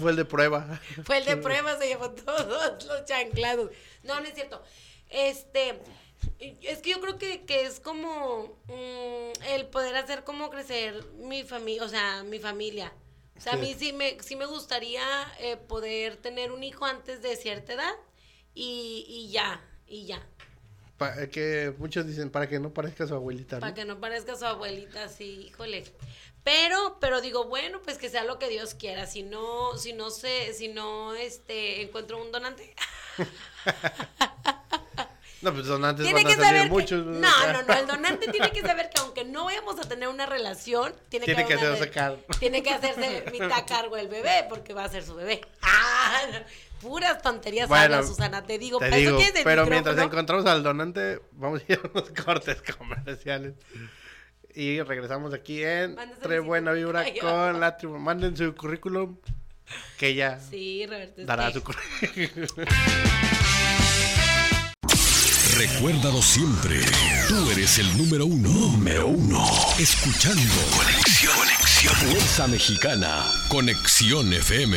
Fue 0.00 0.10
el 0.10 0.16
de 0.16 0.24
prueba. 0.24 0.80
Fue 1.04 1.18
el 1.18 1.24
de 1.24 1.36
prueba, 1.36 1.78
se 1.78 1.86
llevó 1.86 2.10
todos 2.10 2.84
los 2.84 3.04
chanclados. 3.04 3.70
No, 4.02 4.18
no 4.20 4.26
es 4.26 4.34
cierto. 4.34 4.62
Este, 5.10 5.78
es 6.40 6.78
que 6.78 6.90
yo 6.90 7.00
creo 7.00 7.18
que, 7.18 7.44
que 7.44 7.66
es 7.66 7.78
como 7.78 8.58
mm, 8.66 9.42
el 9.48 9.66
poder 9.66 9.94
hacer 9.96 10.24
como 10.24 10.50
crecer 10.50 11.04
mi 11.18 11.44
familia, 11.44 11.84
o 11.84 11.88
sea, 11.88 12.24
mi 12.24 12.38
familia. 12.38 12.92
O 13.36 13.40
sea, 13.40 13.52
a 13.52 13.56
Sí. 13.56 13.62
mí 13.62 13.74
sí 13.78 13.92
me, 13.92 14.18
sí 14.22 14.36
me 14.36 14.46
gustaría 14.46 15.02
eh, 15.40 15.56
poder 15.56 16.16
tener 16.16 16.52
un 16.52 16.62
hijo 16.62 16.84
antes 16.84 17.22
de 17.22 17.36
cierta 17.36 17.74
edad 17.74 17.92
y, 18.54 19.04
y 19.08 19.30
ya, 19.30 19.62
y 19.86 20.06
ya. 20.06 20.26
Pa- 20.96 21.22
eh, 21.22 21.28
que 21.28 21.74
muchos 21.78 22.06
dicen, 22.06 22.30
para 22.30 22.48
que 22.48 22.58
no 22.58 22.72
parezca 22.72 23.06
su 23.06 23.14
abuelita, 23.14 23.56
¿no? 23.56 23.60
Para 23.60 23.74
que 23.74 23.84
no 23.84 24.00
parezca 24.00 24.34
su 24.36 24.46
abuelita 24.46 25.04
así, 25.04 25.48
híjole. 25.48 25.84
Pero, 26.42 26.98
pero 27.00 27.20
digo, 27.20 27.44
bueno, 27.46 27.82
pues 27.82 27.98
que 27.98 28.08
sea 28.08 28.24
lo 28.24 28.38
que 28.38 28.48
Dios 28.48 28.74
quiera. 28.74 29.06
Si 29.06 29.22
no, 29.22 29.76
si 29.76 29.92
no 29.92 30.10
sé, 30.10 30.54
si 30.54 30.68
no 30.68 31.14
este 31.14 31.82
encuentro 31.82 32.22
un 32.22 32.30
donante. 32.32 32.74
No, 35.42 35.52
pues 35.52 35.66
donantes 35.66 36.04
tiene 36.06 36.24
van 36.24 36.26
que 36.26 36.32
a 36.32 36.36
salir 36.44 36.46
saber 36.46 36.62
que- 36.62 36.68
muchos. 36.70 37.04
no, 37.06 37.52
no, 37.52 37.62
no, 37.62 37.74
el 37.74 37.86
donante 37.86 38.28
tiene 38.28 38.50
que 38.50 38.62
saber 38.62 38.88
que 38.88 39.00
aunque 39.00 39.24
no 39.24 39.44
vayamos 39.44 39.78
a 39.78 39.82
tener 39.88 40.08
una 40.08 40.24
relación, 40.26 40.94
tiene, 41.10 41.26
Tiene 41.26 41.44
que 41.46 41.56
una 41.56 41.62
hacerse 41.72 41.90
cargo. 41.90 42.22
Tiene 42.40 42.62
que 42.62 42.70
hacerse 42.70 43.24
mitad 43.30 43.66
cargo 43.66 43.96
el 43.98 44.08
bebé, 44.08 44.46
porque 44.48 44.72
va 44.72 44.84
a 44.84 44.88
ser 44.88 45.04
su 45.04 45.14
bebé. 45.14 45.42
Ah, 45.62 46.22
puras 46.80 47.20
tonterías 47.22 47.68
Bueno, 47.68 47.96
habla, 47.96 48.02
Susana, 48.06 48.42
te 48.44 48.58
digo. 48.58 48.78
Te 48.78 48.86
¿para 48.86 48.96
eso 48.96 49.16
digo, 49.18 49.30
pero 49.44 49.66
mientras 49.66 49.98
encontramos 49.98 50.46
al 50.46 50.62
donante, 50.62 51.20
vamos 51.32 51.60
a 51.68 51.72
ir 51.72 51.80
a 51.84 51.88
unos 51.88 52.10
cortes 52.24 52.62
comerciales. 52.76 53.54
Y 54.54 54.80
regresamos 54.80 55.34
aquí 55.34 55.62
en 55.62 55.96
Tre. 56.22 56.40
Buena 56.40 56.72
Vibra 56.72 57.00
Ay, 57.00 57.18
con 57.18 57.60
la 57.60 57.76
tribu. 57.76 57.98
Manden 57.98 58.34
su 58.38 58.54
currículum, 58.54 59.18
que 59.98 60.14
ya 60.14 60.40
Sí, 60.40 60.86
Roberto. 60.86 61.26
dará 61.26 61.48
que- 61.48 61.52
su 61.58 61.62
currículum. 61.62 62.48
Recuérdalo 65.58 66.20
siempre. 66.20 66.80
Tú 67.28 67.50
eres 67.50 67.78
el 67.78 67.96
número 67.96 68.26
uno. 68.26 68.50
Número 68.50 69.06
uno. 69.06 69.42
Escuchando. 69.78 70.54
Conexión. 70.76 71.32
Fuerza 72.10 72.46
Mexicana. 72.46 73.24
Conexión 73.48 74.30
FM. 74.34 74.76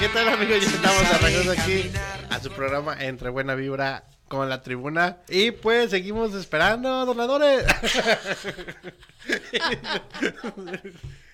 ¿Qué 0.00 0.08
tal 0.08 0.28
amigos? 0.30 0.60
Ya 0.60 0.66
estamos 0.66 1.02
de 1.10 1.18
regreso 1.18 1.52
aquí 1.52 1.90
a 2.28 2.40
su 2.40 2.50
programa 2.50 2.96
Entre 2.98 3.30
Buena 3.30 3.54
Vibra 3.54 4.04
con 4.28 4.48
la 4.48 4.62
tribuna. 4.62 5.18
Y 5.28 5.50
pues 5.50 5.90
seguimos 5.90 6.34
esperando 6.34 7.04
donadores. 7.06 7.64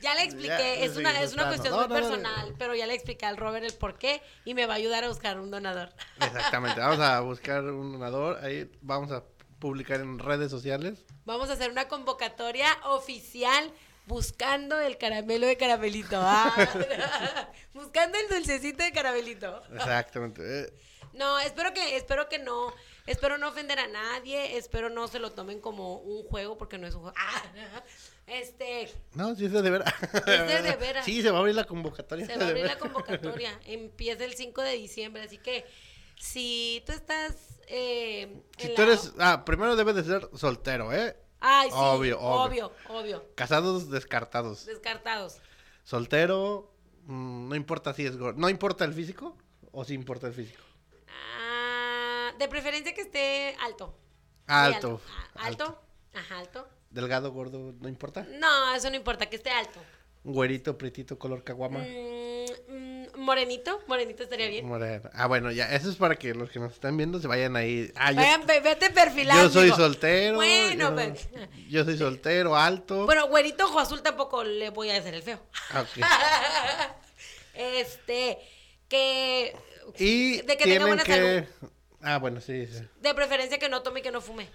Ya 0.00 0.14
le 0.14 0.24
expliqué, 0.24 0.48
Ya, 0.48 0.74
es 0.74 0.96
una, 0.98 1.22
es 1.22 1.32
una 1.32 1.48
cuestión 1.48 1.74
muy 1.74 1.88
personal, 1.88 2.54
pero 2.58 2.74
ya 2.74 2.86
le 2.86 2.92
expliqué 2.92 3.24
al 3.24 3.38
Robert 3.38 3.64
el 3.64 3.72
por 3.72 3.96
qué 3.96 4.20
y 4.44 4.52
me 4.52 4.66
va 4.66 4.74
a 4.74 4.76
ayudar 4.76 5.04
a 5.04 5.08
buscar 5.08 5.40
un 5.40 5.50
donador. 5.50 5.90
Exactamente, 6.20 6.78
vamos 6.78 7.00
a 7.00 7.20
buscar 7.22 7.62
un 7.64 7.92
donador. 7.92 8.38
Ahí 8.44 8.70
vamos 8.82 9.10
a 9.12 9.24
publicar 9.58 10.00
en 10.00 10.18
redes 10.18 10.50
sociales. 10.50 11.06
Vamos 11.24 11.48
a 11.48 11.54
hacer 11.54 11.70
una 11.70 11.88
convocatoria 11.88 12.66
oficial 12.84 13.72
buscando 14.06 14.78
el 14.78 14.98
caramelo 14.98 15.46
de 15.46 15.56
caramelito. 15.56 16.18
Ah, 16.20 16.52
buscando 17.72 18.18
el 18.18 18.28
dulcecito 18.28 18.84
de 18.84 18.92
caramelito. 18.92 19.62
Exactamente. 19.72 20.74
No, 21.14 21.38
espero 21.40 21.72
que, 21.72 21.96
espero 21.96 22.28
que 22.28 22.38
no, 22.38 22.72
espero 23.06 23.38
no 23.38 23.48
ofender 23.48 23.78
a 23.78 23.86
nadie, 23.88 24.56
espero 24.56 24.90
no 24.90 25.06
se 25.08 25.18
lo 25.20 25.30
tomen 25.32 25.60
como 25.60 25.96
un 25.98 26.24
juego 26.24 26.58
porque 26.58 26.76
no 26.78 26.86
es 26.86 26.94
un 26.94 27.02
juego. 27.02 27.16
Ah, 27.18 27.42
este, 28.26 28.92
No, 29.14 29.34
sí 29.36 29.44
es 29.46 29.52
de 29.52 29.70
veras. 29.70 29.94
Es 30.14 30.22
de 30.24 30.62
de 30.62 30.76
veras. 30.76 31.04
Sí, 31.04 31.22
se 31.22 31.30
va 31.30 31.38
a 31.38 31.40
abrir 31.40 31.54
la 31.54 31.64
convocatoria. 31.64 32.26
Se 32.26 32.36
va 32.36 32.46
a 32.46 32.48
abrir 32.48 32.66
la 32.66 32.78
convocatoria. 32.78 33.58
Empieza 33.66 34.24
el 34.24 34.34
5 34.34 34.60
de 34.62 34.72
diciembre. 34.72 35.22
Así 35.22 35.38
que 35.38 35.64
si 36.18 36.82
tú 36.86 36.92
estás. 36.92 37.60
Eh, 37.68 38.42
Si 38.58 38.68
tú 38.74 38.82
la- 38.82 38.88
eres, 38.88 39.12
ah, 39.18 39.44
primero 39.44 39.76
debes 39.76 39.94
de 39.94 40.04
ser 40.04 40.28
soltero, 40.34 40.92
¿eh? 40.92 41.16
Ay, 41.40 41.68
sí, 41.70 41.76
obvio, 41.78 42.18
obvio, 42.20 42.72
obvio. 42.88 42.98
obvio, 43.00 43.24
Casados, 43.34 43.90
descartados. 43.90 44.64
Descartados. 44.66 45.38
Soltero, 45.84 46.72
mm, 47.06 47.48
no 47.50 47.54
importa 47.54 47.92
si 47.92 48.06
es. 48.06 48.16
¿No 48.16 48.48
importa 48.48 48.84
el 48.84 48.94
físico? 48.94 49.36
¿O 49.70 49.84
sí 49.84 49.92
importa 49.94 50.26
el 50.26 50.32
físico? 50.34 50.62
De 52.38 52.48
preferencia 52.48 52.94
que 52.94 53.02
esté 53.02 53.56
alto. 53.60 53.96
Alto. 54.46 55.00
Ah, 55.36 55.46
alto. 55.46 55.80
Ajá, 56.14 56.38
alto. 56.38 56.68
Delgado, 56.90 57.32
gordo, 57.32 57.74
no 57.80 57.88
importa. 57.88 58.26
No, 58.38 58.74
eso 58.74 58.88
no 58.90 58.96
importa, 58.96 59.26
que 59.26 59.36
esté 59.36 59.50
alto. 59.50 59.80
Güerito, 60.22 60.78
pretito, 60.78 61.18
color 61.18 61.42
caguama. 61.44 61.80
Mm, 61.80 62.44
mm, 62.68 63.06
morenito, 63.20 63.82
morenito 63.86 64.22
estaría 64.22 64.48
bien. 64.48 64.66
Moreno. 64.66 65.10
Ah, 65.12 65.26
bueno, 65.26 65.50
ya, 65.50 65.70
eso 65.74 65.90
es 65.90 65.96
para 65.96 66.16
que 66.16 66.32
los 66.34 66.50
que 66.50 66.58
nos 66.60 66.72
están 66.72 66.96
viendo 66.96 67.20
se 67.20 67.26
vayan 67.26 67.56
ahí. 67.56 67.92
Ah, 67.96 68.12
Vayan, 68.12 68.46
ve- 68.46 68.60
vete 68.60 68.90
perfilando. 68.90 69.42
yo 69.42 69.50
soy 69.50 69.70
soltero. 69.70 70.36
Bueno, 70.36 70.90
yo, 70.90 70.96
pero- 70.96 71.48
yo 71.68 71.84
soy 71.84 71.98
soltero, 71.98 72.56
alto. 72.56 73.04
Bueno, 73.06 73.28
güerito 73.28 73.64
ojo 73.66 73.80
azul 73.80 74.02
tampoco 74.02 74.44
le 74.44 74.70
voy 74.70 74.90
a 74.90 74.98
hacer 74.98 75.14
el 75.14 75.22
feo. 75.22 75.40
Ah, 75.70 75.82
ok. 75.82 75.98
Este, 77.54 78.38
que... 78.88 79.54
Y 79.98 80.40
de 80.42 80.56
que 80.56 80.64
tenga 80.64 80.86
buena 80.86 81.04
que... 81.04 81.12
salud. 81.60 81.70
Ah, 82.04 82.18
bueno, 82.18 82.40
sí, 82.40 82.66
sí. 82.66 82.82
De 83.00 83.14
preferencia 83.14 83.58
que 83.58 83.68
no 83.68 83.82
tome 83.82 84.00
y 84.00 84.02
que 84.02 84.10
no 84.10 84.20
fume. 84.20 84.48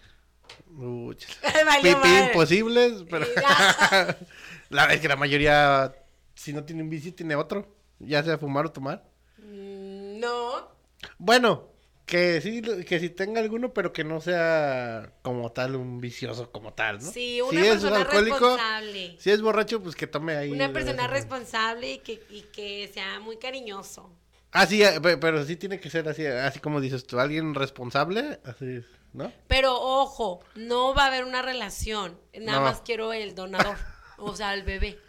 Uy, 0.78 1.16
Pipí 1.82 1.93
madre. 1.95 2.26
imposibles, 2.28 3.04
pero... 3.10 3.26
La 4.70 4.84
verdad 4.84 4.93
es 4.93 5.02
que 5.02 5.08
la 5.08 5.16
mayoría, 5.16 5.95
si 6.36 6.54
no 6.54 6.64
tienen 6.64 6.89
bici, 6.89 7.12
tiene 7.12 7.36
otro. 7.36 7.76
Ya 8.00 8.24
sea 8.24 8.38
fumar 8.38 8.68
o 8.68 8.72
tomar. 8.72 9.04
Mm, 9.39 10.20
No. 10.20 10.70
Bueno, 11.18 11.70
que 12.06 12.39
sí, 12.41 12.62
que 12.86 13.00
sí 13.00 13.10
tenga 13.10 13.39
alguno, 13.41 13.74
pero 13.74 13.93
que 13.93 14.04
no 14.04 14.22
sea 14.22 15.12
como 15.22 15.52
tal 15.52 15.76
un 15.76 16.00
vicioso 16.02 16.52
como 16.52 16.74
tal, 16.74 17.00
¿no? 17.04 17.12
Sí, 17.12 17.41
una 17.41 17.52
si 17.52 17.58
es 17.68 17.72
persona 17.74 17.97
alcohólico, 17.97 18.38
responsable. 18.39 19.16
si 19.20 19.32
es 19.32 19.41
borracho, 19.41 19.82
pues 19.82 19.95
que 19.95 20.08
tome 20.08 20.36
ahí. 20.36 20.52
Una 20.52 20.72
persona 20.74 21.04
vez 21.04 21.12
responsable 21.12 21.93
y 21.93 21.97
que, 22.00 22.22
y 22.30 22.41
que 22.54 22.89
sea 22.93 23.20
muy 23.20 23.38
cariñoso. 23.38 24.12
Ah, 24.52 24.66
sí, 24.66 24.82
eh, 24.84 25.00
pe- 25.02 25.18
pero 25.18 25.45
sí 25.45 25.56
tiene 25.56 25.80
que 25.80 25.89
ser 25.89 26.08
así, 26.10 26.26
así 26.26 26.60
como 26.60 26.82
dices 26.82 27.06
tú, 27.06 27.20
alguien 27.20 27.54
responsable, 27.54 28.39
así, 28.43 28.84
¿no? 29.14 29.32
Pero 29.47 29.80
ojo, 29.80 30.43
no 30.56 30.93
va 30.95 31.04
a 31.04 31.08
haber 31.08 31.24
una 31.24 31.41
relación. 31.41 32.20
Nada 32.39 32.60
No. 32.60 32.66
más 32.66 32.82
quiero 32.82 33.14
el 33.14 33.36
donador. 33.36 33.78
o 34.18 34.36
sea, 34.36 34.54
el 34.54 34.64
bebé. 34.64 35.00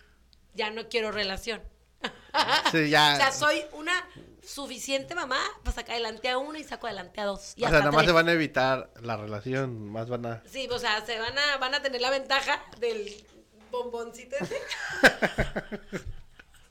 Ya 0.55 0.70
no 0.70 0.88
quiero 0.88 1.11
relación. 1.11 1.62
Sí, 2.70 2.91
ya. 2.91 3.12
O 3.14 3.16
sea, 3.16 3.32
soy 3.32 3.62
una 3.72 3.93
suficiente 4.43 5.14
mamá 5.14 5.38
para 5.62 5.74
sacar 5.74 5.93
adelante 5.95 6.28
a 6.28 6.38
uno 6.38 6.59
y 6.59 6.64
saco 6.64 6.86
adelante 6.86 7.20
a 7.20 7.24
dos. 7.26 7.53
Y 7.57 7.64
o 7.64 7.68
sea, 7.68 7.78
nada 7.80 7.93
más 7.93 8.05
se 8.07 8.12
van 8.12 8.28
a 8.28 8.32
evitar 8.32 8.91
la 9.03 9.16
relación, 9.16 9.91
más 9.91 10.09
van 10.09 10.26
a... 10.26 10.43
Sí, 10.47 10.66
o 10.70 10.78
sea, 10.78 11.05
se 11.07 11.18
van 11.18 11.38
a, 11.38 11.57
van 11.59 11.74
a 11.74 11.82
tener 11.82 12.01
la 12.01 12.11
ventaja 12.11 12.62
del 12.78 13.14
bomboncito 13.70 14.36
ese. 14.41 14.57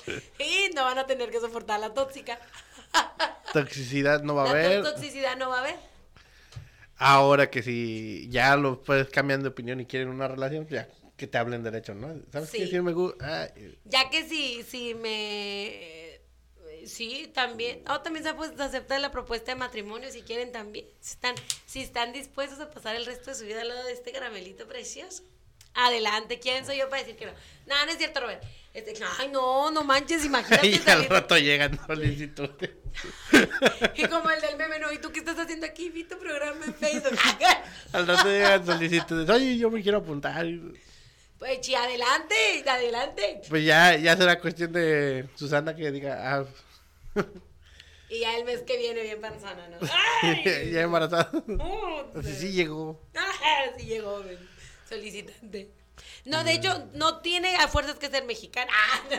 y 0.39 0.69
no 0.75 0.83
van 0.83 0.97
a 0.97 1.05
tener 1.07 1.29
que 1.31 1.39
soportar 1.39 1.79
la 1.79 1.93
tóxica. 1.93 2.39
Toxicidad 3.53 4.21
no 4.23 4.35
va 4.35 4.45
a 4.45 4.49
haber. 4.51 4.83
toxicidad 4.83 5.35
no 5.37 5.49
va 5.49 5.57
a 5.57 5.59
haber. 5.61 5.75
Ahora 6.97 7.49
que 7.49 7.63
si 7.63 8.27
ya 8.29 8.55
lo 8.57 8.81
puedes 8.81 9.09
cambiar 9.09 9.41
de 9.41 9.47
opinión 9.49 9.79
y 9.79 9.85
quieren 9.85 10.09
una 10.09 10.27
relación, 10.27 10.65
pues 10.65 10.81
ya 10.81 10.89
que 11.15 11.27
te 11.27 11.37
hablen 11.37 11.63
derecho, 11.63 11.93
¿no? 11.93 12.13
¿Sabes 12.31 12.49
Sí. 12.49 12.59
qué? 12.59 12.67
Sí 12.67 12.81
me 12.81 12.93
gusta. 12.93 13.53
Ya 13.85 14.09
que 14.09 14.27
si, 14.27 14.63
si 14.63 14.95
me... 14.95 16.19
Sí, 16.85 17.29
también. 17.33 17.83
O 17.89 17.99
también 18.01 18.23
se 18.23 18.33
pues, 18.33 18.57
acepta 18.59 18.97
la 18.99 19.11
propuesta 19.11 19.51
de 19.51 19.57
matrimonio 19.57 20.09
si 20.11 20.21
quieren 20.21 20.51
también. 20.51 20.85
Si 21.01 21.13
están, 21.13 21.35
si 21.65 21.81
están 21.81 22.13
dispuestos 22.13 22.59
a 22.59 22.71
pasar 22.71 22.95
el 22.95 23.05
resto 23.05 23.31
de 23.31 23.35
su 23.35 23.43
vida 23.45 23.61
al 23.61 23.67
lado 23.67 23.83
de 23.83 23.91
este 23.93 24.11
caramelito 24.13 24.65
precioso. 24.67 25.23
Adelante, 25.73 26.39
¿quién 26.39 26.65
soy 26.65 26.77
yo 26.77 26.89
para 26.89 27.03
decir 27.03 27.15
que 27.15 27.25
no? 27.25 27.31
No, 27.67 27.85
no 27.85 27.91
es 27.91 27.97
cierto, 27.97 28.19
Robert. 28.21 28.43
Este, 28.73 28.93
ay, 29.17 29.29
no, 29.29 29.71
no 29.71 29.83
manches, 29.83 30.25
imagínate 30.25 30.67
y 30.85 30.89
al 30.89 31.05
rato 31.05 31.37
llegan 31.37 31.79
solicitudes. 31.85 32.71
Y 33.95 34.05
como 34.07 34.29
el 34.29 34.41
del 34.41 34.57
meme, 34.57 34.79
no, 34.79 34.91
¿y 34.91 34.97
tú 34.97 35.11
qué 35.11 35.19
estás 35.19 35.37
haciendo 35.39 35.65
aquí? 35.65 35.89
Vi 35.89 36.03
tu 36.03 36.17
programa 36.17 36.65
en 36.65 36.73
Facebook. 36.73 37.17
al 37.93 38.07
rato 38.07 38.27
llegan 38.29 38.65
solicitudes. 38.65 39.29
Oye, 39.29 39.57
yo 39.57 39.69
me 39.69 39.81
quiero 39.81 39.99
apuntar. 39.99 40.45
pues, 41.37 41.61
chi, 41.61 41.75
adelante, 41.75 42.63
adelante. 42.67 43.41
Pues 43.47 43.63
ya, 43.63 43.95
ya 43.95 44.17
será 44.17 44.39
cuestión 44.39 44.73
de 44.73 45.29
Susana 45.35 45.75
que 45.75 45.91
diga, 45.91 46.35
ah, 46.35 46.45
Y 48.09 48.19
ya 48.19 48.37
el 48.37 48.43
mes 48.43 48.61
que 48.63 48.77
viene 48.77 49.01
bien 49.01 49.21
panzana, 49.21 49.67
¿no? 49.69 49.77
¡Ay! 50.23 50.71
ya 50.71 50.81
embarazada. 50.81 51.31
Puta. 51.31 52.19
Así 52.19 52.33
sí 52.35 52.51
llegó. 52.51 53.01
Ah, 53.15 53.65
sí 53.77 53.85
llegó, 53.85 54.23
ven, 54.23 54.49
solicitante. 54.89 55.71
No, 56.25 56.43
de 56.43 56.53
hecho, 56.53 56.87
no 56.93 57.19
tiene 57.19 57.55
a 57.55 57.67
fuerzas 57.67 57.95
que 57.95 58.09
ser 58.09 58.25
mexicana. 58.25 58.71
Ah, 58.91 59.01
no. 59.11 59.17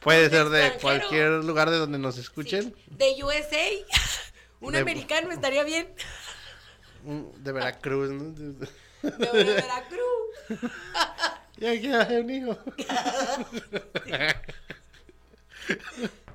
Puede 0.00 0.30
ser 0.30 0.48
de 0.48 0.66
extranjero. 0.68 0.80
cualquier 1.08 1.28
lugar 1.44 1.70
de 1.70 1.78
donde 1.78 1.98
nos 1.98 2.18
escuchen. 2.18 2.74
De 2.86 3.16
USA. 3.22 3.66
Un 4.60 4.72
De- 4.74 4.78
americano 4.78 5.32
estaría 5.32 5.64
bien. 5.64 5.92
De 7.38 7.52
Veracruz, 7.52 8.10
¿no? 8.10 8.30
De 8.32 9.44
Veracruz. 9.44 10.72
Ya 11.56 12.00
hacer 12.02 12.24
un 12.24 12.30
hijo. 12.30 12.58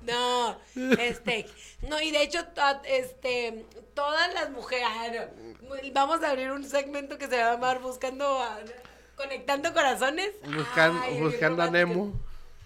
No, 0.02 0.60
este, 1.00 1.46
no, 1.82 2.02
y 2.02 2.12
de 2.12 2.24
hecho, 2.24 2.46
este, 2.86 3.66
todas 3.94 4.34
las 4.34 4.50
mujeres, 4.52 4.86
ah, 4.90 5.28
vamos 5.94 6.24
a 6.24 6.30
abrir 6.32 6.52
un 6.52 6.64
segmento 6.64 7.18
que 7.18 7.28
se 7.28 7.38
va 7.38 7.50
a 7.50 7.54
llamar 7.54 7.80
Buscando, 7.82 8.40
a- 8.42 8.60
Conectando 9.16 9.74
Corazones. 9.74 10.32
Buscan- 10.44 11.00
Ay, 11.04 11.12
bien 11.14 11.24
buscando 11.26 11.64
a. 11.64 11.70
Nemo. 11.70 12.20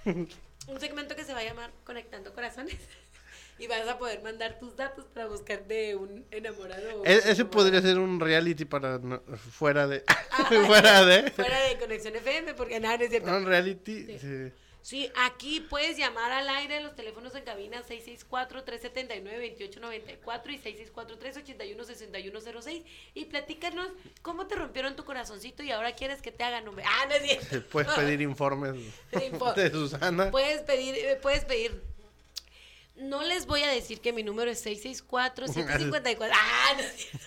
Un 0.05 0.79
segmento 0.79 1.15
que 1.15 1.23
se 1.25 1.33
va 1.33 1.39
a 1.39 1.43
llamar 1.43 1.71
Conectando 1.83 2.33
Corazones. 2.33 2.75
Y 3.59 3.65
vas 3.65 3.87
a 3.87 3.97
poder 3.97 4.21
mandar 4.21 4.59
tus 4.59 4.75
datos 4.75 5.05
para 5.15 5.25
buscar 5.25 5.65
de 5.65 5.95
un 5.95 6.23
enamorado. 6.29 7.03
E- 7.03 7.23
ese 7.25 7.43
podría 7.43 7.81
ser 7.81 7.97
un 7.97 8.19
reality 8.19 8.65
para 8.65 8.99
no- 8.99 9.19
fuera 9.51 9.87
de 9.87 10.03
Ah, 10.05 10.45
fuera 10.67 11.03
de 11.03 11.31
Fuera 11.31 11.59
de 11.61 11.75
Conexión 11.79 12.15
FM, 12.15 12.53
porque 12.53 12.79
nada, 12.79 12.97
no 12.97 13.03
es 13.05 13.09
cierto. 13.09 13.35
un 13.35 13.47
reality. 13.47 14.05
sí. 14.05 14.19
Sí, 14.19 14.51
aquí 15.15 15.59
puedes 15.59 15.97
llamar 15.97 16.31
al 16.31 16.47
aire 16.49 16.79
los 16.81 16.95
teléfonos 16.95 17.35
en 17.35 17.43
cabina 17.43 17.83
664-379-2894 17.83 20.49
y 20.49 20.57
664-381-6106 20.59 22.83
y 23.13 23.25
platícanos 23.25 23.89
cómo 24.21 24.47
te 24.47 24.55
rompieron 24.55 24.95
tu 24.95 25.03
corazoncito 25.03 25.61
y 25.63 25.71
ahora 25.71 25.93
quieres 25.95 26.21
que 26.21 26.31
te 26.31 26.43
hagan 26.43 26.67
un... 26.69 26.79
Ah, 26.79 27.05
no 27.09 27.15
es 27.15 27.23
cierto. 27.23 27.67
Puedes 27.71 27.91
pedir 27.93 28.21
informes 28.21 28.75
Info- 29.11 29.53
de 29.53 29.69
Susana. 29.71 30.31
Puedes 30.31 30.61
pedir, 30.61 30.95
eh, 30.95 31.19
puedes 31.21 31.43
pedir. 31.45 31.83
No 32.95 33.21
les 33.23 33.45
voy 33.45 33.61
a 33.63 33.67
decir 33.69 33.99
que 34.01 34.13
mi 34.13 34.23
número 34.23 34.49
es 34.49 34.65
664-754. 34.65 36.31
Ah, 36.33 36.73
no 36.77 36.83
es 36.83 36.95
cierto. 36.95 37.19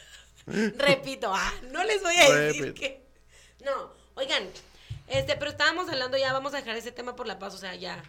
Repito, 0.84 1.30
ah, 1.32 1.52
no 1.70 1.84
les 1.84 2.02
voy 2.02 2.16
a 2.16 2.34
decir 2.40 2.64
Repito. 2.64 2.80
que. 2.80 3.00
No, 3.64 3.92
oigan, 4.14 4.48
este, 5.10 5.36
pero 5.36 5.50
estábamos 5.50 5.88
hablando 5.88 6.16
ya, 6.16 6.32
vamos 6.32 6.54
a 6.54 6.58
dejar 6.58 6.76
ese 6.76 6.92
tema 6.92 7.14
por 7.16 7.26
la 7.26 7.38
paz, 7.38 7.54
o 7.54 7.58
sea, 7.58 7.74
ya. 7.74 8.02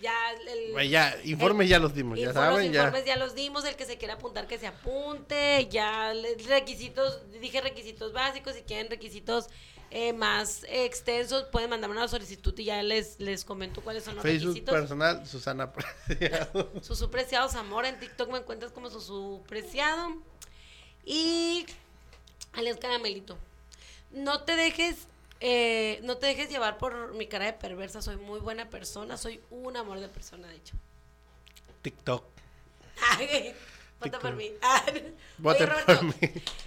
Ya, 0.00 0.14
el, 0.48 0.88
ya, 0.88 1.16
informes 1.24 1.68
ya 1.68 1.78
los 1.78 1.94
dimos, 1.94 2.18
ya 2.18 2.32
saben, 2.32 2.66
los 2.66 2.72
ya. 2.72 2.84
informes 2.84 3.04
ya 3.04 3.16
los 3.16 3.34
dimos, 3.34 3.64
el 3.64 3.76
que 3.76 3.84
se 3.84 3.98
quiera 3.98 4.14
apuntar 4.14 4.46
que 4.46 4.58
se 4.58 4.66
apunte, 4.66 5.68
ya 5.70 6.12
requisitos, 6.48 7.22
dije 7.40 7.60
requisitos 7.60 8.12
básicos, 8.12 8.54
si 8.54 8.62
quieren 8.62 8.88
requisitos 8.90 9.48
eh, 9.90 10.12
más 10.12 10.64
extensos, 10.68 11.44
pueden 11.44 11.70
mandarme 11.70 11.96
una 11.96 12.08
solicitud 12.08 12.56
y 12.58 12.64
ya 12.64 12.82
les, 12.82 13.20
les 13.20 13.44
comento 13.44 13.80
cuáles 13.82 14.04
son 14.04 14.16
los 14.16 14.22
Facebook 14.22 14.48
requisitos. 14.54 14.74
personal, 14.74 15.26
Susana 15.26 15.72
Preciado. 15.72 16.70
Susu 16.82 17.10
Preciado 17.10 17.48
Zamora, 17.48 17.88
en 17.88 17.98
TikTok 17.98 18.30
me 18.30 18.38
encuentras 18.38 18.72
como 18.72 18.90
Susu 18.90 19.44
Preciado. 19.48 20.14
Y 21.04 21.66
alias 22.52 22.78
Caramelito. 22.78 23.38
No 24.10 24.42
te 24.42 24.56
dejes, 24.56 25.06
eh, 25.40 26.00
no 26.02 26.16
te 26.18 26.26
dejes 26.26 26.48
llevar 26.48 26.78
por 26.78 27.14
mi 27.14 27.26
cara 27.26 27.46
de 27.46 27.52
perversa, 27.52 28.00
soy 28.02 28.16
muy 28.16 28.40
buena 28.40 28.68
persona, 28.70 29.16
soy 29.16 29.40
un 29.50 29.76
amor 29.76 30.00
de 30.00 30.08
persona, 30.08 30.48
de 30.48 30.56
hecho. 30.56 30.74
TikTok. 31.82 32.24
Vota 34.00 34.18
por 34.18 34.34
mí. 34.34 34.50
Oye, 35.44 35.66
por 35.86 36.02
mí. 36.04 36.14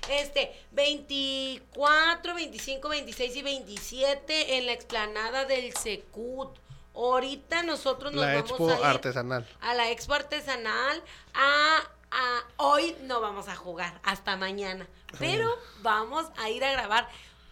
Este, 0.09 0.51
24, 0.72 2.34
25, 2.36 2.89
26 2.89 3.36
y 3.36 3.41
27 3.43 4.57
en 4.57 4.65
la 4.65 4.74
explanada 4.74 5.45
del 5.45 5.76
Secut. 5.76 6.57
Ahorita 6.95 7.63
nosotros 7.63 8.11
nos 8.13 8.26
La 8.26 8.34
vamos 8.34 8.49
expo 8.49 8.70
a 8.70 8.78
ir 8.80 8.84
artesanal. 8.86 9.47
a 9.61 9.74
la 9.76 9.89
expo 9.91 10.13
artesanal. 10.15 11.03
A, 11.34 11.82
a- 12.11 12.43
hoy 12.57 12.95
no 13.03 13.22
vamos 13.22 13.47
a 13.47 13.55
jugar, 13.55 13.99
hasta 14.03 14.36
mañana. 14.36 14.88
Pero 15.20 15.55
vamos 15.82 16.26
a 16.38 16.49
ir 16.49 16.63
a 16.63 16.72
grabar 16.72 17.07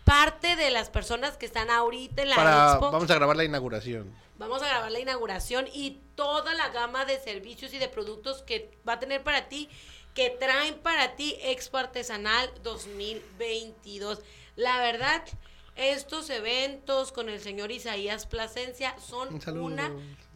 parte 0.07 0.55
de 0.55 0.71
las 0.71 0.89
personas 0.89 1.35
que 1.35 1.45
están 1.45 1.69
ahorita 1.69 2.21
en 2.21 2.29
la 2.29 2.35
Para, 2.37 2.71
expo. 2.71 2.91
vamos 2.91 3.11
a 3.11 3.15
grabar 3.15 3.35
la 3.35 3.43
inauguración. 3.43 4.15
Vamos 4.37 4.63
a 4.63 4.67
grabar 4.67 4.89
la 4.89 4.99
inauguración 4.99 5.67
y 5.73 5.99
toda 6.15 6.53
la 6.53 6.69
gama 6.69 7.03
de 7.03 7.19
servicios 7.19 7.73
y 7.73 7.77
de 7.77 7.89
productos 7.89 8.41
que 8.41 8.71
va 8.87 8.93
a 8.93 8.99
tener 8.99 9.21
para 9.21 9.49
ti, 9.49 9.67
que 10.13 10.29
traen 10.29 10.79
para 10.79 11.15
ti 11.17 11.35
Expo 11.41 11.77
Artesanal 11.77 12.49
2022. 12.63 14.21
La 14.55 14.79
verdad, 14.79 15.23
estos 15.75 16.29
eventos 16.29 17.11
con 17.11 17.27
el 17.27 17.41
señor 17.41 17.71
Isaías 17.71 18.27
Plasencia 18.27 18.95
son 18.99 19.27
Un 19.33 19.57
una 19.59 19.91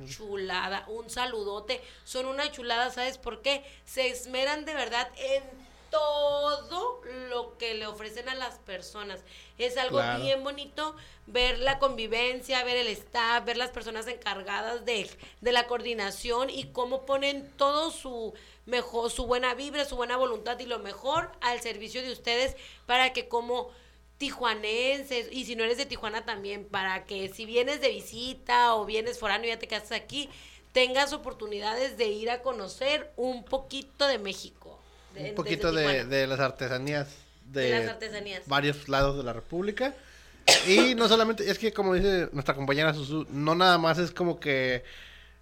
chulada, 0.05 0.83
un 0.89 1.09
saludote, 1.09 1.81
son 2.03 2.25
una 2.25 2.51
chulada, 2.51 2.91
¿sabes 2.91 3.17
por 3.17 3.41
qué? 3.41 3.63
Se 3.85 4.09
esmeran 4.09 4.65
de 4.65 4.73
verdad 4.73 5.09
en 5.15 5.43
todo 5.91 7.01
lo 7.29 7.57
que 7.59 7.75
le 7.75 7.85
ofrecen 7.85 8.27
a 8.29 8.35
las 8.35 8.55
personas. 8.59 9.19
Es 9.59 9.77
algo 9.77 9.97
Claro. 9.99 10.23
bien 10.23 10.43
bonito 10.43 10.95
ver 11.27 11.59
la 11.59 11.77
convivencia, 11.77 12.63
ver 12.63 12.77
el 12.77 12.87
staff, 12.87 13.45
ver 13.45 13.57
las 13.57 13.69
personas 13.69 14.07
encargadas 14.07 14.85
de, 14.85 15.07
de 15.41 15.51
la 15.51 15.67
coordinación 15.67 16.49
y 16.49 16.71
cómo 16.71 17.05
ponen 17.05 17.51
todo 17.57 17.91
su 17.91 18.33
mejor, 18.65 19.11
su 19.11 19.25
buena 19.27 19.53
vibra, 19.53 19.85
su 19.85 19.95
buena 19.95 20.17
voluntad 20.17 20.57
y 20.59 20.65
lo 20.65 20.79
mejor 20.79 21.31
al 21.41 21.61
servicio 21.61 22.01
de 22.01 22.11
ustedes 22.11 22.55
para 22.87 23.13
que 23.13 23.27
como 23.27 23.69
tijuanenses 24.17 25.27
y 25.31 25.45
si 25.45 25.55
no 25.55 25.63
eres 25.63 25.77
de 25.77 25.85
Tijuana 25.87 26.25
también 26.25 26.65
para 26.65 27.05
que 27.05 27.27
si 27.29 27.45
vienes 27.45 27.81
de 27.81 27.89
visita 27.89 28.75
o 28.75 28.85
vienes 28.85 29.17
foráneo 29.19 29.47
y 29.47 29.53
ya 29.53 29.59
te 29.59 29.67
quedas 29.67 29.91
aquí 29.91 30.29
tengas 30.73 31.11
oportunidades 31.11 31.97
de 31.97 32.05
ir 32.07 32.29
a 32.29 32.41
conocer 32.43 33.11
un 33.17 33.43
poquito 33.43 34.05
de 34.07 34.19
México 34.19 34.60
de- 35.13 35.29
Un 35.29 35.35
poquito 35.35 35.71
de, 35.71 36.05
de 36.05 36.27
las 36.27 36.39
artesanías 36.39 37.07
de, 37.51 37.61
De 37.71 37.79
las 37.81 37.89
artesanías. 37.89 38.43
varios 38.47 38.87
lados 38.89 39.17
de 39.17 39.23
la 39.23 39.33
República. 39.33 39.93
Y 40.67 40.95
no 40.95 41.07
solamente, 41.07 41.49
es 41.49 41.59
que 41.59 41.71
como 41.73 41.93
dice 41.93 42.29
nuestra 42.33 42.55
compañera 42.55 42.93
Susu, 42.93 43.27
no 43.29 43.55
nada 43.55 43.77
más 43.77 43.97
es 43.99 44.11
como 44.11 44.39
que 44.39 44.83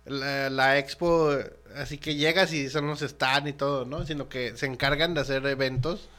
la, 0.05 0.49
la 0.49 0.77
expo, 0.77 1.31
así 1.75 1.97
que 1.97 2.15
llegas 2.15 2.51
y 2.53 2.69
son 2.69 2.87
los 2.87 3.01
stand 3.01 3.47
y 3.47 3.53
todo, 3.53 3.85
¿no? 3.85 4.05
Sino 4.05 4.27
que 4.27 4.57
se 4.57 4.65
encargan 4.65 5.13
de 5.13 5.21
hacer 5.21 5.45
eventos 5.45 6.09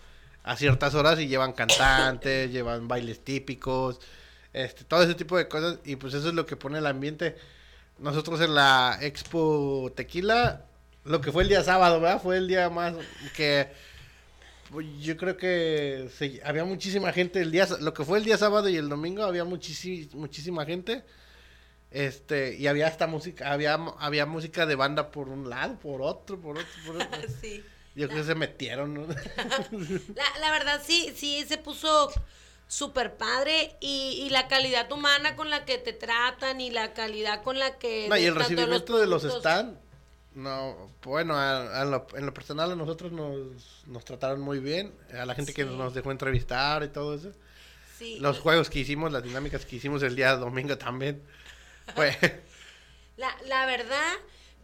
a 0.45 0.57
ciertas 0.57 0.95
horas 0.95 1.19
y 1.21 1.29
llevan 1.29 1.53
cantantes, 1.53 2.51
llevan 2.53 2.89
bailes 2.89 3.21
típicos, 3.23 4.01
este, 4.53 4.85
todo 4.85 5.03
ese 5.03 5.15
tipo 5.15 5.37
de 5.37 5.47
cosas. 5.49 5.79
Y 5.85 5.97
pues 5.97 6.15
eso 6.15 6.29
es 6.29 6.35
lo 6.35 6.47
que 6.47 6.57
pone 6.57 6.79
el 6.79 6.87
ambiente. 6.87 7.37
Nosotros 7.99 8.41
en 8.41 8.55
la 8.55 8.99
expo 9.03 9.93
Tequila, 9.95 10.65
lo 11.05 11.21
que 11.21 11.33
fue 11.33 11.43
el 11.45 11.49
día 11.49 11.63
sábado, 11.65 12.01
¿verdad? 12.01 12.23
Fue 12.23 12.37
el 12.37 12.47
día 12.49 12.69
más 12.71 12.95
que 13.37 13.69
pues, 14.71 14.87
yo 15.01 15.17
creo 15.17 15.37
que 15.37 16.09
se- 16.17 16.41
había 16.45 16.65
muchísima 16.65 17.13
gente 17.13 17.41
el 17.41 17.51
día, 17.51 17.67
lo 17.81 17.93
que 17.95 18.05
fue 18.05 18.19
el 18.19 18.25
día 18.25 18.39
sábado 18.39 18.69
y 18.69 18.77
el 18.77 18.89
domingo 18.89 19.25
había 19.25 19.45
muchísima 19.45 20.09
muchísima 20.15 20.65
gente. 20.65 21.05
Este, 21.91 22.55
y 22.57 22.69
había 22.69 22.87
hasta 22.87 23.09
música, 23.09 23.51
había 23.53 23.75
había 23.99 24.25
música 24.25 24.65
de 24.65 24.77
banda 24.77 25.11
por 25.11 25.29
un 25.29 25.51
lado, 25.51 25.77
por 25.81 26.03
otro, 26.03 26.41
por 26.41 26.57
otro, 26.59 26.71
por 26.87 26.97
otro. 26.97 27.09
Sí. 27.41 27.65
Yo 27.97 28.07
creo 28.07 28.21
que 28.21 28.27
se 28.29 28.35
metieron, 28.37 28.95
¿no? 28.95 29.07
La, 30.15 30.39
la 30.41 30.51
verdad 30.53 30.81
sí, 30.85 31.13
sí 31.17 31.45
se 31.49 31.59
puso 31.59 32.13
súper 32.69 33.17
padre 33.17 33.75
y, 33.81 34.23
y 34.25 34.31
la 34.31 34.47
calidad 34.47 34.91
humana 34.93 35.35
con 35.35 35.51
la 35.51 35.65
que 35.65 35.79
te 35.79 35.93
tratan 35.93 36.61
y 36.61 36.71
la 36.71 36.95
calidad 36.95 37.43
con 37.43 37.59
la 37.59 37.79
que... 37.79 38.07
No, 38.09 38.17
y 38.17 38.27
el 38.27 38.37
recibimiento 38.37 38.97
de 38.97 39.09
los 39.09 39.23
productos. 39.23 39.43
No, 40.35 40.91
bueno, 41.03 41.35
a- 41.37 41.81
a 41.81 41.85
lo- 41.85 42.07
en 42.15 42.27
lo 42.27 42.33
personal 42.35 42.71
a 42.73 42.77
nosotros 42.77 43.13
nos, 43.13 43.83
nos 43.87 44.05
trataron 44.05 44.41
muy 44.41 44.59
bien, 44.61 44.95
a 45.13 45.25
la 45.27 45.35
gente 45.35 45.53
que 45.53 45.65
nos 45.65 45.95
dejó 45.95 46.11
entrevistar 46.13 46.83
y 46.85 46.89
todo 46.89 47.15
eso. 47.15 47.33
Sí, 47.99 48.19
Los 48.21 48.39
juegos 48.39 48.71
que 48.71 48.79
hicimos, 48.79 49.13
las 49.13 49.23
dinámicas 49.23 49.67
que 49.67 49.77
hicimos 49.77 50.03
el 50.03 50.17
día 50.17 50.35
domingo 50.37 50.79
también. 50.79 51.23
Fue, 51.95 52.17
La, 53.17 53.37
la 53.47 53.67
verdad, 53.67 54.13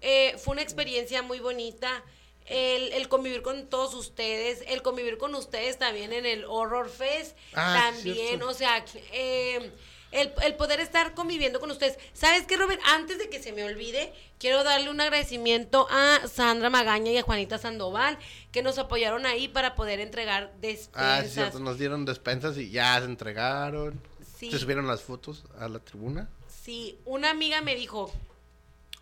eh, 0.00 0.36
fue 0.38 0.52
una 0.52 0.62
experiencia 0.62 1.22
muy 1.22 1.40
bonita. 1.40 2.02
El, 2.46 2.92
el 2.92 3.08
convivir 3.08 3.42
con 3.42 3.66
todos 3.66 3.92
ustedes, 3.94 4.62
el 4.68 4.80
convivir 4.82 5.18
con 5.18 5.34
ustedes 5.34 5.78
también 5.78 6.12
en 6.12 6.24
el 6.24 6.44
Horror 6.44 6.88
Fest, 6.88 7.36
Ah, 7.54 7.90
también, 7.92 8.14
cierto. 8.28 8.48
o 8.48 8.54
sea, 8.54 8.84
eh, 9.12 9.72
el, 10.16 10.32
el 10.42 10.54
poder 10.54 10.80
estar 10.80 11.14
conviviendo 11.14 11.60
con 11.60 11.70
ustedes. 11.70 11.98
¿Sabes 12.12 12.46
qué, 12.46 12.56
Robert? 12.56 12.80
Antes 12.86 13.18
de 13.18 13.28
que 13.28 13.42
se 13.42 13.52
me 13.52 13.64
olvide, 13.64 14.12
quiero 14.38 14.64
darle 14.64 14.90
un 14.90 15.00
agradecimiento 15.00 15.86
a 15.90 16.26
Sandra 16.26 16.70
Magaña 16.70 17.12
y 17.12 17.18
a 17.18 17.22
Juanita 17.22 17.58
Sandoval, 17.58 18.18
que 18.52 18.62
nos 18.62 18.78
apoyaron 18.78 19.26
ahí 19.26 19.48
para 19.48 19.74
poder 19.74 20.00
entregar 20.00 20.52
ah, 20.52 20.58
despensas. 20.60 21.24
es 21.24 21.34
cierto, 21.34 21.58
nos 21.60 21.78
dieron 21.78 22.04
despensas 22.04 22.56
y 22.58 22.70
ya 22.70 22.98
se 22.98 23.04
entregaron. 23.04 24.00
Sí. 24.38 24.50
Se 24.50 24.58
subieron 24.58 24.86
las 24.86 25.02
fotos 25.02 25.44
a 25.58 25.68
la 25.68 25.78
tribuna. 25.78 26.28
Sí, 26.62 26.98
una 27.04 27.30
amiga 27.30 27.60
me 27.60 27.74
dijo, 27.74 28.12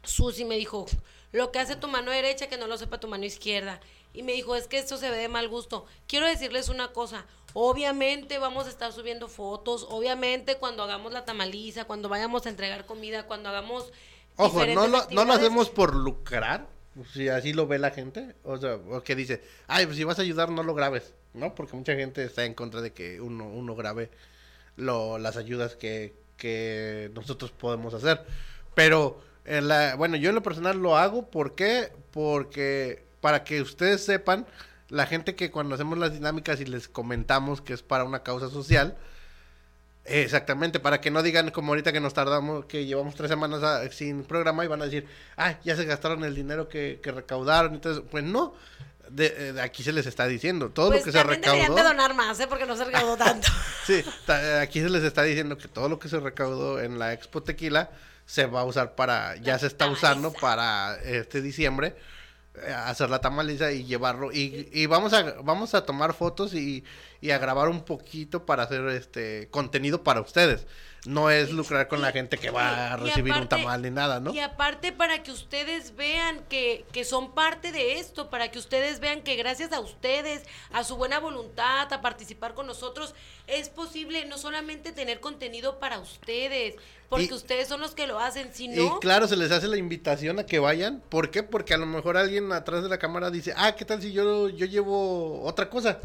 Susi 0.03 0.45
me 0.45 0.57
dijo, 0.57 0.87
lo 1.33 1.51
que 1.51 1.59
hace 1.59 1.77
tu 1.77 1.89
mano 1.89 2.11
derecha 2.11 2.49
que 2.49 2.57
no 2.57 2.67
lo 2.67 2.77
sepa 2.79 3.01
tu 3.01 3.09
mano 3.09 3.25
izquierda. 3.25 3.81
Y 4.13 4.23
me 4.23 4.33
dijo, 4.33 4.55
es 4.55 4.69
que 4.69 4.79
esto 4.79 4.97
se 4.97 5.11
ve 5.11 5.17
de 5.17 5.29
mal 5.29 5.49
gusto. 5.49 5.87
Quiero 6.07 6.27
decirles 6.27 6.69
una 6.69 6.93
cosa, 6.93 7.27
obviamente 7.55 8.39
vamos 8.39 8.67
a 8.67 8.71
estar 8.71 8.93
subiendo 8.93 9.29
fotos, 9.29 9.87
obviamente 9.89 10.57
cuando 10.57 10.83
hagamos 10.83 11.13
la 11.13 11.25
tamaliza, 11.25 11.85
cuando 11.85 12.09
vayamos 12.09 12.45
a 12.45 12.51
entregar 12.51 12.85
comida, 12.85 13.27
cuando 13.27 13.49
hagamos... 13.49 13.93
Ojo, 14.37 14.67
no 14.67 14.89
lo, 14.89 15.09
no 15.11 15.25
lo 15.25 15.33
hacemos 15.33 15.71
por 15.71 15.95
lucrar, 15.95 16.67
si 17.13 17.29
así 17.29 17.53
lo 17.53 17.67
ve 17.67 17.79
la 17.79 17.91
gente, 17.91 18.35
o 18.43 18.59
sea, 18.59 18.75
o 18.75 19.03
que 19.03 19.15
dice, 19.15 19.43
ay, 19.69 19.87
pues 19.87 19.97
si 19.97 20.05
vas 20.05 20.19
a 20.19 20.23
ayudar 20.23 20.51
no 20.51 20.65
lo 20.65 20.75
grabes, 20.75 21.15
¿no? 21.33 21.55
Porque 21.55 21.77
mucha 21.77 21.95
gente 21.95 22.25
está 22.25 22.45
en 22.45 22.55
contra 22.55 22.81
de 22.81 22.93
que 22.93 23.21
uno, 23.21 23.47
uno 23.49 23.77
grabe 23.77 24.11
lo, 24.77 25.19
las 25.19 25.37
ayudas 25.37 25.77
que, 25.77 26.15
que 26.37 27.11
nosotros 27.15 27.53
podemos 27.53 27.95
hacer. 27.95 28.21
Pero, 28.75 29.21
en 29.45 29.69
la, 29.69 29.95
bueno, 29.95 30.17
yo 30.17 30.31
en 30.31 30.35
lo 30.35 30.43
personal 30.43 30.79
lo 30.79 30.97
hago, 30.97 31.31
¿por 31.31 31.55
qué? 31.55 31.93
Porque 32.11 33.05
para 33.21 33.45
que 33.45 33.63
ustedes 33.63 34.05
sepan, 34.05 34.47
la 34.89 35.07
gente 35.07 35.35
que 35.35 35.51
cuando 35.51 35.75
hacemos 35.75 35.99
las 35.99 36.13
dinámicas 36.13 36.61
y 36.61 36.65
les 36.67 36.89
comentamos 36.89 37.61
que 37.61 37.73
es 37.73 37.83
para 37.83 38.05
una 38.05 38.23
causa 38.23 38.49
social, 38.51 38.97
Exactamente, 40.07 40.81
para 40.81 41.01
que 41.01 41.11
no 41.11 41.23
digan 41.23 41.51
como 41.51 41.73
ahorita 41.73 41.91
que 41.91 41.99
nos 42.01 42.13
tardamos, 42.13 42.67
que 42.67 42.85
llevamos 42.85 43.15
tres 43.15 43.31
semanas 43.31 43.63
a- 43.63 43.91
sin 43.91 44.23
programa 44.25 44.63
y 44.63 44.69
van 44.69 44.83
a 44.83 44.85
decir, 44.85 45.07
ah, 45.39 45.55
ya 45.65 45.77
se 45.77 45.87
gastaron 45.87 46.25
el 46.25 46.35
dinero 46.35 46.69
que, 46.69 47.01
que 47.03 47.11
recaudaron. 47.11 47.73
Entonces, 47.73 48.05
pues 48.11 48.23
no, 48.23 48.55
de, 49.09 49.27
eh, 49.29 49.53
de 49.55 49.63
aquí 49.63 49.83
se 49.83 49.93
les 49.95 50.05
está 50.05 50.27
diciendo, 50.27 50.69
todo 50.69 50.89
Pues 50.89 51.01
lo 51.01 51.05
que 51.07 51.13
se 51.13 51.23
recaudó. 51.25 51.75
de 51.75 51.83
donar 51.83 52.13
más, 52.13 52.39
¿eh? 52.39 52.47
Porque 52.47 52.67
no 52.67 52.77
se 52.77 52.85
recaudó 52.85 53.17
tanto. 53.25 53.49
Sí, 53.87 54.05
ta- 54.27 54.61
aquí 54.61 54.83
se 54.83 54.91
les 54.91 55.05
está 55.05 55.23
diciendo 55.23 55.57
que 55.57 55.69
todo 55.69 55.89
lo 55.89 55.99
que 55.99 56.11
se 56.11 56.21
recaudó 56.21 56.81
en 56.83 56.99
la 56.99 57.15
Expo 57.15 57.43
Tequila 57.43 57.89
se 58.27 58.45
va 58.45 58.61
a 58.61 58.65
usar 58.65 58.95
para, 58.97 59.37
ya 59.37 59.55
La 59.55 59.59
se 59.59 59.69
está 59.69 59.87
usando 59.87 60.35
para 60.35 60.97
este 61.03 61.41
diciembre 61.41 61.89
eh, 61.89 62.14
hacer 62.87 63.11
la 63.11 63.21
tamaliza 63.21 63.73
y 63.73 63.85
llevarlo 63.85 64.33
y, 64.33 64.69
y 64.73 64.87
vamos 64.87 65.13
a 65.13 65.35
vamos 65.43 65.75
a 65.75 65.85
tomar 65.85 66.15
fotos 66.15 66.55
y, 66.55 66.85
y 67.21 67.31
a 67.31 67.39
grabar 67.39 67.69
un 67.69 67.85
poquito 67.85 68.47
para 68.47 68.65
hacer 68.65 68.87
este 68.89 69.49
contenido 69.51 70.03
para 70.05 70.21
ustedes. 70.21 70.67
No 71.07 71.29
es 71.29 71.51
lucrar 71.51 71.87
con 71.89 72.01
la 72.01 72.13
gente 72.13 72.39
que 72.39 72.51
va 72.51 72.95
a 72.95 72.99
Y 72.99 73.01
recibir 73.03 73.35
un 73.35 73.47
tamal 73.47 73.83
ni 73.83 73.91
nada, 73.91 74.21
¿no? 74.21 74.33
Y 74.33 74.41
aparte 74.41 74.91
para 74.91 75.23
que 75.23 75.33
ustedes 75.33 75.95
vean 75.97 76.45
que, 76.49 76.87
que 76.93 77.05
son 77.05 77.33
parte 77.35 77.73
de 77.73 77.99
esto, 77.99 78.31
para 78.31 78.51
que 78.51 78.59
ustedes 78.59 79.01
vean 79.01 79.21
que 79.23 79.37
gracias 79.37 79.73
a 79.73 79.81
ustedes, 79.81 80.43
a 80.73 80.83
su 80.83 80.97
buena 80.97 81.19
voluntad, 81.19 81.93
a 81.93 82.01
participar 82.01 82.55
con 82.55 82.67
nosotros, 82.67 83.15
es 83.47 83.69
posible 83.69 84.25
no 84.25 84.39
solamente 84.39 84.93
tener 84.93 85.21
contenido 85.21 85.79
para 85.79 85.99
ustedes, 85.99 86.77
porque 87.11 87.27
Y- 87.27 87.33
ustedes 87.35 87.69
son 87.69 87.83
los 87.83 87.95
que 87.95 88.07
lo 88.07 88.19
hacen, 88.19 88.49
Y 88.55 88.57
sino... 88.57 88.99
claro, 89.01 89.29
se 89.29 89.37
les 89.37 89.53
hace 89.53 89.69
la 89.69 89.77
invitación 89.77 90.39
a 90.39 90.47
que 90.47 90.59
vayan. 90.59 91.03
¿Por 91.11 91.31
qué? 91.31 91.43
Porque 91.43 91.75
a 91.75 91.77
lo 91.77 91.85
mejor 91.85 92.17
alguien 92.17 92.51
atrás 92.53 92.83
de 92.83 92.89
la 92.89 92.99
cámara 92.99 93.31
dice, 93.31 93.53
ah, 93.59 93.77
¿qué 93.77 93.85
tal 93.85 94.01
si 94.01 94.13
yo, 94.13 94.49
yo 94.49 94.65
llevo 94.65 95.43
otra 95.43 95.69
cosa? 95.69 96.01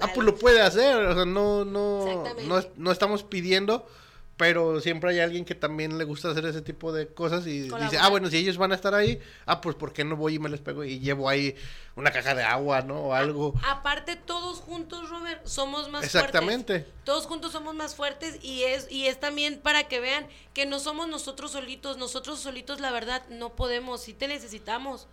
Ah, 0.00 0.06
pues 0.14 0.24
lo 0.24 0.36
puede 0.36 0.60
hacer, 0.62 0.94
o 1.04 1.14
sea, 1.14 1.24
no, 1.24 1.64
no, 1.64 2.24
no, 2.46 2.62
no 2.76 2.92
estamos 2.92 3.24
pidiendo, 3.24 3.88
pero 4.36 4.80
siempre 4.80 5.10
hay 5.10 5.20
alguien 5.20 5.44
que 5.44 5.54
también 5.54 5.96
le 5.96 6.04
gusta 6.04 6.30
hacer 6.30 6.44
ese 6.44 6.60
tipo 6.60 6.92
de 6.92 7.08
cosas 7.08 7.46
y 7.46 7.62
dice, 7.62 7.98
ah, 7.98 8.08
bueno, 8.10 8.28
si 8.28 8.36
ellos 8.36 8.58
van 8.58 8.72
a 8.72 8.74
estar 8.74 8.94
ahí, 8.94 9.18
ah, 9.46 9.60
pues 9.62 9.76
¿por 9.76 9.92
qué 9.92 10.04
no 10.04 10.16
voy 10.16 10.34
y 10.34 10.38
me 10.38 10.50
les 10.50 10.60
pego 10.60 10.84
y 10.84 10.98
llevo 10.98 11.28
ahí 11.28 11.56
una 11.94 12.10
caja 12.10 12.34
de 12.34 12.42
agua, 12.42 12.82
¿no? 12.82 13.00
O 13.00 13.14
algo. 13.14 13.54
Aparte, 13.66 14.16
todos 14.16 14.58
juntos, 14.58 15.08
Robert, 15.08 15.46
somos 15.46 15.88
más 15.90 16.04
Exactamente. 16.04 16.80
fuertes. 16.80 17.04
Todos 17.04 17.26
juntos 17.26 17.52
somos 17.52 17.74
más 17.74 17.94
fuertes 17.94 18.38
y 18.42 18.64
es, 18.64 18.90
y 18.90 19.06
es 19.06 19.18
también 19.18 19.60
para 19.60 19.84
que 19.84 20.00
vean 20.00 20.26
que 20.52 20.66
no 20.66 20.80
somos 20.80 21.08
nosotros 21.08 21.52
solitos. 21.52 21.96
Nosotros 21.96 22.38
solitos, 22.38 22.80
la 22.80 22.90
verdad, 22.90 23.26
no 23.30 23.56
podemos. 23.56 24.02
Sí 24.02 24.12
te 24.12 24.28
necesitamos. 24.28 25.08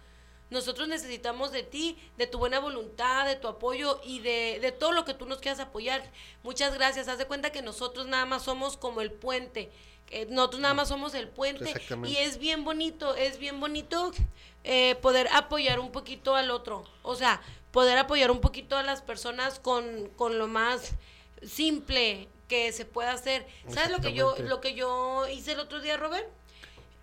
Nosotros 0.50 0.88
necesitamos 0.88 1.52
de 1.52 1.64
ti, 1.64 1.98
de 2.18 2.28
tu 2.28 2.38
buena 2.38 2.60
voluntad, 2.60 3.26
de 3.26 3.36
tu 3.36 3.48
apoyo 3.48 4.00
y 4.04 4.20
de, 4.20 4.60
de 4.62 4.72
todo 4.72 4.92
lo 4.92 5.04
que 5.04 5.14
tú 5.14 5.26
nos 5.26 5.40
quieras 5.40 5.60
apoyar. 5.60 6.04
Muchas 6.44 6.74
gracias. 6.76 7.08
Haz 7.08 7.18
de 7.18 7.26
cuenta 7.26 7.52
que 7.52 7.62
nosotros 7.62 8.06
nada 8.08 8.26
más 8.26 8.44
somos 8.44 8.78
como 8.78 9.02
el 9.02 9.12
puente. 9.12 9.72
que 10.06 10.26
nosotros 10.28 10.62
nada 10.62 10.74
más 10.74 10.90
somos 10.90 11.14
el 11.16 11.28
puente. 11.28 11.74
Y 12.06 12.18
es 12.18 12.38
bien 12.38 12.64
bonito, 12.64 13.16
es 13.16 13.40
bien 13.40 13.60
bonito 13.60 14.12
eh, 14.64 14.96
poder 15.02 15.28
apoyar 15.34 15.80
un 15.80 15.92
poquito 15.92 16.36
al 16.36 16.52
otro. 16.52 16.86
O 17.02 17.16
sea, 17.16 17.42
poder 17.72 17.98
apoyar 17.98 18.30
un 18.30 18.40
poquito 18.40 18.78
a 18.78 18.84
las 18.84 19.02
personas 19.02 19.60
con, 19.60 20.10
con 20.10 20.38
lo 20.38 20.48
más 20.48 20.92
simple 21.42 22.28
que 22.48 22.72
se 22.72 22.86
pueda 22.86 23.14
hacer. 23.14 23.48
¿Sabes 23.68 23.90
lo 23.90 24.00
que 24.00 24.14
yo, 24.14 24.36
lo 24.38 24.62
que 24.62 24.76
yo 24.76 25.28
hice 25.28 25.54
el 25.54 25.60
otro 25.60 25.80
día, 25.82 25.98
Robert? 25.98 26.28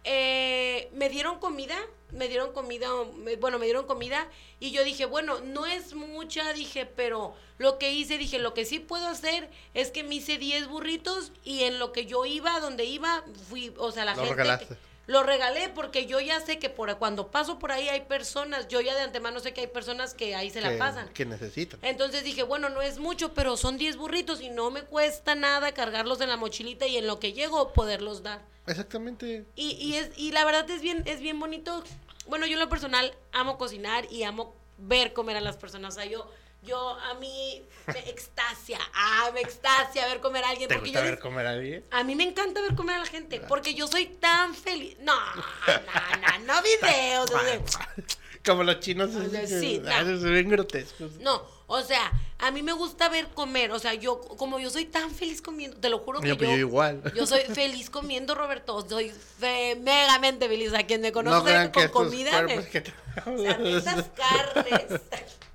Eh, 0.04 0.88
me 0.94 1.08
dieron 1.10 1.38
comida, 1.40 1.76
me 2.10 2.26
dieron 2.28 2.52
comida, 2.52 2.88
me- 3.16 3.36
bueno, 3.36 3.58
me 3.58 3.66
dieron 3.66 3.86
comida 3.86 4.28
y 4.58 4.70
yo 4.70 4.82
dije, 4.82 5.04
bueno, 5.04 5.40
no 5.40 5.66
es 5.66 5.94
mucha, 5.94 6.52
dije, 6.54 6.86
pero 6.86 7.34
lo 7.58 7.78
que 7.78 7.92
hice, 7.92 8.16
dije, 8.16 8.38
lo 8.38 8.54
que 8.54 8.64
sí 8.64 8.78
puedo 8.78 9.06
hacer 9.06 9.50
es 9.74 9.90
que 9.90 10.02
me 10.02 10.14
hice 10.16 10.38
10 10.38 10.68
burritos 10.68 11.32
y 11.44 11.64
en 11.64 11.78
lo 11.78 11.92
que 11.92 12.06
yo 12.06 12.24
iba, 12.24 12.58
donde 12.60 12.84
iba, 12.86 13.24
fui, 13.48 13.74
o 13.76 13.92
sea, 13.92 14.04
la 14.06 14.14
Lo 14.14 14.22
gente... 14.22 14.34
regalaste. 14.36 14.76
Lo 15.06 15.22
regalé 15.22 15.68
porque 15.70 16.06
yo 16.06 16.20
ya 16.20 16.40
sé 16.40 16.58
que 16.58 16.70
por 16.70 16.96
cuando 16.98 17.30
paso 17.30 17.58
por 17.58 17.72
ahí 17.72 17.88
hay 17.88 18.02
personas, 18.02 18.68
yo 18.68 18.80
ya 18.80 18.94
de 18.94 19.00
antemano 19.00 19.40
sé 19.40 19.52
que 19.52 19.62
hay 19.62 19.66
personas 19.66 20.14
que 20.14 20.34
ahí 20.34 20.50
se 20.50 20.60
la 20.60 20.78
pasan. 20.78 21.08
que 21.08 21.24
necesitan. 21.24 21.80
Entonces 21.82 22.22
dije, 22.22 22.42
bueno, 22.42 22.68
no 22.68 22.80
es 22.80 22.98
mucho, 22.98 23.34
pero 23.34 23.56
son 23.56 23.76
10 23.76 23.96
burritos 23.96 24.40
y 24.40 24.50
no 24.50 24.70
me 24.70 24.82
cuesta 24.82 25.34
nada 25.34 25.72
cargarlos 25.72 26.20
en 26.20 26.28
la 26.28 26.36
mochilita 26.36 26.86
y 26.86 26.96
en 26.96 27.06
lo 27.06 27.18
que 27.18 27.32
llego 27.32 27.72
poderlos 27.72 28.22
dar. 28.22 28.40
Exactamente. 28.66 29.44
Y, 29.56 29.72
y, 29.72 29.96
es, 29.96 30.10
y 30.16 30.32
la 30.32 30.44
verdad 30.44 30.68
es 30.70 30.80
bien, 30.80 31.02
es 31.06 31.20
bien 31.20 31.40
bonito. 31.40 31.82
Bueno, 32.28 32.46
yo 32.46 32.52
en 32.54 32.60
lo 32.60 32.68
personal 32.68 33.12
amo 33.32 33.58
cocinar 33.58 34.06
y 34.12 34.22
amo 34.22 34.54
ver 34.78 35.12
comer 35.12 35.36
a 35.36 35.40
las 35.40 35.56
personas. 35.56 35.94
O 35.94 36.00
sea, 36.00 36.04
yo, 36.08 36.30
yo 36.62 36.90
a 36.98 37.14
mí 37.14 37.62
me 37.86 37.98
extasia, 38.10 38.78
ah, 38.94 39.30
me 39.34 39.40
extasia 39.40 40.06
ver 40.06 40.20
comer 40.20 40.44
a 40.44 40.50
alguien. 40.50 40.68
¿Te 40.68 40.74
porque 40.76 40.90
gusta 40.90 41.00
yo 41.04 41.10
ver 41.10 41.18
comer 41.18 41.46
a 41.46 41.50
alguien? 41.50 41.84
a 41.90 42.04
mí 42.04 42.14
me 42.14 42.24
encanta 42.24 42.60
ver 42.60 42.74
comer 42.74 42.96
a 42.96 42.98
la 43.00 43.06
gente, 43.06 43.40
porque 43.40 43.74
yo 43.74 43.86
soy 43.86 44.06
tan 44.06 44.54
feliz. 44.54 44.96
No, 45.00 45.14
no, 45.14 46.38
no, 46.46 46.54
no 46.54 46.62
videos. 46.62 47.30
Como 48.44 48.62
los 48.64 48.80
chinos. 48.80 49.14
O 49.14 49.28
sea, 49.28 49.42
así 49.42 49.60
sí, 49.60 49.78
no. 49.84 49.90
se 50.18 50.30
ven 50.30 50.48
grotescos. 50.48 51.12
No, 51.20 51.42
o 51.66 51.82
sea, 51.82 52.10
a 52.38 52.50
mí 52.50 52.62
me 52.62 52.72
gusta 52.72 53.10
ver 53.10 53.28
comer. 53.28 53.70
O 53.72 53.78
sea, 53.78 53.92
yo, 53.92 54.18
como 54.20 54.58
yo 54.58 54.70
soy 54.70 54.86
tan 54.86 55.10
feliz 55.10 55.42
comiendo, 55.42 55.76
te 55.76 55.90
lo 55.90 55.98
juro 55.98 56.20
que 56.20 56.28
Yo, 56.28 56.34
yo. 56.34 56.38
pues, 56.38 56.50
yo 56.50 56.56
igual. 56.56 57.02
Yo 57.14 57.26
soy 57.26 57.40
feliz 57.52 57.90
comiendo, 57.90 58.34
Roberto. 58.34 58.86
Soy 58.88 59.10
fe- 59.10 59.76
megamente 59.76 60.48
feliz. 60.48 60.72
A 60.72 60.84
quien 60.84 61.02
me 61.02 61.12
conoce 61.12 61.52
No 61.52 61.72
con 61.72 61.88
comida. 61.88 62.42
me- 62.42 62.56
te- 62.62 62.94
O 63.26 63.80
sea, 63.82 64.10
carnes. 64.14 64.86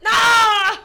¡No! 0.01 0.84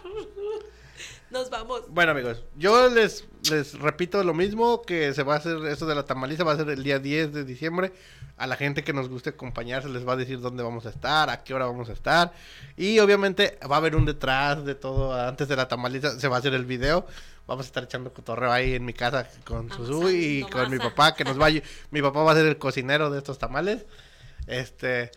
Nos 1.50 1.58
vamos. 1.58 1.82
Bueno, 1.88 2.12
amigos, 2.12 2.44
yo 2.56 2.88
les, 2.88 3.26
les 3.50 3.78
repito 3.78 4.22
lo 4.22 4.34
mismo, 4.34 4.82
que 4.82 5.12
se 5.14 5.22
va 5.24 5.34
a 5.34 5.36
hacer, 5.38 5.56
esto 5.66 5.86
de 5.86 5.94
la 5.96 6.04
tamaliza 6.04 6.44
va 6.44 6.52
a 6.52 6.56
ser 6.56 6.70
el 6.70 6.82
día 6.84 6.98
10 6.98 7.32
de 7.32 7.44
diciembre. 7.44 7.92
A 8.36 8.46
la 8.46 8.56
gente 8.56 8.84
que 8.84 8.92
nos 8.92 9.08
guste 9.08 9.30
acompañar 9.30 9.82
se 9.82 9.88
les 9.88 10.06
va 10.06 10.12
a 10.12 10.16
decir 10.16 10.40
dónde 10.40 10.62
vamos 10.62 10.86
a 10.86 10.90
estar, 10.90 11.28
a 11.28 11.42
qué 11.42 11.52
hora 11.52 11.66
vamos 11.66 11.88
a 11.88 11.92
estar. 11.92 12.32
Y 12.76 13.00
obviamente 13.00 13.58
va 13.68 13.76
a 13.76 13.78
haber 13.78 13.96
un 13.96 14.06
detrás 14.06 14.64
de 14.64 14.74
todo, 14.76 15.12
antes 15.12 15.48
de 15.48 15.56
la 15.56 15.66
tamaliza 15.66 16.18
se 16.18 16.28
va 16.28 16.36
a 16.36 16.38
hacer 16.38 16.54
el 16.54 16.64
video. 16.64 17.06
Vamos 17.46 17.66
a 17.66 17.68
estar 17.68 17.82
echando 17.82 18.12
cotorreo 18.12 18.52
ahí 18.52 18.74
en 18.74 18.84
mi 18.84 18.92
casa 18.92 19.28
con 19.44 19.72
Susu 19.72 20.08
y 20.08 20.42
con 20.44 20.70
mi 20.70 20.78
papá, 20.78 21.14
que 21.14 21.24
nos 21.24 21.40
va 21.40 21.48
a... 21.48 21.50
Mi 21.90 22.00
papá 22.00 22.22
va 22.22 22.32
a 22.32 22.36
ser 22.36 22.46
el 22.46 22.58
cocinero 22.58 23.10
de 23.10 23.18
estos 23.18 23.38
tamales. 23.38 23.86
Este... 24.46 25.10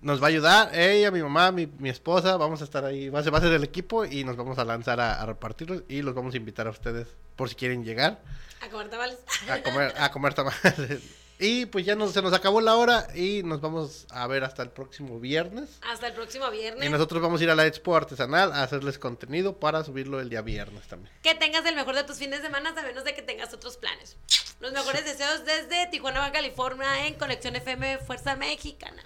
Nos 0.00 0.22
va 0.22 0.26
a 0.26 0.28
ayudar, 0.28 0.70
ella, 0.78 1.10
mi 1.10 1.20
mamá, 1.22 1.50
mi, 1.50 1.66
mi 1.66 1.88
esposa, 1.88 2.36
vamos 2.36 2.60
a 2.60 2.64
estar 2.64 2.84
ahí, 2.84 3.08
va 3.08 3.18
a, 3.18 3.22
ser, 3.22 3.34
va 3.34 3.38
a 3.38 3.40
ser 3.40 3.52
el 3.52 3.64
equipo 3.64 4.04
y 4.04 4.22
nos 4.22 4.36
vamos 4.36 4.58
a 4.58 4.64
lanzar 4.64 5.00
a, 5.00 5.20
a 5.20 5.26
repartirlos 5.26 5.82
y 5.88 6.02
los 6.02 6.14
vamos 6.14 6.34
a 6.34 6.36
invitar 6.36 6.68
a 6.68 6.70
ustedes 6.70 7.08
por 7.34 7.48
si 7.48 7.56
quieren 7.56 7.84
llegar 7.84 8.20
A 8.60 8.68
comer 8.68 8.88
tamales. 8.90 9.18
a 9.50 9.62
comer, 9.62 9.94
a 9.98 10.10
comer 10.10 10.34
tamales. 10.34 11.02
Y 11.40 11.66
pues 11.66 11.86
ya 11.86 11.94
nos, 11.94 12.10
se 12.12 12.20
nos 12.20 12.32
acabó 12.32 12.60
la 12.60 12.74
hora 12.74 13.06
y 13.14 13.44
nos 13.44 13.60
vamos 13.60 14.08
a 14.10 14.26
ver 14.26 14.42
hasta 14.42 14.60
el 14.64 14.70
próximo 14.70 15.20
viernes. 15.20 15.78
Hasta 15.82 16.08
el 16.08 16.12
próximo 16.12 16.50
viernes. 16.50 16.84
Y 16.84 16.90
nosotros 16.90 17.22
vamos 17.22 17.40
a 17.40 17.44
ir 17.44 17.50
a 17.50 17.54
la 17.54 17.64
Expo 17.64 17.94
Artesanal 17.94 18.52
a 18.52 18.64
hacerles 18.64 18.98
contenido 18.98 19.60
para 19.60 19.84
subirlo 19.84 20.18
el 20.18 20.30
día 20.30 20.42
viernes 20.42 20.88
también. 20.88 21.14
Que 21.22 21.36
tengas 21.36 21.64
el 21.66 21.76
mejor 21.76 21.94
de 21.94 22.02
tus 22.02 22.18
fines 22.18 22.40
de 22.40 22.46
semana, 22.46 22.70
a 22.76 22.82
menos 22.82 23.04
de 23.04 23.14
que 23.14 23.22
tengas 23.22 23.54
otros 23.54 23.76
planes. 23.76 24.16
Los 24.58 24.72
mejores 24.72 25.04
deseos 25.04 25.44
desde 25.44 25.86
Tijuana, 25.92 26.32
California, 26.32 27.06
en 27.06 27.14
Conexión 27.14 27.54
FM 27.54 27.98
Fuerza 27.98 28.34
Mexicana. 28.34 29.00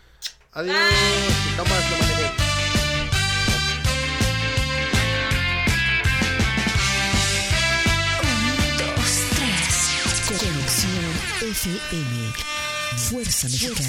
Adiós. 0.54 0.76
Bye. 0.76 1.52
Y 1.52 1.56
tomas, 1.56 1.90
no 1.90 1.96
manejes. 1.96 2.30
Dos, 8.78 9.12
tres. 9.34 10.40
Conexión 10.40 11.12
FM. 11.40 12.32
Fuerza 12.98 13.48
Mexicana. 13.48 13.88